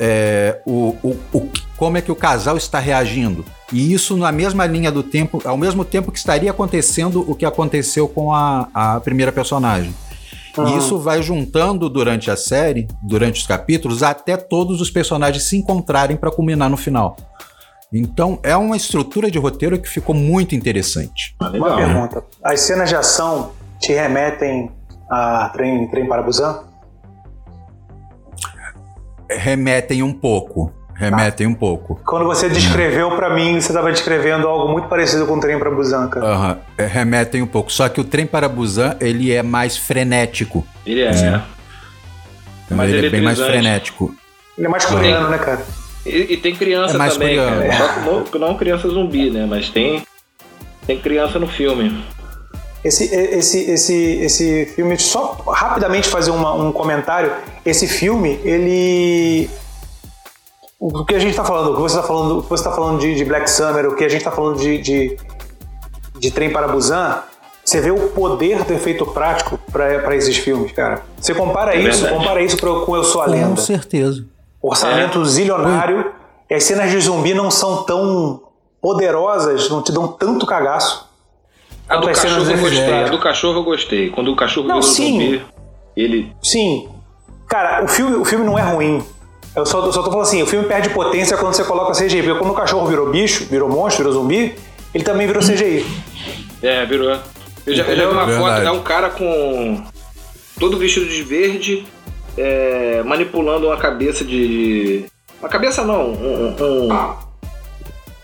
é, 0.00 0.60
o, 0.66 0.96
o, 1.02 1.16
o- 1.32 1.50
como 1.76 1.96
é 1.96 2.00
que 2.00 2.10
o 2.10 2.16
casal 2.16 2.56
está 2.56 2.78
reagindo. 2.78 3.44
E 3.72 3.92
isso 3.92 4.16
na 4.16 4.32
mesma 4.32 4.66
linha 4.66 4.90
do 4.90 5.02
tempo, 5.02 5.40
ao 5.44 5.56
mesmo 5.56 5.84
tempo 5.84 6.10
que 6.10 6.18
estaria 6.18 6.50
acontecendo 6.50 7.24
o 7.30 7.34
que 7.34 7.44
aconteceu 7.44 8.08
com 8.08 8.32
a, 8.32 8.68
a 8.74 9.00
primeira 9.00 9.30
personagem. 9.32 9.94
E 10.56 10.76
isso 10.78 10.98
vai 10.98 11.20
juntando 11.22 11.88
durante 11.88 12.30
a 12.30 12.36
série, 12.36 12.86
durante 13.02 13.40
os 13.40 13.46
capítulos, 13.46 14.02
até 14.02 14.36
todos 14.36 14.80
os 14.80 14.90
personagens 14.90 15.44
se 15.48 15.56
encontrarem 15.56 16.16
para 16.16 16.30
culminar 16.30 16.70
no 16.70 16.76
final. 16.76 17.16
Então 17.92 18.38
é 18.42 18.56
uma 18.56 18.76
estrutura 18.76 19.30
de 19.30 19.38
roteiro 19.38 19.78
que 19.78 19.88
ficou 19.88 20.14
muito 20.14 20.54
interessante. 20.54 21.34
Ah, 21.40 21.48
Uma 21.48 21.52
legal. 21.52 21.76
pergunta. 21.76 22.24
As 22.42 22.60
cenas 22.60 22.88
de 22.88 22.96
ação 22.96 23.52
te 23.80 23.92
remetem 23.92 24.70
a 25.10 25.48
trem, 25.50 25.86
trem 25.88 26.08
para 26.08 26.22
Busan? 26.22 26.62
Remetem 29.30 30.02
um 30.02 30.12
pouco, 30.12 30.72
remetem 30.96 31.46
um 31.46 31.54
pouco. 31.54 32.00
Quando 32.04 32.24
você 32.24 32.48
descreveu 32.48 33.10
pra 33.16 33.30
mim, 33.34 33.60
você 33.60 33.68
estava 33.68 33.90
descrevendo 33.90 34.46
algo 34.48 34.70
muito 34.72 34.88
parecido 34.88 35.26
com 35.26 35.38
trem 35.40 35.58
para 35.58 35.70
Busan, 35.70 36.08
cara. 36.08 36.58
É, 36.78 36.86
remetem 36.86 37.42
um 37.42 37.46
pouco. 37.46 37.72
Só 37.72 37.88
que 37.88 38.00
o 38.00 38.04
trem 38.04 38.26
para 38.26 38.48
Busan 38.48 38.96
ele 39.00 39.32
é 39.32 39.42
mais 39.42 39.76
frenético. 39.76 40.66
Ele 40.86 41.02
é. 41.02 41.42
Mas 42.70 42.90
ele 42.90 43.06
é 43.06 43.10
bem 43.10 43.20
mais 43.22 43.38
frenético. 43.40 44.14
Ele 44.56 44.66
é 44.66 44.70
mais 44.70 44.84
coreano, 44.84 45.28
né, 45.28 45.38
cara? 45.38 45.60
E, 46.06 46.34
e 46.34 46.36
tem 46.36 46.54
criança 46.54 46.94
É 46.94 46.98
mais 46.98 47.14
também, 47.14 47.36
coreano. 47.38 47.60
cara. 47.66 47.76
Só 47.78 48.22
que 48.22 48.38
não, 48.38 48.48
não 48.48 48.56
criança 48.56 48.88
zumbi, 48.88 49.30
né? 49.30 49.46
Mas 49.48 49.68
tem. 49.70 50.02
Tem 50.86 50.98
criança 50.98 51.38
no 51.38 51.46
filme. 51.46 52.04
Esse, 52.84 53.04
esse, 53.14 53.70
esse, 53.70 53.94
esse 54.20 54.66
filme, 54.76 54.98
só 54.98 55.42
rapidamente 55.48 56.06
fazer 56.06 56.30
uma- 56.30 56.52
um 56.54 56.70
comentário. 56.70 57.32
Esse 57.64 57.86
filme, 57.88 58.38
ele. 58.44 59.48
O 60.86 61.04
que 61.04 61.14
a 61.14 61.18
gente 61.18 61.30
está 61.30 61.44
falando, 61.44 61.70
o 61.72 61.74
que 61.76 61.80
você 61.80 61.96
está 61.96 62.06
falando, 62.06 62.38
o 62.38 62.42
que 62.42 62.48
você 62.50 62.64
tá 62.64 62.72
falando 62.72 63.00
de, 63.00 63.14
de 63.14 63.24
Black 63.24 63.48
Summer, 63.50 63.86
o 63.86 63.96
que 63.96 64.04
a 64.04 64.08
gente 64.08 64.18
está 64.18 64.30
falando 64.30 64.58
de, 64.58 64.76
de, 64.82 65.16
de 66.18 66.30
Trem 66.30 66.50
para 66.50 66.68
Busan, 66.68 67.22
você 67.64 67.80
vê 67.80 67.90
o 67.90 68.10
poder 68.10 68.62
do 68.64 68.72
efeito 68.74 69.06
prático 69.06 69.58
para 69.72 70.14
esses 70.14 70.36
filmes, 70.36 70.72
cara. 70.72 71.02
Você 71.18 71.34
compara 71.34 71.74
É 71.74 71.78
isso, 71.80 72.02
verdade. 72.02 72.18
compara 72.18 72.42
isso 72.42 72.56
pro- 72.58 72.84
com 72.84 72.94
Eu 72.94 73.02
Sou 73.04 73.22
a 73.22 73.24
Com 73.24 73.30
Lenda. 73.30 73.60
certeza. 73.62 74.26
Orçamento 74.60 75.24
zilionário, 75.24 76.12
e 76.50 76.54
as 76.54 76.64
cenas 76.64 76.90
de 76.90 77.00
zumbi 77.00 77.32
não 77.32 77.50
são 77.50 77.84
tão 77.84 78.42
poderosas, 78.82 79.70
não 79.70 79.82
te 79.82 79.90
dão 79.90 80.06
tanto 80.08 80.44
cagaço. 80.44 81.08
A 81.88 81.96
do 81.96 82.06
cachorro 82.08 82.50
eu 82.50 82.58
gostei. 82.58 82.92
A 83.04 83.08
do 83.08 83.18
cachorro 83.18 83.58
eu 83.60 83.64
gostei. 83.64 84.10
Quando 84.10 84.30
o 84.32 84.36
cachorro 84.36 84.68
Não, 84.68 84.80
virou 84.80 84.94
sim. 84.94 85.12
zumbi, 85.12 85.42
ele. 85.96 86.32
Sim. 86.42 86.88
Cara, 87.48 87.82
o 87.84 87.88
filme, 87.88 88.16
o 88.16 88.24
filme 88.26 88.44
não 88.44 88.58
é 88.58 88.62
ruim. 88.62 89.02
Eu 89.56 89.64
só, 89.64 89.84
eu 89.84 89.92
só 89.92 90.02
tô 90.02 90.10
falando 90.10 90.26
assim, 90.26 90.42
o 90.42 90.46
filme 90.46 90.66
perde 90.66 90.88
potência 90.90 91.36
quando 91.36 91.54
você 91.54 91.62
coloca 91.64 91.92
CGI. 91.92 92.22
Porque 92.22 92.38
quando 92.38 92.50
o 92.50 92.54
cachorro 92.54 92.86
virou 92.86 93.08
bicho, 93.10 93.44
virou 93.46 93.68
monstro, 93.68 94.04
virou 94.04 94.20
zumbi, 94.20 94.54
ele 94.92 95.04
também 95.04 95.26
virou 95.26 95.42
CGI. 95.42 95.86
É, 96.62 96.84
virou. 96.86 97.10
Eu 97.66 97.74
já, 97.74 97.84
eu 97.84 97.96
já 97.96 98.06
vi 98.06 98.12
uma 98.12 98.26
Verdade. 98.26 98.54
foto, 98.56 98.66
é 98.66 98.70
um 98.70 98.82
cara 98.82 99.10
com. 99.10 99.82
todo 100.58 100.76
vestido 100.76 101.06
de 101.06 101.22
verde, 101.22 101.86
é, 102.36 103.02
manipulando 103.04 103.66
uma 103.68 103.76
cabeça 103.76 104.24
de. 104.24 105.04
Uma 105.40 105.48
cabeça 105.48 105.84
não, 105.84 106.10
um. 106.12 106.56
um- 106.88 107.14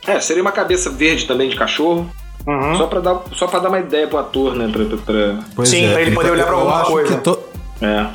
é, 0.06 0.18
seria 0.20 0.42
uma 0.42 0.52
cabeça 0.52 0.90
verde 0.90 1.26
também 1.26 1.48
de 1.48 1.56
cachorro. 1.56 2.10
Uhum. 2.46 2.74
Só, 2.76 2.86
pra 2.86 3.00
dar, 3.00 3.20
só 3.34 3.46
pra 3.46 3.58
dar 3.60 3.68
uma 3.68 3.78
ideia 3.78 4.08
pro 4.08 4.18
ator, 4.18 4.54
né? 4.56 4.68
Pra, 4.72 4.84
pra- 4.86 4.96
pra- 5.54 5.64
Sim, 5.66 5.86
é. 5.86 5.92
pra 5.92 6.00
ele 6.02 6.12
poder 6.12 6.30
olhar 6.32 6.46
pra 6.46 6.56
alguma 6.56 6.82
coisa. 6.84 7.18
to- 7.18 7.38
É. 7.82 8.06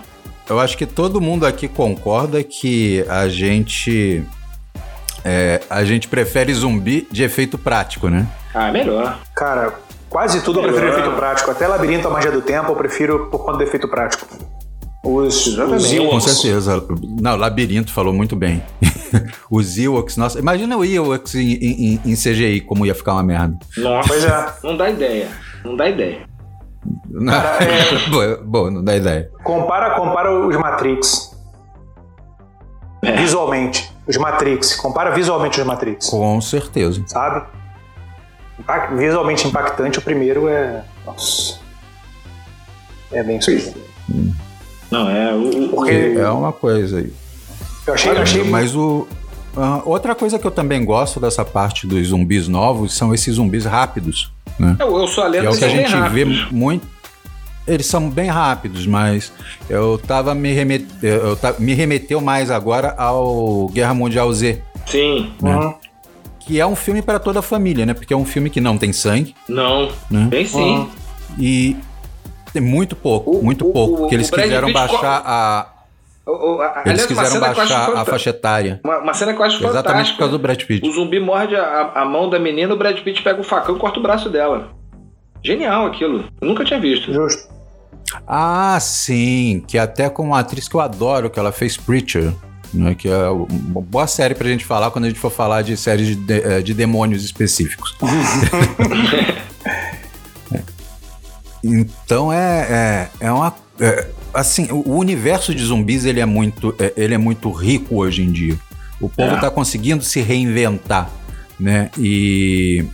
eu 0.49 0.60
acho 0.60 0.77
que 0.77 0.86
todo 0.86 1.19
mundo 1.19 1.45
aqui 1.45 1.67
concorda 1.67 2.43
que 2.43 3.05
a 3.10 3.27
gente 3.27 4.23
é, 5.23 5.62
a 5.69 5.84
gente 5.84 6.08
prefere 6.08 6.53
zumbi 6.53 7.08
de 7.12 7.23
efeito 7.23 7.58
prático, 7.58 8.10
né? 8.10 8.27
Ah, 8.53 8.71
melhor. 8.71 9.19
Cara, 9.36 9.73
quase 10.08 10.41
tudo 10.41 10.60
eu 10.60 10.63
prefiro 10.63 10.89
efeito 10.89 11.12
prático. 11.13 11.49
Até 11.49 11.67
Labirinto, 11.67 12.08
a 12.08 12.12
Magia 12.12 12.31
do 12.31 12.41
Tempo, 12.41 12.71
eu 12.71 12.75
prefiro 12.75 13.27
por 13.31 13.39
conta 13.43 13.58
do 13.58 13.63
efeito 13.63 13.88
prático. 13.88 14.27
Os, 15.03 15.47
os 15.47 15.93
Ewoks. 15.93 16.13
Com 16.13 16.19
certeza. 16.19 16.84
Não, 17.19 17.36
Labirinto 17.36 17.91
falou 17.91 18.13
muito 18.13 18.36
bem. 18.36 18.63
os 19.49 19.77
Ewoks, 19.77 20.15
nossa, 20.17 20.39
imagina 20.39 20.77
o 20.77 20.86
Ewoks 20.86 21.36
em, 21.36 21.53
em, 21.53 22.01
em, 22.05 22.15
CGI, 22.15 22.62
como 22.62 22.86
ia 22.86 22.95
ficar 22.95 23.13
uma 23.13 23.23
merda. 23.23 23.58
Nossa, 23.77 24.08
pois 24.08 24.25
é. 24.25 24.53
Não 24.63 24.77
dá 24.77 24.89
ideia. 24.89 25.27
Não 25.63 25.75
dá 25.75 25.89
ideia. 25.89 26.35
Não, 27.10 27.34
Cara, 27.34 27.63
é... 27.63 28.10
boa, 28.10 28.41
boa, 28.43 28.71
não 28.71 28.84
dá 28.84 28.95
ideia. 28.95 29.32
Compara, 29.43 29.95
compara 29.95 30.32
os 30.32 30.56
Matrix. 30.56 31.36
É. 33.02 33.12
Visualmente. 33.13 33.91
Os 34.08 34.17
Matrix. 34.17 34.76
Compara 34.76 35.12
visualmente 35.12 35.60
os 35.60 35.65
Matrix. 35.65 36.10
Com 36.10 36.39
certeza. 36.41 37.04
Sabe? 37.08 37.45
Visualmente 38.98 39.48
impactante, 39.48 40.00
o 40.00 40.02
primeiro 40.02 40.48
é. 40.48 40.84
Nossa. 41.06 41.60
É 43.12 43.24
bem 43.24 43.38
isso. 43.38 43.76
Hum. 44.10 44.34
Não, 44.89 45.10
é. 45.10 45.34
O, 45.34 45.69
Porque 45.69 46.15
é 46.17 46.30
uma 46.30 46.52
coisa 46.52 47.00
aí. 47.00 47.13
Eu 47.86 47.93
achei, 47.93 48.12
eu 48.12 48.21
achei. 48.21 48.43
Mas 48.43 48.76
o. 48.76 49.08
Uh, 49.56 49.82
outra 49.86 50.13
coisa 50.13 50.38
que 50.38 50.45
eu 50.45 50.52
também 50.52 50.84
gosto 50.84 51.19
dessa 51.19 51.45
parte 51.45 51.88
dos 51.88 52.08
zumbis 52.08 52.48
novos 52.48 52.93
são 52.93 53.13
esses 53.13 53.36
zumbis 53.36 53.65
rápidos. 53.65 54.35
Né? 54.60 54.76
Eu, 54.80 54.98
eu 54.98 55.08
sou 55.08 55.24
a 55.24 55.28
lenda 55.28 55.48
que 55.48 55.48
é 55.48 55.56
o 55.56 55.58
que 55.58 55.65
a 55.65 55.70
gente 55.70 56.10
vê 56.10 56.26
muito. 56.52 56.88
Eles 57.68 57.88
são 57.88 58.10
bem 58.10 58.30
rápidos, 58.30 58.86
mas 58.86 59.34
eu 59.68 59.98
tava 59.98 60.36
me, 60.36 60.54
remet... 60.54 60.86
eu 61.02 61.38
me 61.58 61.74
remeteu 61.74 62.22
mais 62.22 62.52
agora 62.52 62.94
ao 62.96 63.68
Guerra 63.70 63.94
Mundial 63.94 64.32
Z. 64.32 64.62
Sim. 64.86 65.32
Né? 65.41 65.56
Uhum. 65.56 65.74
Que 66.39 66.60
é 66.60 66.65
um 66.65 66.76
filme 66.76 67.02
para 67.02 67.18
toda 67.18 67.39
a 67.39 67.41
família, 67.41 67.86
né? 67.86 67.96
Porque 67.96 68.13
é 68.13 68.18
um 68.18 68.26
filme 68.26 68.52
que 68.52 68.62
não 68.62 68.78
tem 68.78 68.94
sangue. 68.94 69.36
Não. 69.50 69.89
Né? 70.12 70.28
Tem 70.30 70.46
sim. 70.46 70.60
Uhum. 70.60 70.89
E 71.39 71.76
tem 72.54 72.62
muito 72.62 72.96
pouco, 72.96 73.32
o, 73.32 73.44
muito 73.44 73.68
o, 73.68 73.74
pouco. 73.74 73.98
Porque 73.98 74.15
eles 74.15 74.30
quiseram 74.30 74.72
baixar 74.72 75.24
a. 75.26 75.68
O, 76.27 76.59
a, 76.59 76.81
Eles 76.85 77.05
aliás, 77.05 77.05
quiseram 77.05 77.39
baixar 77.39 77.89
a 77.95 78.03
faixa 78.05 78.31
etária. 78.31 78.81
Uma, 78.83 78.97
uma, 78.99 79.13
cena 79.13 79.33
que 79.33 79.39
eu 79.39 79.45
acho 79.45 79.57
Exatamente 79.57 79.83
fantástica. 79.83 80.13
por 80.13 80.19
causa 80.19 80.31
do 80.31 80.39
Brad 80.39 80.63
Pitt. 80.63 80.88
O 80.88 80.91
zumbi 80.91 81.19
morde 81.19 81.55
a, 81.55 81.91
a, 81.93 82.05
mão 82.05 82.29
da 82.29 82.39
menina, 82.39 82.73
o 82.73 82.77
Brad 82.77 82.99
Pitt 82.99 83.21
pega 83.21 83.39
o 83.39 83.43
facão 83.43 83.75
e 83.75 83.79
corta 83.79 83.99
o 83.99 84.01
braço 84.01 84.29
dela. 84.29 84.71
Genial 85.43 85.85
aquilo. 85.85 86.25
Eu 86.41 86.47
nunca 86.47 86.65
tinha 86.65 86.79
visto. 86.79 87.13
Justo. 87.13 87.53
Ah, 88.27 88.77
sim. 88.81 89.63
Que 89.67 89.77
até 89.77 90.09
com 90.09 90.23
uma 90.23 90.39
atriz 90.39 90.67
que 90.67 90.75
eu 90.75 90.81
adoro, 90.81 91.29
que 91.29 91.39
ela 91.39 91.51
fez 91.51 91.77
Preacher. 91.77 92.33
Né, 92.73 92.93
que 92.93 93.07
é 93.07 93.29
uma 93.29 93.79
boa 93.79 94.05
série 94.05 94.35
pra 94.35 94.49
gente 94.49 94.65
falar 94.65 94.91
quando 94.91 95.05
a 95.05 95.07
gente 95.07 95.19
for 95.19 95.29
falar 95.29 95.61
de 95.61 95.77
séries 95.77 96.07
de, 96.07 96.15
de, 96.15 96.41
eh, 96.41 96.61
de 96.61 96.73
demônios 96.73 97.23
específicos. 97.23 97.95
Então 101.65 102.31
é, 102.31 103.09
é, 103.19 103.27
é 103.27 103.31
uma. 103.31 103.51
É, 103.79 104.07
assim, 104.36 104.67
o 104.69 104.98
universo 104.98 105.56
de 105.56 105.63
zumbis 105.63 106.06
ele 106.06 106.19
é 106.19 106.26
muito, 106.26 106.76
é, 106.78 106.93
ele 106.95 107.13
é 107.13 107.17
muito 107.17 107.52
rico 107.52 107.95
hoje 107.95 108.21
em 108.21 108.32
dia. 108.32 108.58
O 109.00 109.10
povo 109.10 109.36
está 109.36 109.48
é. 109.48 109.50
conseguindo 109.50 110.04
se 110.04 110.21
reinventar, 110.21 111.10
né? 111.60 111.89
E 111.98 112.86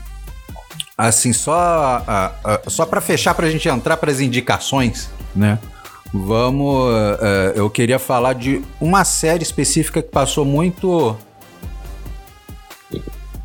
assim 0.98 1.34
só 1.34 2.04
a, 2.08 2.32
a, 2.44 2.62
só 2.70 2.86
para 2.86 3.02
fechar 3.02 3.34
para 3.34 3.48
a 3.48 3.50
gente 3.50 3.68
entrar 3.68 3.98
para 3.98 4.12
as 4.12 4.20
indicações, 4.20 5.10
né? 5.36 5.60
Vamos, 6.14 6.94
uh, 6.94 7.54
eu 7.56 7.70
queria 7.70 7.98
falar 7.98 8.34
de 8.34 8.62
uma 8.82 9.06
série 9.06 9.44
específica 9.44 10.02
que 10.02 10.10
passou 10.10 10.44
muito 10.44 11.18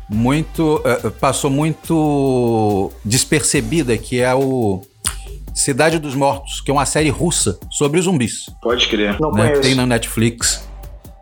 muito 0.09 0.75
uh, 0.77 1.11
passou 1.11 1.49
muito 1.49 2.91
despercebida 3.05 3.97
que 3.97 4.19
é 4.19 4.33
o 4.35 4.81
Cidade 5.57 5.97
dos 5.97 6.13
Mortos, 6.13 6.61
que 6.61 6.69
é 6.69 6.73
uma 6.73 6.85
série 6.85 7.09
russa 7.09 7.59
sobre 7.71 7.99
zumbis. 7.99 8.45
Pode 8.61 8.87
crer. 8.87 9.17
Não 9.19 9.31
né? 9.31 9.53
Tem 9.59 9.73
na 9.73 9.87
Netflix. 9.87 10.67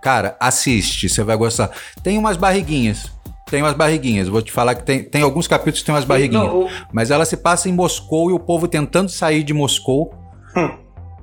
Cara, 0.02 0.36
assiste, 0.40 1.08
você 1.08 1.24
vai 1.24 1.38
gostar. 1.38 1.72
Tem 2.04 2.18
umas 2.18 2.36
barriguinhas. 2.36 3.10
Tem 3.50 3.62
umas 3.62 3.74
barriguinhas. 3.74 4.28
Vou 4.28 4.42
te 4.42 4.52
falar 4.52 4.76
que 4.76 4.84
tem, 4.84 5.04
tem 5.04 5.22
alguns 5.22 5.48
capítulos 5.48 5.80
que 5.80 5.86
tem 5.86 5.96
umas 5.96 6.04
barriguinhas. 6.04 6.48
Não, 6.48 6.66
o... 6.66 6.70
Mas 6.92 7.12
ela 7.12 7.24
se 7.24 7.38
passa 7.38 7.70
em 7.70 7.72
Moscou 7.72 8.30
e 8.30 8.34
o 8.34 8.40
povo 8.40 8.68
tentando 8.68 9.08
sair 9.08 9.42
de 9.42 9.54
Moscou. 9.54 10.14
Hum. 10.56 10.70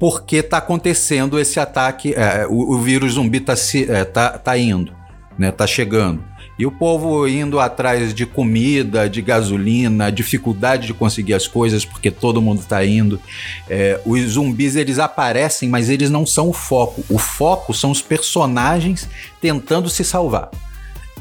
Porque 0.00 0.42
tá 0.42 0.56
acontecendo 0.56 1.38
esse 1.38 1.60
ataque. 1.60 2.14
É, 2.14 2.46
o, 2.48 2.76
o, 2.76 2.78
vírus 2.78 3.12
zumbi 3.12 3.40
tá, 3.40 3.54
se, 3.54 3.90
é, 3.92 4.04
tá, 4.04 4.38
tá 4.38 4.56
indo, 4.56 4.90
né? 5.38 5.52
Tá 5.52 5.66
chegando. 5.66 6.24
E 6.58 6.66
o 6.66 6.70
povo 6.70 7.26
indo 7.26 7.58
atrás 7.58 8.14
de 8.14 8.26
comida, 8.26 9.08
de 9.08 9.22
gasolina, 9.22 10.12
dificuldade 10.12 10.86
de 10.86 10.94
conseguir 10.94 11.34
as 11.34 11.46
coisas 11.46 11.84
porque 11.84 12.10
todo 12.10 12.42
mundo 12.42 12.60
está 12.60 12.84
indo. 12.84 13.20
É, 13.68 14.00
os 14.04 14.20
zumbis 14.32 14.76
eles 14.76 14.98
aparecem, 14.98 15.68
mas 15.68 15.88
eles 15.88 16.10
não 16.10 16.26
são 16.26 16.48
o 16.48 16.52
foco. 16.52 17.04
O 17.08 17.18
foco 17.18 17.72
são 17.72 17.90
os 17.90 18.02
personagens 18.02 19.08
tentando 19.40 19.88
se 19.88 20.04
salvar 20.04 20.50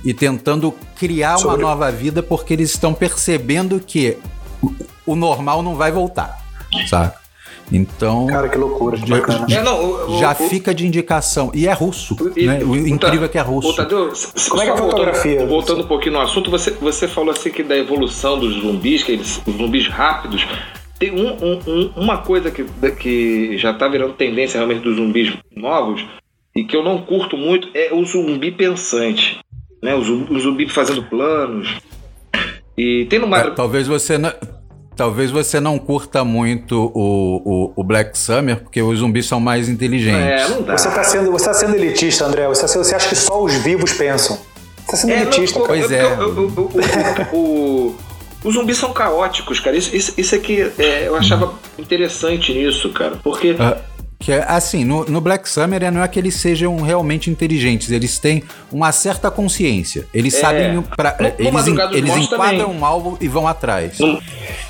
e 0.03 0.13
tentando 0.13 0.73
criar 0.95 1.37
Sobre... 1.37 1.63
uma 1.63 1.69
nova 1.69 1.91
vida 1.91 2.21
porque 2.21 2.53
eles 2.53 2.71
estão 2.71 2.93
percebendo 2.93 3.79
que 3.79 4.17
o 5.05 5.15
normal 5.15 5.63
não 5.63 5.75
vai 5.75 5.91
voltar, 5.91 6.43
sabe? 6.87 7.20
Então. 7.71 8.27
Cara, 8.27 8.49
que 8.49 8.57
loucura, 8.57 8.97
que 8.97 9.09
bacana. 9.09 9.47
Já, 9.47 9.59
é, 9.59 9.63
não, 9.63 10.09
o, 10.09 10.19
já 10.19 10.31
o, 10.31 10.35
fica 10.35 10.73
de 10.73 10.85
indicação. 10.85 11.51
E 11.53 11.67
é 11.67 11.73
russo. 11.73 12.15
E, 12.35 12.45
né? 12.45 12.63
O 12.63 12.75
incrível 12.75 13.25
é 13.25 13.27
que 13.29 13.37
é 13.37 13.41
russo. 13.41 13.73
Tadeu, 13.75 14.11
Como 14.49 14.61
é 14.61 14.65
que 14.65 14.71
é 14.71 14.73
a 14.73 14.77
fotografia? 14.77 15.31
Voltando, 15.39 15.49
voltando 15.49 15.83
um 15.83 15.87
pouquinho 15.87 16.13
no 16.13 16.21
assunto, 16.21 16.51
você, 16.51 16.71
você 16.71 17.07
falou 17.07 17.31
assim 17.31 17.49
que 17.49 17.63
da 17.63 17.77
evolução 17.77 18.37
dos 18.37 18.61
zumbis, 18.61 19.03
que 19.03 19.13
eles, 19.13 19.41
os 19.45 19.55
zumbis 19.55 19.87
rápidos. 19.87 20.45
Tem 20.99 21.11
um, 21.11 21.33
um, 21.65 21.91
uma 21.95 22.19
coisa 22.19 22.51
que, 22.51 22.63
que 22.99 23.57
já 23.57 23.73
tá 23.73 23.87
virando 23.87 24.13
tendência 24.13 24.57
realmente 24.57 24.83
dos 24.83 24.97
zumbis 24.97 25.33
novos, 25.55 26.05
e 26.55 26.63
que 26.63 26.75
eu 26.75 26.83
não 26.83 27.01
curto 27.01 27.37
muito, 27.37 27.69
é 27.73 27.93
o 27.93 28.03
zumbi 28.05 28.51
pensante. 28.51 29.39
Né? 29.81 29.95
O 29.95 30.03
zumbi, 30.03 30.33
o 30.33 30.39
zumbi 30.39 30.67
fazendo 30.67 31.01
planos. 31.03 31.75
E 32.77 33.05
tem 33.09 33.17
no 33.17 33.33
É, 33.35 33.49
talvez 33.51 33.87
você 33.87 34.17
não 34.17 34.31
Talvez 35.01 35.31
você 35.31 35.59
não 35.59 35.79
curta 35.79 36.23
muito 36.23 36.91
o, 36.93 37.41
o, 37.43 37.73
o, 37.75 37.83
Black 37.83 38.15
Summer, 38.15 38.57
porque 38.57 38.83
os 38.83 38.99
zumbis 38.99 39.25
são 39.25 39.39
mais 39.39 39.67
inteligentes. 39.67 40.43
É, 40.43 40.47
não 40.47 40.61
dá. 40.61 40.77
Você 40.77 40.89
está 40.89 41.03
sendo, 41.03 41.31
você 41.31 41.45
tá 41.45 41.55
sendo 41.55 41.75
elitista, 41.75 42.23
André. 42.23 42.47
Você, 42.47 42.67
você 42.67 42.93
acha 42.93 43.09
que 43.09 43.15
só 43.15 43.41
os 43.41 43.51
vivos 43.51 43.93
pensam. 43.93 44.37
Você 44.37 44.81
está 44.83 44.97
sendo 44.97 45.13
é, 45.13 45.21
elitista. 45.23 45.57
Não, 45.57 45.65
pois 45.65 45.91
é. 45.91 46.03
o, 47.33 47.95
os 48.43 48.53
zumbis 48.53 48.77
são 48.77 48.93
caóticos, 48.93 49.59
cara. 49.59 49.75
Isso, 49.75 49.95
isso, 49.95 50.13
isso 50.15 50.35
é 50.35 50.37
que 50.37 50.71
é, 50.77 51.07
eu 51.07 51.15
achava 51.15 51.55
interessante 51.79 52.53
nisso, 52.53 52.89
cara. 52.89 53.17
Porque. 53.23 53.53
Uh, 53.53 53.90
que 54.21 54.31
é 54.31 54.45
assim, 54.47 54.85
no, 54.85 55.03
no, 55.05 55.19
Black 55.19 55.49
Summer 55.49 55.91
não 55.91 56.03
é 56.03 56.07
que 56.07 56.19
eles 56.19 56.35
sejam 56.35 56.79
realmente 56.79 57.29
inteligentes, 57.31 57.89
eles 57.89 58.19
têm 58.19 58.43
uma 58.71 58.91
certa 58.91 59.31
consciência. 59.31 60.07
Eles 60.13 60.35
é. 60.35 60.39
sabem. 60.39 60.81
Pra, 60.95 61.17
no, 61.19 61.25
eles 61.39 61.65
no 61.65 61.95
eles 61.95 62.15
enquadram 62.17 62.59
também. 62.59 62.79
um 62.79 62.85
alvo 62.85 63.17
e 63.19 63.27
vão 63.27 63.47
atrás. 63.47 63.97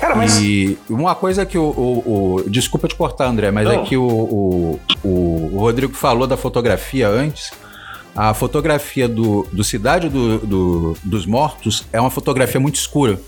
Cara, 0.00 0.16
mas... 0.16 0.38
E 0.40 0.78
uma 0.88 1.14
coisa 1.14 1.44
que 1.44 1.58
o, 1.58 1.64
o, 1.64 2.36
o, 2.40 2.50
Desculpa 2.50 2.88
te 2.88 2.94
cortar, 2.94 3.26
André, 3.26 3.50
mas 3.50 3.68
é 3.68 3.76
não. 3.76 3.82
é 3.82 3.86
que 3.86 3.96
o, 3.96 4.02
o, 4.02 4.80
o, 5.04 5.58
Rodrigo 5.58 5.94
falou 5.94 6.26
da 6.26 6.36
fotografia 6.36 7.08
antes. 7.08 7.52
A 8.16 8.32
fotografia 8.34 9.08
do, 9.08 9.46
do 9.52 9.62
Cidade 9.62 10.08
do, 10.08 10.38
do, 10.38 10.96
dos 11.04 11.26
Mortos 11.26 11.84
é 11.92 12.00
uma 12.00 12.10
fotografia 12.10 12.60
muito 12.60 12.76
escura. 12.76 13.20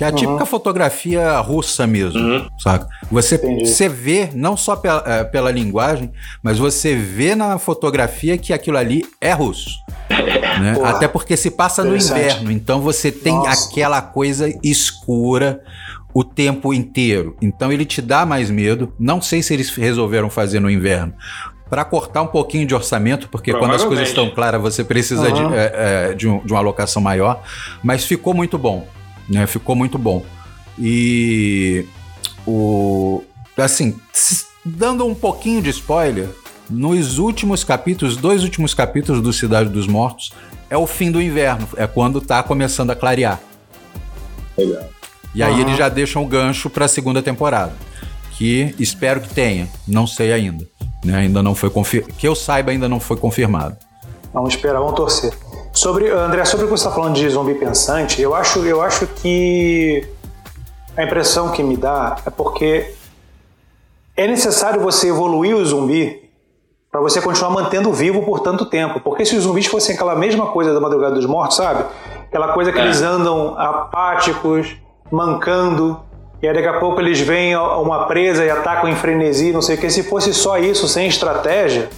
Que 0.00 0.04
é 0.04 0.06
a 0.06 0.12
típica 0.12 0.40
uhum. 0.40 0.46
fotografia 0.46 1.38
russa 1.40 1.86
mesmo, 1.86 2.18
uhum. 2.18 2.48
saca? 2.58 2.88
Você, 3.12 3.36
você 3.36 3.86
vê, 3.86 4.30
não 4.32 4.56
só 4.56 4.74
pela, 4.74 5.04
é, 5.06 5.24
pela 5.24 5.50
linguagem, 5.50 6.10
mas 6.42 6.58
você 6.58 6.96
vê 6.96 7.34
na 7.34 7.58
fotografia 7.58 8.38
que 8.38 8.54
aquilo 8.54 8.78
ali 8.78 9.04
é 9.20 9.34
russo. 9.34 9.68
né? 10.08 10.80
Até 10.84 11.06
porque 11.06 11.36
se 11.36 11.50
passa 11.50 11.84
no 11.84 11.94
inverno, 11.94 12.50
então 12.50 12.80
você 12.80 13.12
tem 13.12 13.34
Nossa. 13.34 13.68
aquela 13.68 14.00
coisa 14.00 14.50
escura 14.64 15.60
o 16.14 16.24
tempo 16.24 16.72
inteiro. 16.72 17.36
Então 17.42 17.70
ele 17.70 17.84
te 17.84 18.00
dá 18.00 18.24
mais 18.24 18.48
medo. 18.48 18.94
Não 18.98 19.20
sei 19.20 19.42
se 19.42 19.52
eles 19.52 19.68
resolveram 19.68 20.30
fazer 20.30 20.60
no 20.60 20.70
inverno 20.70 21.12
para 21.68 21.84
cortar 21.84 22.22
um 22.22 22.26
pouquinho 22.26 22.66
de 22.66 22.74
orçamento, 22.74 23.28
porque 23.28 23.52
quando 23.52 23.74
as 23.74 23.84
coisas 23.84 24.08
estão 24.08 24.30
claras 24.30 24.62
você 24.62 24.82
precisa 24.82 25.28
uhum. 25.28 25.50
de, 25.50 25.54
é, 25.54 25.72
é, 25.74 26.14
de, 26.14 26.26
um, 26.26 26.38
de, 26.38 26.54
uma 26.54 26.58
alocação 26.58 27.02
maior. 27.02 27.42
Mas 27.82 28.06
ficou 28.06 28.32
muito 28.32 28.56
bom 28.56 28.88
né? 29.30 29.46
Ficou 29.46 29.76
muito 29.76 29.96
bom. 29.96 30.24
E 30.78 31.86
o 32.46 33.22
assim, 33.56 33.94
dando 34.64 35.06
um 35.06 35.14
pouquinho 35.14 35.62
de 35.62 35.70
spoiler, 35.70 36.28
nos 36.68 37.18
últimos 37.18 37.62
capítulos, 37.62 38.16
dois 38.16 38.42
últimos 38.42 38.74
capítulos 38.74 39.22
do 39.22 39.32
Cidade 39.32 39.68
dos 39.68 39.86
Mortos, 39.86 40.32
é 40.68 40.76
o 40.76 40.86
fim 40.86 41.10
do 41.10 41.20
inverno, 41.20 41.68
é 41.76 41.86
quando 41.86 42.20
tá 42.20 42.42
começando 42.42 42.90
a 42.90 42.96
clarear. 42.96 43.40
Legal. 44.56 44.88
E 45.34 45.42
aí 45.42 45.52
uhum. 45.52 45.60
eles 45.60 45.76
já 45.76 45.88
deixam 45.88 46.22
o 46.24 46.26
gancho 46.26 46.68
para 46.68 46.86
a 46.86 46.88
segunda 46.88 47.22
temporada, 47.22 47.72
que 48.32 48.74
espero 48.78 49.20
que 49.20 49.28
tenha, 49.28 49.68
não 49.86 50.06
sei 50.06 50.32
ainda. 50.32 50.66
Né? 51.04 51.16
Ainda 51.18 51.42
não 51.42 51.54
foi 51.54 51.70
confirmado. 51.70 52.14
Que 52.14 52.26
eu 52.26 52.34
saiba, 52.34 52.70
ainda 52.70 52.88
não 52.88 52.98
foi 52.98 53.16
confirmado. 53.16 53.76
Vamos 54.32 54.54
esperar, 54.54 54.80
vamos 54.80 54.94
torcer. 54.94 55.32
Sobre, 55.72 56.10
André, 56.10 56.44
sobre 56.44 56.66
o 56.66 56.68
que 56.68 56.76
você 56.76 56.86
está 56.86 56.94
falando 56.94 57.14
de 57.14 57.28
zumbi 57.28 57.54
pensante, 57.54 58.20
eu 58.20 58.34
acho, 58.34 58.58
eu 58.60 58.82
acho 58.82 59.06
que 59.06 60.06
a 60.96 61.04
impressão 61.04 61.50
que 61.50 61.62
me 61.62 61.76
dá 61.76 62.16
é 62.26 62.30
porque 62.30 62.92
é 64.16 64.26
necessário 64.26 64.80
você 64.80 65.08
evoluir 65.08 65.56
o 65.56 65.64
zumbi 65.64 66.28
para 66.90 67.00
você 67.00 67.22
continuar 67.22 67.50
mantendo 67.50 67.92
vivo 67.92 68.22
por 68.22 68.40
tanto 68.40 68.66
tempo. 68.66 69.00
Porque 69.00 69.24
se 69.24 69.36
os 69.36 69.44
zumbis 69.44 69.66
fossem 69.66 69.94
aquela 69.94 70.16
mesma 70.16 70.46
coisa 70.46 70.74
da 70.74 70.80
Madrugada 70.80 71.14
dos 71.14 71.24
Mortos, 71.24 71.56
sabe? 71.56 71.84
Aquela 72.28 72.52
coisa 72.52 72.72
que 72.72 72.78
é. 72.78 72.82
eles 72.82 73.00
andam 73.00 73.56
apáticos, 73.56 74.76
mancando, 75.10 76.00
e 76.42 76.48
aí 76.48 76.54
daqui 76.54 76.68
a 76.68 76.80
pouco 76.80 77.00
eles 77.00 77.20
veem 77.20 77.56
uma 77.56 78.06
presa 78.06 78.44
e 78.44 78.50
atacam 78.50 78.88
em 78.88 78.96
frenesi, 78.96 79.52
não 79.52 79.62
sei 79.62 79.76
o 79.76 79.78
que. 79.78 79.88
Se 79.88 80.02
fosse 80.02 80.34
só 80.34 80.58
isso, 80.58 80.88
sem 80.88 81.06
estratégia, 81.06 81.88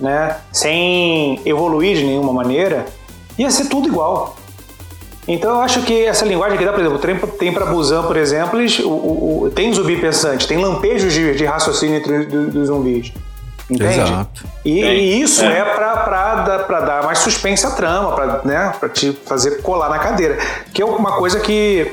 né? 0.00 0.36
sem 0.52 1.40
evoluir 1.44 1.96
de 1.96 2.04
nenhuma 2.04 2.32
maneira, 2.32 2.86
ia 3.38 3.50
ser 3.50 3.66
tudo 3.66 3.88
igual. 3.88 4.36
Então 5.28 5.50
eu 5.50 5.60
acho 5.60 5.82
que 5.82 6.04
essa 6.04 6.24
linguagem 6.24 6.58
que 6.58 6.64
dá, 6.64 6.72
por 6.72 6.80
exemplo, 6.80 7.28
tem 7.38 7.52
para 7.52 7.66
Busan, 7.66 8.02
por 8.02 8.16
exemplo, 8.16 8.58
eles, 8.58 8.78
o, 8.80 8.90
o, 8.90 9.52
tem 9.54 9.72
zumbi 9.72 9.96
pensante, 9.96 10.48
tem 10.48 10.58
lampejos 10.58 11.12
de, 11.12 11.34
de 11.34 11.44
raciocínio 11.44 11.98
entre 11.98 12.24
dos 12.26 12.66
zumbis. 12.66 13.12
Entende? 13.70 14.00
Exato. 14.00 14.44
E, 14.64 14.82
e 14.82 15.22
isso 15.22 15.44
é, 15.44 15.58
é 15.58 15.64
para 15.64 16.80
dar 16.80 17.04
mais 17.04 17.18
suspense 17.18 17.64
à 17.64 17.70
trama, 17.70 18.12
para 18.12 18.40
né, 18.44 18.72
te 18.92 19.12
fazer 19.24 19.62
colar 19.62 19.88
na 19.88 20.00
cadeira. 20.00 20.38
Que 20.74 20.82
é 20.82 20.84
uma 20.84 21.12
coisa 21.12 21.38
que 21.38 21.92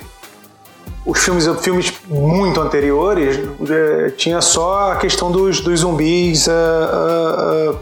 os 1.05 1.19
filmes, 1.19 1.47
filmes 1.61 1.93
muito 2.07 2.59
anteriores 2.59 3.39
é, 3.69 4.09
tinha 4.09 4.41
só 4.41 4.91
a 4.91 4.95
questão 4.95 5.31
dos, 5.31 5.61
dos 5.61 5.81
zumbis 5.81 6.47
uh, 6.47 6.51
uh, 6.51 7.71
uh, 7.71 7.79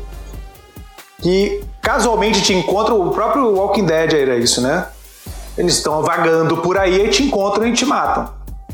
que 1.25 1.63
casualmente 1.81 2.43
te 2.43 2.53
encontram. 2.53 3.01
O 3.01 3.09
próprio 3.09 3.51
Walking 3.55 3.85
Dead 3.85 4.13
era 4.13 4.37
isso, 4.37 4.61
né? 4.61 4.85
Eles 5.57 5.73
estão 5.73 6.03
vagando 6.03 6.57
por 6.57 6.77
aí 6.77 7.07
e 7.07 7.09
te 7.09 7.23
encontram 7.23 7.65
e 7.65 7.73
te 7.73 7.83
matam. 7.83 8.31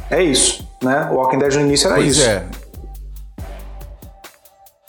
É 0.10 0.22
isso, 0.22 0.68
né? 0.84 1.08
O 1.10 1.16
Walking 1.16 1.38
Dead 1.38 1.54
no 1.54 1.62
início 1.62 1.88
era 1.88 1.95
pois 1.95 2.18
isso. 2.18 2.28
É. 2.28 2.43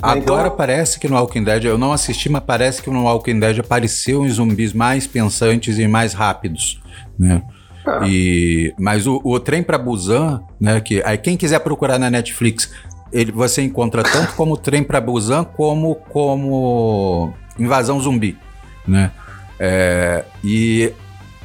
Agora 0.03 0.49
então... 0.49 0.57
parece 0.57 0.99
que 0.99 1.09
no 1.09 1.15
Walking 1.15 1.45
Dead, 1.45 1.65
eu 1.65 1.79
não 1.79 1.93
assisti, 1.93 2.29
mas 2.29 2.43
parece 2.43 2.83
que 2.83 2.91
no 2.91 3.05
Walking 3.05 3.39
Dead 3.39 3.61
apareceu 3.61 4.23
uns 4.23 4.33
zumbis 4.33 4.73
mais 4.73 5.07
pensantes 5.07 5.79
e 5.79 5.87
mais 5.87 6.15
rápidos, 6.15 6.83
né? 7.17 7.45
Ah. 7.87 8.01
E, 8.09 8.75
mas 8.77 9.07
o, 9.07 9.21
o 9.23 9.39
Trem 9.39 9.63
para 9.63 9.79
Busan, 9.79 10.43
né, 10.61 10.81
que 10.81 11.01
aí 11.05 11.17
quem 11.17 11.37
quiser 11.37 11.61
procurar 11.61 11.97
na 12.01 12.11
Netflix, 12.11 12.73
ele, 13.13 13.33
você 13.33 13.63
encontra 13.63 14.03
tanto 14.03 14.35
como 14.35 14.57
Trem 14.57 14.83
para 14.83 15.01
Busan 15.01 15.45
como 15.45 15.95
como 15.95 17.33
Invasão 17.59 18.01
Zumbi, 18.01 18.39
né? 18.87 19.11
É, 19.59 20.25
e 20.43 20.93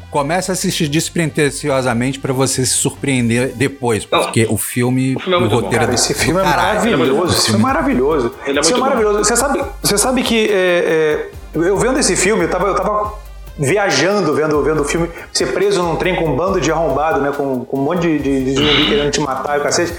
Comece 0.09 0.49
a 0.49 0.53
assistir 0.53 0.87
despretensiosamente 0.87 2.17
para 2.17 2.31
você 2.31 2.65
se 2.65 2.75
surpreender 2.75 3.51
depois, 3.55 4.05
porque 4.05 4.45
Não, 4.45 4.53
o 4.53 4.57
filme, 4.57 5.15
o, 5.17 5.19
filme 5.19 5.35
é 5.35 5.37
o 5.37 5.49
roteiro 5.49 5.79
cara, 5.83 5.93
esse 5.93 6.13
filme 6.13 6.39
é 6.39 6.43
maravilhoso. 6.43 7.33
Esse 7.33 7.45
filme 7.47 7.59
é 7.59 7.63
maravilhoso. 7.63 8.35
Ele 8.45 8.57
é 8.57 8.61
muito 8.61 8.75
é 8.75 8.79
maravilhoso. 8.79 9.19
Você 9.19 9.35
sabe, 9.35 9.61
você 9.83 9.97
sabe 9.97 10.23
que 10.23 10.47
é, 10.49 10.49
é, 10.53 11.29
eu 11.53 11.77
vendo 11.77 11.99
esse 11.99 12.15
filme, 12.15 12.45
eu 12.45 12.49
tava, 12.49 12.67
eu 12.67 12.75
tava 12.75 13.13
viajando 13.59 14.33
vendo, 14.33 14.63
vendo 14.63 14.81
o 14.81 14.85
filme, 14.85 15.09
ser 15.33 15.53
preso 15.53 15.83
num 15.83 15.97
trem 15.97 16.15
com 16.15 16.25
um 16.29 16.35
bando 16.37 16.61
de 16.61 16.71
arrombado, 16.71 17.19
né? 17.19 17.31
Com, 17.35 17.65
com 17.65 17.77
um 17.77 17.83
monte 17.83 18.01
de, 18.01 18.19
de, 18.19 18.45
de 18.45 18.53
zumbi 18.53 18.87
querendo 18.87 19.11
te 19.11 19.19
matar 19.19 19.57
e 19.57 19.59
o 19.59 19.63
cacete. 19.63 19.93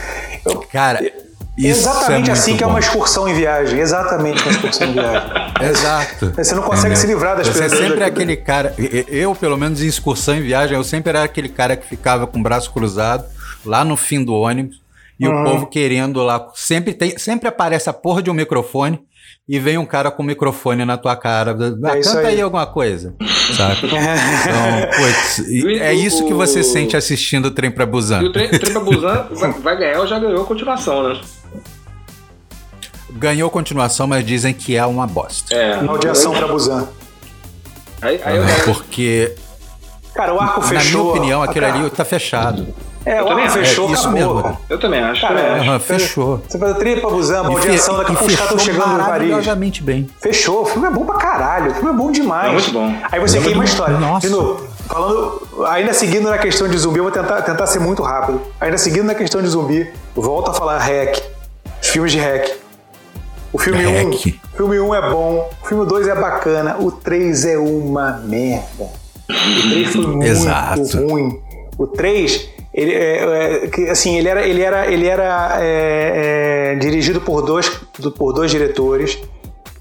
Eu, 0.46 0.64
cara, 0.72 1.00
isso 1.58 1.80
Exatamente 1.80 2.30
é 2.30 2.32
assim 2.32 2.56
que 2.56 2.62
bom. 2.62 2.70
é 2.70 2.72
uma 2.72 2.78
excursão 2.78 3.28
em 3.28 3.34
viagem. 3.34 3.80
Exatamente 3.80 4.42
uma 4.42 4.52
excursão 4.52 4.88
em 4.88 4.92
viagem. 4.92 5.30
Exato. 5.60 6.32
Você 6.36 6.54
não 6.54 6.62
consegue 6.62 6.92
é. 6.92 6.96
se 6.96 7.06
livrar 7.06 7.36
das 7.36 7.48
Você 7.48 7.64
é 7.64 7.68
sempre 7.68 8.04
aquele 8.04 8.36
cara. 8.36 8.74
Eu, 9.08 9.34
pelo 9.34 9.56
menos 9.56 9.82
em 9.82 9.86
excursão 9.86 10.36
em 10.36 10.42
viagem, 10.42 10.76
eu 10.76 10.84
sempre 10.84 11.10
era 11.10 11.24
aquele 11.24 11.48
cara 11.48 11.76
que 11.76 11.84
ficava 11.86 12.28
com 12.28 12.38
o 12.38 12.42
braço 12.42 12.72
cruzado 12.72 13.24
lá 13.64 13.84
no 13.84 13.96
fim 13.96 14.24
do 14.24 14.34
ônibus 14.34 14.80
e 15.18 15.26
uhum. 15.26 15.40
o 15.40 15.44
povo 15.44 15.66
querendo 15.66 16.22
lá. 16.22 16.48
Sempre, 16.54 16.94
tem, 16.94 17.18
sempre 17.18 17.48
aparece 17.48 17.90
a 17.90 17.92
porra 17.92 18.22
de 18.22 18.30
um 18.30 18.34
microfone 18.34 19.00
e 19.48 19.58
vem 19.58 19.78
um 19.78 19.86
cara 19.86 20.10
com 20.10 20.22
o 20.22 20.26
microfone 20.26 20.84
na 20.84 20.96
tua 20.96 21.16
cara. 21.16 21.56
Ah, 21.84 21.96
é 21.96 22.02
canta 22.02 22.18
aí. 22.18 22.26
aí. 22.26 22.40
alguma 22.40 22.66
coisa. 22.66 23.14
Sabe? 23.56 23.78
então, 23.86 23.96
putz, 24.96 25.48
é 25.80 25.94
isso 25.94 26.24
que 26.26 26.34
você 26.34 26.62
sente 26.62 26.96
assistindo 26.96 27.46
o 27.46 27.50
Trem 27.50 27.70
pra 27.70 27.86
Busan. 27.86 28.22
E 28.22 28.26
o 28.26 28.32
Trem, 28.32 28.50
trem 28.50 28.72
pra 28.72 28.80
Busan 28.80 29.26
vai, 29.32 29.52
vai 29.52 29.76
ganhar 29.78 30.00
ou 30.00 30.06
já 30.06 30.18
ganhou 30.18 30.42
a 30.42 30.46
continuação, 30.46 31.08
né? 31.08 31.20
Ganhou 33.10 33.50
continuação, 33.50 34.06
mas 34.06 34.24
dizem 34.24 34.52
que 34.52 34.76
é 34.76 34.84
uma 34.84 35.06
bosta. 35.06 35.54
É. 35.54 35.80
Maldição 35.80 36.32
pra 36.32 36.48
Busan. 36.48 36.88
Aí, 38.00 38.20
aí 38.24 38.36
eu... 38.36 38.44
Porque. 38.64 39.34
Cara, 40.14 40.34
o 40.34 40.40
arco 40.40 40.62
fechou. 40.62 40.74
Na 40.74 40.84
minha 40.84 41.02
opinião, 41.02 41.42
aquele 41.42 41.66
cara... 41.66 41.78
ali 41.78 41.90
tá 41.90 42.04
fechado. 42.04 42.66
É, 43.04 43.22
o 43.22 43.28
arco 43.28 43.50
fechou, 43.50 43.88
é, 43.88 43.92
isso 43.92 44.08
acabou. 44.08 44.34
Mesmo. 44.42 44.58
Eu 44.68 44.78
também 44.78 45.00
acho. 45.00 45.20
Cara, 45.20 45.40
também 45.40 45.68
acho. 45.70 45.80
fechou. 45.80 46.42
Você 46.46 46.58
faz 46.58 46.76
trilha 46.76 47.00
pra 47.00 47.10
Busan, 47.10 47.42
maldição, 47.44 47.96
daqui 47.96 48.12
a 48.12 48.14
pouco 48.14 48.26
os 48.26 48.36
caras 48.36 48.52
estão 48.52 48.58
chegando 48.58 48.98
no 48.98 49.04
Paris. 49.04 49.78
Bem. 49.80 50.08
Fechou. 50.20 50.62
O 50.62 50.66
filme 50.66 50.88
é 50.88 50.90
bom 50.90 51.06
pra 51.06 51.16
caralho. 51.16 51.70
O 51.70 51.74
filme 51.74 51.90
é 51.90 51.92
bom 51.94 52.10
demais. 52.10 52.48
É 52.48 52.52
muito 52.52 52.72
bom. 52.72 52.94
Aí 53.10 53.20
você 53.20 53.38
é 53.38 53.40
queima 53.40 53.62
a 53.62 53.64
história. 53.64 53.98
Nossa. 53.98 54.26
De 54.26 54.32
novo, 54.32 54.66
falando, 54.86 55.66
ainda 55.66 55.94
seguindo 55.94 56.28
na 56.28 56.38
questão 56.38 56.68
de 56.68 56.76
zumbi, 56.76 56.98
eu 56.98 57.04
vou 57.04 57.12
tentar, 57.12 57.42
tentar 57.42 57.66
ser 57.66 57.78
muito 57.78 58.02
rápido. 58.02 58.40
Ainda 58.60 58.76
seguindo 58.76 59.04
na 59.04 59.14
questão 59.14 59.40
de 59.40 59.48
zumbi, 59.48 59.90
volto 60.14 60.50
a 60.50 60.54
falar 60.54 60.78
hack. 60.78 61.16
Filmes 61.80 62.12
de 62.12 62.18
hack. 62.18 62.67
O 63.52 63.58
filme 63.58 63.86
1 63.86 64.08
um, 64.08 64.12
filme 64.56 64.80
um 64.80 64.94
é 64.94 65.10
bom, 65.10 65.50
o 65.62 65.66
filme 65.66 65.86
2 65.86 66.08
é 66.08 66.14
bacana, 66.14 66.76
o 66.78 66.92
3 66.92 67.44
é 67.46 67.58
uma 67.58 68.18
merda. 68.18 68.90
O 69.28 69.68
3 69.70 69.92
foi 69.92 70.06
muito 70.06 70.26
Exato. 70.26 71.06
ruim. 71.06 71.40
O 71.78 71.86
3, 71.86 72.48
ele, 72.74 72.92
é, 72.92 73.70
é, 73.86 73.90
assim, 73.90 74.18
ele 74.18 74.28
era, 74.28 74.46
ele 74.46 74.62
era, 74.62 74.92
ele 74.92 75.06
era 75.06 75.58
é, 75.60 76.72
é, 76.72 76.74
dirigido 76.76 77.20
por 77.20 77.40
dois, 77.40 77.68
por 78.16 78.32
dois 78.32 78.50
diretores, 78.50 79.18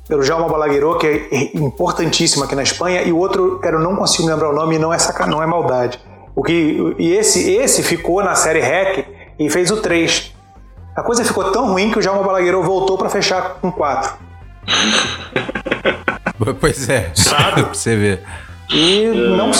pelo 0.07 0.23
Jaume 0.23 0.49
Balagueró, 0.49 0.95
que 0.95 1.05
é 1.05 1.57
importantíssimo 1.57 2.45
aqui 2.45 2.55
na 2.55 2.63
Espanha, 2.63 3.01
e 3.01 3.11
o 3.11 3.17
outro, 3.17 3.59
cara, 3.59 3.75
eu 3.75 3.81
não 3.81 3.95
consigo 3.97 4.27
lembrar 4.29 4.49
o 4.49 4.55
nome 4.55 4.79
não 4.79 4.93
é, 4.93 4.97
saca, 4.97 5.27
não 5.27 5.43
é 5.43 5.45
maldade. 5.45 5.99
O 6.33 6.41
que, 6.41 6.95
e 6.97 7.13
esse, 7.13 7.51
esse 7.51 7.83
ficou 7.83 8.23
na 8.23 8.35
série 8.35 8.61
Hack 8.61 9.05
e 9.37 9.49
fez 9.49 9.71
o 9.71 9.77
3. 9.77 10.36
A 10.97 11.03
coisa 11.03 11.23
ficou 11.23 11.51
tão 11.51 11.67
ruim 11.67 11.91
que 11.91 11.99
o 11.99 12.01
Jaume 12.01 12.25
Balagueró 12.25 12.63
voltou 12.63 12.97
para 12.97 13.07
fechar 13.07 13.59
com 13.61 13.71
4. 13.71 14.15
pois 16.59 16.89
é, 16.89 17.11
sabe? 17.13 17.61
pra 17.61 17.73
você 17.75 17.95
ver. 17.95 18.23
E 18.71 19.05
não. 19.37 19.51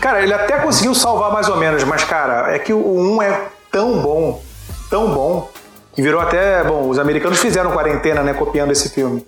Cara, 0.00 0.22
ele 0.22 0.32
até 0.32 0.58
conseguiu 0.58 0.94
salvar 0.94 1.30
mais 1.30 1.50
ou 1.50 1.58
menos, 1.58 1.84
mas, 1.84 2.02
cara, 2.02 2.50
é 2.50 2.58
que 2.58 2.72
o 2.72 3.14
1 3.14 3.22
é 3.22 3.42
tão 3.70 4.00
bom, 4.00 4.42
tão 4.88 5.12
bom, 5.12 5.50
que 5.94 6.00
virou 6.00 6.18
até. 6.18 6.64
Bom, 6.64 6.88
os 6.88 6.98
americanos 6.98 7.40
fizeram 7.40 7.72
quarentena, 7.72 8.22
né, 8.22 8.32
copiando 8.32 8.70
esse 8.70 8.88
filme. 8.88 9.22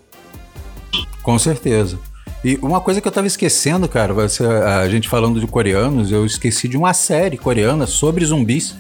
Com 1.22 1.38
certeza. 1.38 1.98
E 2.42 2.58
uma 2.62 2.80
coisa 2.80 2.98
que 2.98 3.06
eu 3.06 3.12
tava 3.12 3.26
esquecendo, 3.26 3.86
cara, 3.90 4.14
você, 4.14 4.42
a 4.42 4.88
gente 4.88 5.06
falando 5.06 5.38
de 5.38 5.46
coreanos, 5.46 6.10
eu 6.10 6.24
esqueci 6.24 6.66
de 6.66 6.78
uma 6.78 6.94
série 6.94 7.36
coreana 7.36 7.86
sobre 7.86 8.24
zumbis 8.24 8.74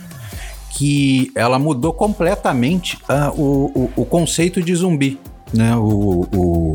que 0.70 1.30
ela 1.34 1.58
mudou 1.58 1.92
completamente 1.92 2.98
uh, 3.08 3.40
o, 3.40 3.66
o, 3.74 3.92
o, 4.02 4.04
conceito 4.04 4.62
de 4.62 4.74
zumbi, 4.74 5.18
né? 5.52 5.74
O, 5.76 6.28
o, 6.34 6.74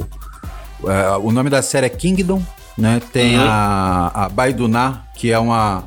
uh, 0.84 1.20
o 1.24 1.32
nome 1.32 1.50
da 1.50 1.62
série 1.62 1.86
é 1.86 1.89
Kingdom, 1.89 2.41
né? 2.78 3.02
Tem 3.12 3.38
uhum. 3.38 3.46
a, 3.48 4.26
a 4.26 4.30
Baiduna, 4.30 5.04
que 5.16 5.32
é 5.32 5.39
uma, 5.39 5.84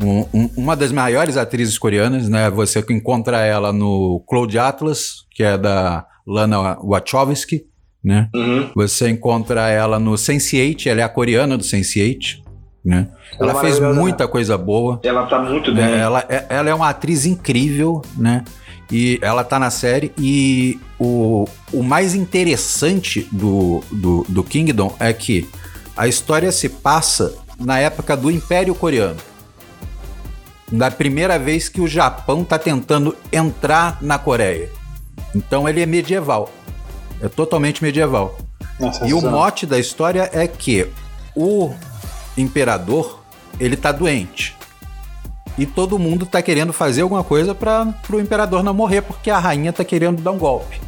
um, 0.00 0.50
uma 0.56 0.76
das 0.76 0.92
maiores 0.92 1.36
atrizes 1.36 1.78
coreanas, 1.78 2.28
né? 2.28 2.48
Você 2.50 2.84
encontra 2.90 3.44
ela 3.44 3.72
no 3.72 4.22
Cloud 4.28 4.58
Atlas, 4.58 5.26
que 5.30 5.42
é 5.42 5.58
da 5.58 6.06
Lana 6.26 6.78
Wachowski, 6.82 7.64
né? 8.02 8.28
Uhum. 8.34 8.70
Você 8.74 9.10
encontra 9.10 9.68
ela 9.68 9.98
no 9.98 10.12
Sense8, 10.12 10.86
ela 10.86 11.00
é 11.00 11.04
a 11.04 11.08
coreana 11.08 11.56
do 11.56 11.64
Sense8, 11.64 12.42
né? 12.84 13.08
Ela, 13.38 13.52
ela 13.52 13.60
fez 13.60 13.78
muita 13.78 14.24
né? 14.24 14.30
coisa 14.30 14.56
boa. 14.56 15.00
Ela 15.02 15.26
tá 15.26 15.38
muito 15.38 15.74
bem. 15.74 15.84
Ela, 15.84 16.24
é, 16.28 16.46
ela 16.48 16.70
é 16.70 16.74
uma 16.74 16.88
atriz 16.88 17.26
incrível, 17.26 18.02
né? 18.16 18.44
E 18.90 19.18
ela 19.22 19.44
tá 19.44 19.58
na 19.58 19.70
série. 19.70 20.12
E 20.18 20.80
o, 20.98 21.46
o 21.72 21.82
mais 21.82 22.14
interessante 22.14 23.28
do, 23.30 23.82
do, 23.90 24.26
do 24.28 24.42
Kingdom 24.42 24.94
é 24.98 25.12
que 25.12 25.48
a 25.96 26.08
história 26.08 26.50
se 26.50 26.68
passa 26.68 27.34
na 27.58 27.78
época 27.78 28.16
do 28.16 28.30
Império 28.30 28.74
Coreano. 28.74 29.20
Da 30.72 30.90
primeira 30.90 31.38
vez 31.38 31.68
que 31.68 31.80
o 31.80 31.86
Japão 31.86 32.44
tá 32.44 32.58
tentando 32.58 33.16
entrar 33.32 33.98
na 34.00 34.18
Coreia. 34.18 34.70
Então 35.34 35.68
ele 35.68 35.82
é 35.82 35.86
medieval. 35.86 36.50
É 37.20 37.28
totalmente 37.28 37.82
medieval. 37.82 38.38
Nossa, 38.78 39.06
e 39.06 39.12
o 39.12 39.20
mote 39.20 39.66
da 39.66 39.78
história 39.78 40.30
é 40.32 40.48
que 40.48 40.88
o 41.36 41.74
imperador, 42.40 43.22
ele 43.58 43.76
tá 43.76 43.92
doente. 43.92 44.56
E 45.58 45.66
todo 45.66 45.98
mundo 45.98 46.24
tá 46.24 46.40
querendo 46.40 46.72
fazer 46.72 47.02
alguma 47.02 47.24
coisa 47.24 47.54
para 47.54 47.94
o 48.10 48.20
imperador 48.20 48.62
não 48.62 48.72
morrer, 48.72 49.02
porque 49.02 49.30
a 49.30 49.38
rainha 49.38 49.72
tá 49.72 49.84
querendo 49.84 50.22
dar 50.22 50.30
um 50.30 50.38
golpe. 50.38 50.80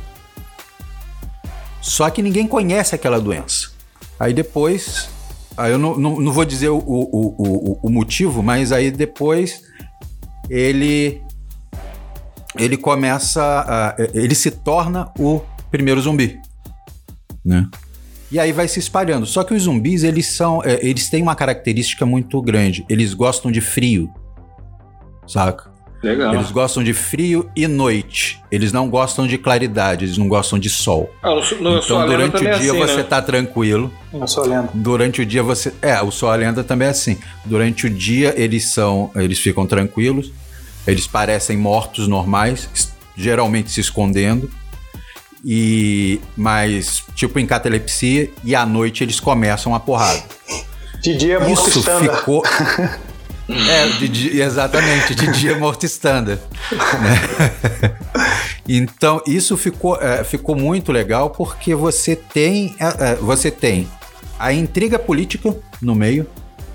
Só 1.81 2.09
que 2.09 2.23
ninguém 2.23 2.47
conhece 2.47 2.95
aquela 2.95 3.21
doença. 3.21 3.71
Aí 4.19 4.33
depois, 4.33 5.11
aí 5.57 5.73
eu 5.73 5.79
não, 5.79 5.99
não, 5.99 6.21
não 6.21 6.33
vou 6.33 6.45
dizer 6.45 6.69
o, 6.69 6.79
o, 6.79 7.35
o, 7.39 7.79
o, 7.83 7.91
motivo, 7.91 8.41
mas 8.43 8.71
aí 8.71 8.91
depois 8.91 9.65
ele 10.49 11.21
ele 12.57 12.77
começa, 12.77 13.43
a, 13.43 13.97
ele 14.15 14.35
se 14.35 14.51
torna 14.51 15.11
o 15.19 15.41
primeiro 15.71 16.01
zumbi, 16.01 16.39
né? 17.45 17.69
E 18.33 18.41
aí 18.41 18.51
vai 18.51 18.67
se 18.67 18.79
espalhando. 18.79 19.27
Só 19.27 19.45
que 19.45 19.53
os 19.53 19.65
zumbis, 19.65 20.05
eles 20.05 20.27
são, 20.27 20.63
é, 20.65 20.81
eles 20.83 21.11
têm 21.11 21.23
uma 21.23 21.35
característica 21.35 22.07
muito 22.07 22.41
grande. 22.41 22.83
Eles 22.89 23.13
gostam 23.13 23.53
de 23.53 23.61
frio, 23.61 24.11
saca? 25.27 25.71
Legal. 26.03 26.35
Eles 26.35 26.51
gostam 26.51 26.83
de 26.83 26.93
frio 26.93 27.49
e 27.55 27.69
noite. 27.69 28.41
Eles 28.51 28.73
não 28.73 28.89
gostam 28.89 29.27
de 29.27 29.39
claridade, 29.39 30.07
eles 30.07 30.19
não 30.19 30.27
gostam 30.27 30.59
de 30.59 30.69
sol. 30.69 31.09
Ah, 31.23 31.31
no, 31.61 31.79
então, 31.79 32.07
durante 32.07 32.37
o 32.37 32.41
dia 32.41 32.55
assim, 32.55 32.79
você 32.79 32.97
né? 32.97 33.03
tá 33.05 33.23
tranquilo. 33.23 33.93
Eu 34.13 34.27
sou 34.27 34.45
lenda. 34.45 34.69
Durante 34.75 35.21
o 35.21 35.27
dia 35.27 35.43
você. 35.43 35.73
É, 35.81 36.03
o 36.03 36.11
Sol 36.11 36.31
a 36.31 36.35
Lenda 36.35 36.65
também 36.65 36.89
é 36.89 36.91
assim. 36.91 37.19
Durante 37.45 37.87
o 37.87 37.91
dia 37.91 38.35
eles 38.37 38.71
são. 38.71 39.13
Eles 39.15 39.39
ficam 39.39 39.65
tranquilos. 39.65 40.33
Eles 40.87 41.07
parecem 41.07 41.57
mortos 41.57 42.09
normais, 42.09 42.69
geralmente 43.17 43.71
se 43.71 43.81
escondendo. 43.81 44.51
E. 45.45 46.21
Mas, 46.37 47.03
tipo 47.15 47.39
em 47.39 47.47
catalepsia, 47.47 48.31
e 48.45 48.55
à 48.55 48.65
noite 48.65 49.03
eles 49.03 49.21
começam 49.21 49.75
a 49.75 49.81
porrada. 49.81 50.23
De 51.01 51.17
dia 51.17 51.39
é 51.39 51.53
Isso 51.53 51.83
ficou. 51.83 52.43
É, 53.49 53.89
de 53.99 54.09
dia, 54.09 54.45
exatamente, 54.45 55.15
de 55.15 55.27
dia 55.33 55.59
morto 55.59 55.85
standard. 55.85 56.41
Né? 56.71 57.97
Então, 58.69 59.21
isso 59.27 59.57
ficou, 59.57 60.01
é, 60.01 60.23
ficou 60.23 60.55
muito 60.55 60.93
legal 60.93 61.31
porque 61.31 61.75
você 61.75 62.15
tem, 62.15 62.77
é, 62.79 63.11
é 63.11 63.15
você 63.17 63.51
tem 63.51 63.89
a 64.39 64.53
intriga 64.53 64.99
política 64.99 65.55
no 65.81 65.95
meio? 65.95 66.27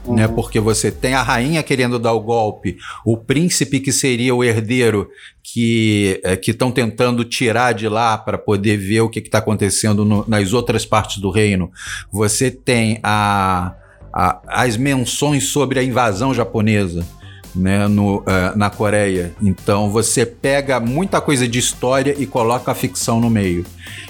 Uhum. 0.07 0.15
né? 0.15 0.27
Porque 0.27 0.59
você 0.59 0.91
tem 0.91 1.13
a 1.13 1.21
rainha 1.21 1.61
querendo 1.61 1.99
dar 1.99 2.13
o 2.13 2.21
golpe, 2.21 2.77
o 3.05 3.17
príncipe 3.17 3.79
que 3.79 3.91
seria 3.91 4.33
o 4.33 4.43
herdeiro 4.43 5.09
que 5.43 6.21
estão 6.45 6.71
tentando 6.71 7.23
tirar 7.23 7.73
de 7.73 7.87
lá 7.87 8.17
para 8.17 8.37
poder 8.37 8.77
ver 8.77 9.01
o 9.01 9.09
que 9.09 9.19
está 9.19 9.37
acontecendo 9.37 10.03
no, 10.03 10.25
nas 10.27 10.53
outras 10.53 10.85
partes 10.85 11.19
do 11.19 11.29
reino. 11.29 11.71
Você 12.11 12.51
tem 12.51 12.99
a 13.03 13.75
a, 14.17 14.39
as 14.47 14.77
menções 14.77 15.45
sobre 15.45 15.79
a 15.79 15.83
invasão 15.83 16.33
japonesa 16.33 17.05
né, 17.55 17.87
no, 17.87 18.19
uh, 18.19 18.23
na 18.55 18.69
Coreia. 18.69 19.33
Então 19.41 19.91
você 19.91 20.25
pega 20.25 20.79
muita 20.79 21.21
coisa 21.21 21.47
de 21.47 21.59
história 21.59 22.15
e 22.17 22.25
coloca 22.25 22.71
a 22.71 22.75
ficção 22.75 23.19
no 23.19 23.29
meio. 23.29 23.63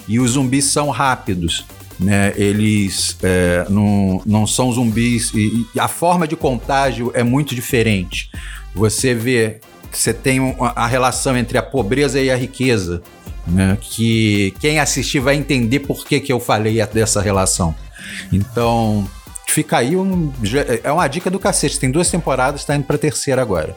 E 0.07 0.17
os 0.19 0.31
zumbis 0.31 0.65
são 0.65 0.89
rápidos. 0.89 1.65
Né, 1.99 2.31
eles 2.35 3.17
é, 3.23 3.65
não, 3.69 4.21
não 4.23 4.45
são 4.45 4.71
zumbis 4.71 5.33
e, 5.33 5.65
e, 5.73 5.79
a 5.79 5.87
forma 5.87 6.27
de 6.27 6.35
contágio 6.35 7.11
é 7.15 7.23
muito 7.23 7.55
diferente. 7.55 8.29
Você 8.75 9.15
vê, 9.15 9.59
você 9.91 10.13
tem 10.13 10.55
a 10.59 10.85
relação 10.85 11.35
entre 11.35 11.57
a 11.57 11.63
pobreza 11.63 12.21
e 12.21 12.29
a 12.29 12.35
riqueza, 12.35 13.01
né, 13.47 13.75
que 13.81 14.53
quem 14.59 14.79
assistir 14.79 15.19
vai 15.19 15.35
entender 15.35 15.79
por 15.79 16.05
que, 16.05 16.19
que 16.19 16.31
eu 16.31 16.39
falei 16.39 16.85
dessa 16.85 17.19
relação. 17.19 17.73
Então, 18.31 19.09
Fica 19.47 19.77
aí 19.77 19.95
um. 19.95 20.31
É 20.83 20.91
uma 20.91 21.07
dica 21.07 21.31
do 21.31 21.39
cacete. 21.39 21.79
Tem 21.79 21.89
duas 21.89 22.11
temporadas, 22.11 22.65
tá 22.65 22.75
indo 22.75 22.83
pra 22.83 22.97
terceira 22.97 23.41
agora. 23.41 23.73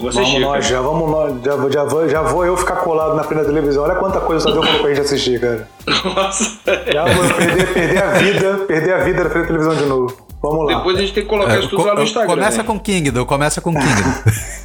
Vamos 0.00 0.40
nós, 0.40 0.66
já 0.66 0.80
vamos 0.80 1.10
nós, 1.10 1.42
já, 1.42 1.70
já, 1.70 1.84
vou, 1.84 2.08
já 2.08 2.22
vou 2.22 2.44
eu 2.44 2.56
ficar 2.56 2.76
colado 2.76 3.14
na 3.14 3.22
frente 3.22 3.40
da 3.40 3.44
televisão. 3.46 3.84
Olha 3.84 3.94
quanta 3.94 4.20
coisa 4.20 4.42
só 4.42 4.50
deu 4.50 4.60
pra 4.60 4.88
gente 4.88 5.00
assistir, 5.00 5.40
cara. 5.40 5.68
Nossa. 6.04 6.58
Já 6.92 7.04
vou 7.04 7.34
perder, 7.34 7.72
perder 7.72 8.02
a 8.02 8.10
vida, 8.10 8.54
perder 8.66 8.94
a 8.94 9.04
vida 9.04 9.24
na 9.24 9.30
frente 9.30 9.42
da 9.42 9.46
televisão 9.46 9.76
de 9.76 9.84
novo. 9.86 10.16
Vamos 10.42 10.66
lá. 10.66 10.78
Depois 10.78 10.96
a 10.98 11.00
gente 11.00 11.14
tem 11.14 11.22
que 11.22 11.28
colocar 11.28 11.54
é, 11.54 11.58
isso 11.60 11.70
tudo 11.70 11.84
lá 11.84 11.94
no 11.94 12.02
Instagram. 12.02 12.34
Começa 12.34 12.58
né? 12.58 12.64
com 12.64 12.78
Kingdom, 12.78 13.24
começa 13.24 13.60
com 13.60 13.72
Kingdom. 13.72 14.64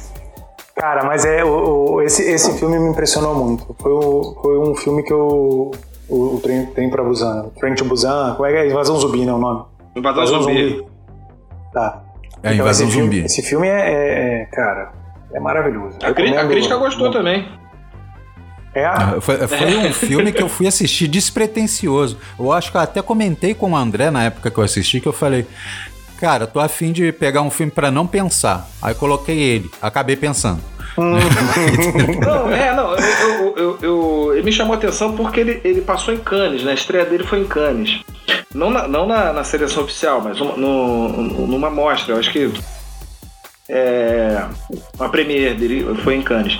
Cara, 0.76 1.04
mas 1.04 1.24
é, 1.24 1.44
o, 1.44 1.94
o, 1.94 2.02
esse, 2.02 2.22
esse 2.22 2.58
filme 2.58 2.78
me 2.78 2.90
impressionou 2.90 3.34
muito. 3.34 3.74
Foi, 3.78 3.92
o, 3.92 4.36
foi 4.42 4.58
um 4.58 4.74
filme 4.74 5.02
que 5.02 5.12
eu. 5.12 5.70
O, 6.08 6.36
o 6.36 6.40
trem, 6.42 6.66
trem 6.66 6.90
pra 6.90 7.04
Busan. 7.04 7.50
Trem 7.58 7.74
to 7.74 7.84
Busan. 7.84 8.34
Como 8.34 8.46
é 8.46 8.52
que 8.52 8.58
é? 8.58 8.68
Invasão 8.68 8.98
Zumbi, 8.98 9.24
né? 9.24 9.32
O 9.32 9.38
nome. 9.38 9.64
Invasão, 9.94 10.22
Invasão 10.22 10.42
zumbi. 10.42 10.70
zumbi. 10.70 10.86
Tá. 11.72 12.02
É, 12.42 12.54
então, 12.54 12.64
Invasão 12.64 12.86
esse 12.86 12.96
Zumbi. 12.96 13.10
Filme, 13.12 13.26
esse 13.26 13.42
filme 13.42 13.68
é, 13.68 13.72
é, 13.72 14.42
é, 14.42 14.44
cara, 14.46 14.92
é 15.32 15.40
maravilhoso. 15.40 15.96
A, 16.02 16.12
cri 16.12 16.36
a 16.36 16.46
crítica 16.46 16.76
gostou 16.76 17.10
também. 17.10 17.48
É? 18.74 18.84
Ah, 18.84 19.16
foi, 19.20 19.36
foi 19.48 19.76
um 19.76 19.92
filme 19.92 20.32
que 20.32 20.42
eu 20.42 20.48
fui 20.48 20.66
assistir 20.66 21.08
despretensioso. 21.08 22.18
Eu 22.38 22.52
acho 22.52 22.70
que 22.70 22.76
eu 22.76 22.80
até 22.80 23.02
comentei 23.02 23.54
com 23.54 23.72
o 23.72 23.76
André 23.76 24.10
na 24.10 24.24
época 24.24 24.50
que 24.50 24.58
eu 24.58 24.64
assisti, 24.64 25.00
que 25.00 25.08
eu 25.08 25.12
falei, 25.12 25.46
cara, 26.18 26.46
tô 26.46 26.60
afim 26.60 26.92
de 26.92 27.10
pegar 27.12 27.42
um 27.42 27.50
filme 27.50 27.72
para 27.72 27.90
não 27.90 28.06
pensar. 28.06 28.68
Aí 28.80 28.94
coloquei 28.94 29.38
ele, 29.38 29.70
acabei 29.82 30.16
pensando. 30.16 30.60
não, 30.98 32.50
é, 32.52 32.74
não, 32.74 32.94
eu, 32.96 33.56
eu, 33.56 33.78
eu, 33.80 34.32
ele 34.34 34.42
me 34.42 34.52
chamou 34.52 34.74
a 34.74 34.76
atenção 34.76 35.16
porque 35.16 35.40
ele, 35.40 35.60
ele 35.64 35.80
passou 35.80 36.12
em 36.12 36.18
Cannes, 36.18 36.62
né? 36.62 36.72
A 36.72 36.74
estreia 36.74 37.06
dele 37.06 37.24
foi 37.24 37.40
em 37.40 37.46
Cannes. 37.46 38.00
Não 38.54 38.70
na, 38.70 38.88
não 38.88 39.06
na, 39.06 39.32
na 39.32 39.44
seleção 39.44 39.84
oficial, 39.84 40.20
mas 40.20 40.38
no, 40.38 40.56
no, 40.56 41.46
numa 41.46 41.70
mostra, 41.70 42.14
eu 42.14 42.18
acho 42.18 42.30
que 42.32 42.52
é, 43.70 44.44
a 44.98 45.08
premiere 45.08 45.54
dele 45.54 45.94
foi 46.02 46.16
em 46.16 46.22
Cannes. 46.22 46.58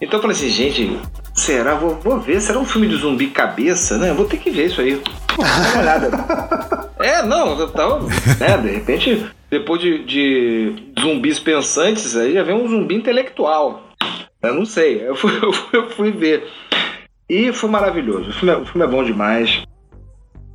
Então 0.00 0.18
eu 0.18 0.22
falei 0.22 0.36
assim, 0.36 0.48
gente, 0.48 1.00
será? 1.34 1.74
Vou, 1.74 1.94
vou 1.96 2.20
ver, 2.20 2.40
será 2.40 2.58
um 2.58 2.64
filme 2.64 2.88
de 2.88 2.96
zumbi 2.96 3.28
cabeça, 3.28 3.96
né? 3.98 4.12
Vou 4.12 4.26
ter 4.26 4.38
que 4.38 4.50
ver 4.50 4.66
isso 4.66 4.80
aí. 4.80 5.00
Dá 5.36 5.44
uma 5.44 5.80
olhada. 5.80 6.90
é, 7.00 7.22
não, 7.22 7.64
então, 7.64 8.00
né, 8.38 8.58
de 8.58 8.70
repente, 8.70 9.26
depois 9.50 9.80
de, 9.80 10.04
de 10.04 10.92
zumbis 11.00 11.38
pensantes, 11.38 12.16
aí 12.16 12.34
já 12.34 12.42
vem 12.42 12.54
um 12.54 12.68
zumbi 12.68 12.94
intelectual. 12.94 13.88
Eu 14.42 14.54
não 14.54 14.64
sei, 14.64 15.06
eu 15.06 15.16
fui, 15.16 15.32
eu 15.42 15.52
fui, 15.52 15.78
eu 15.78 15.90
fui 15.90 16.10
ver. 16.10 16.46
E 17.28 17.52
foi 17.52 17.68
maravilhoso. 17.68 18.30
O 18.30 18.32
filme, 18.32 18.54
é, 18.54 18.56
o 18.56 18.64
filme 18.64 18.84
é 18.84 18.88
bom 18.88 19.04
demais. 19.04 19.62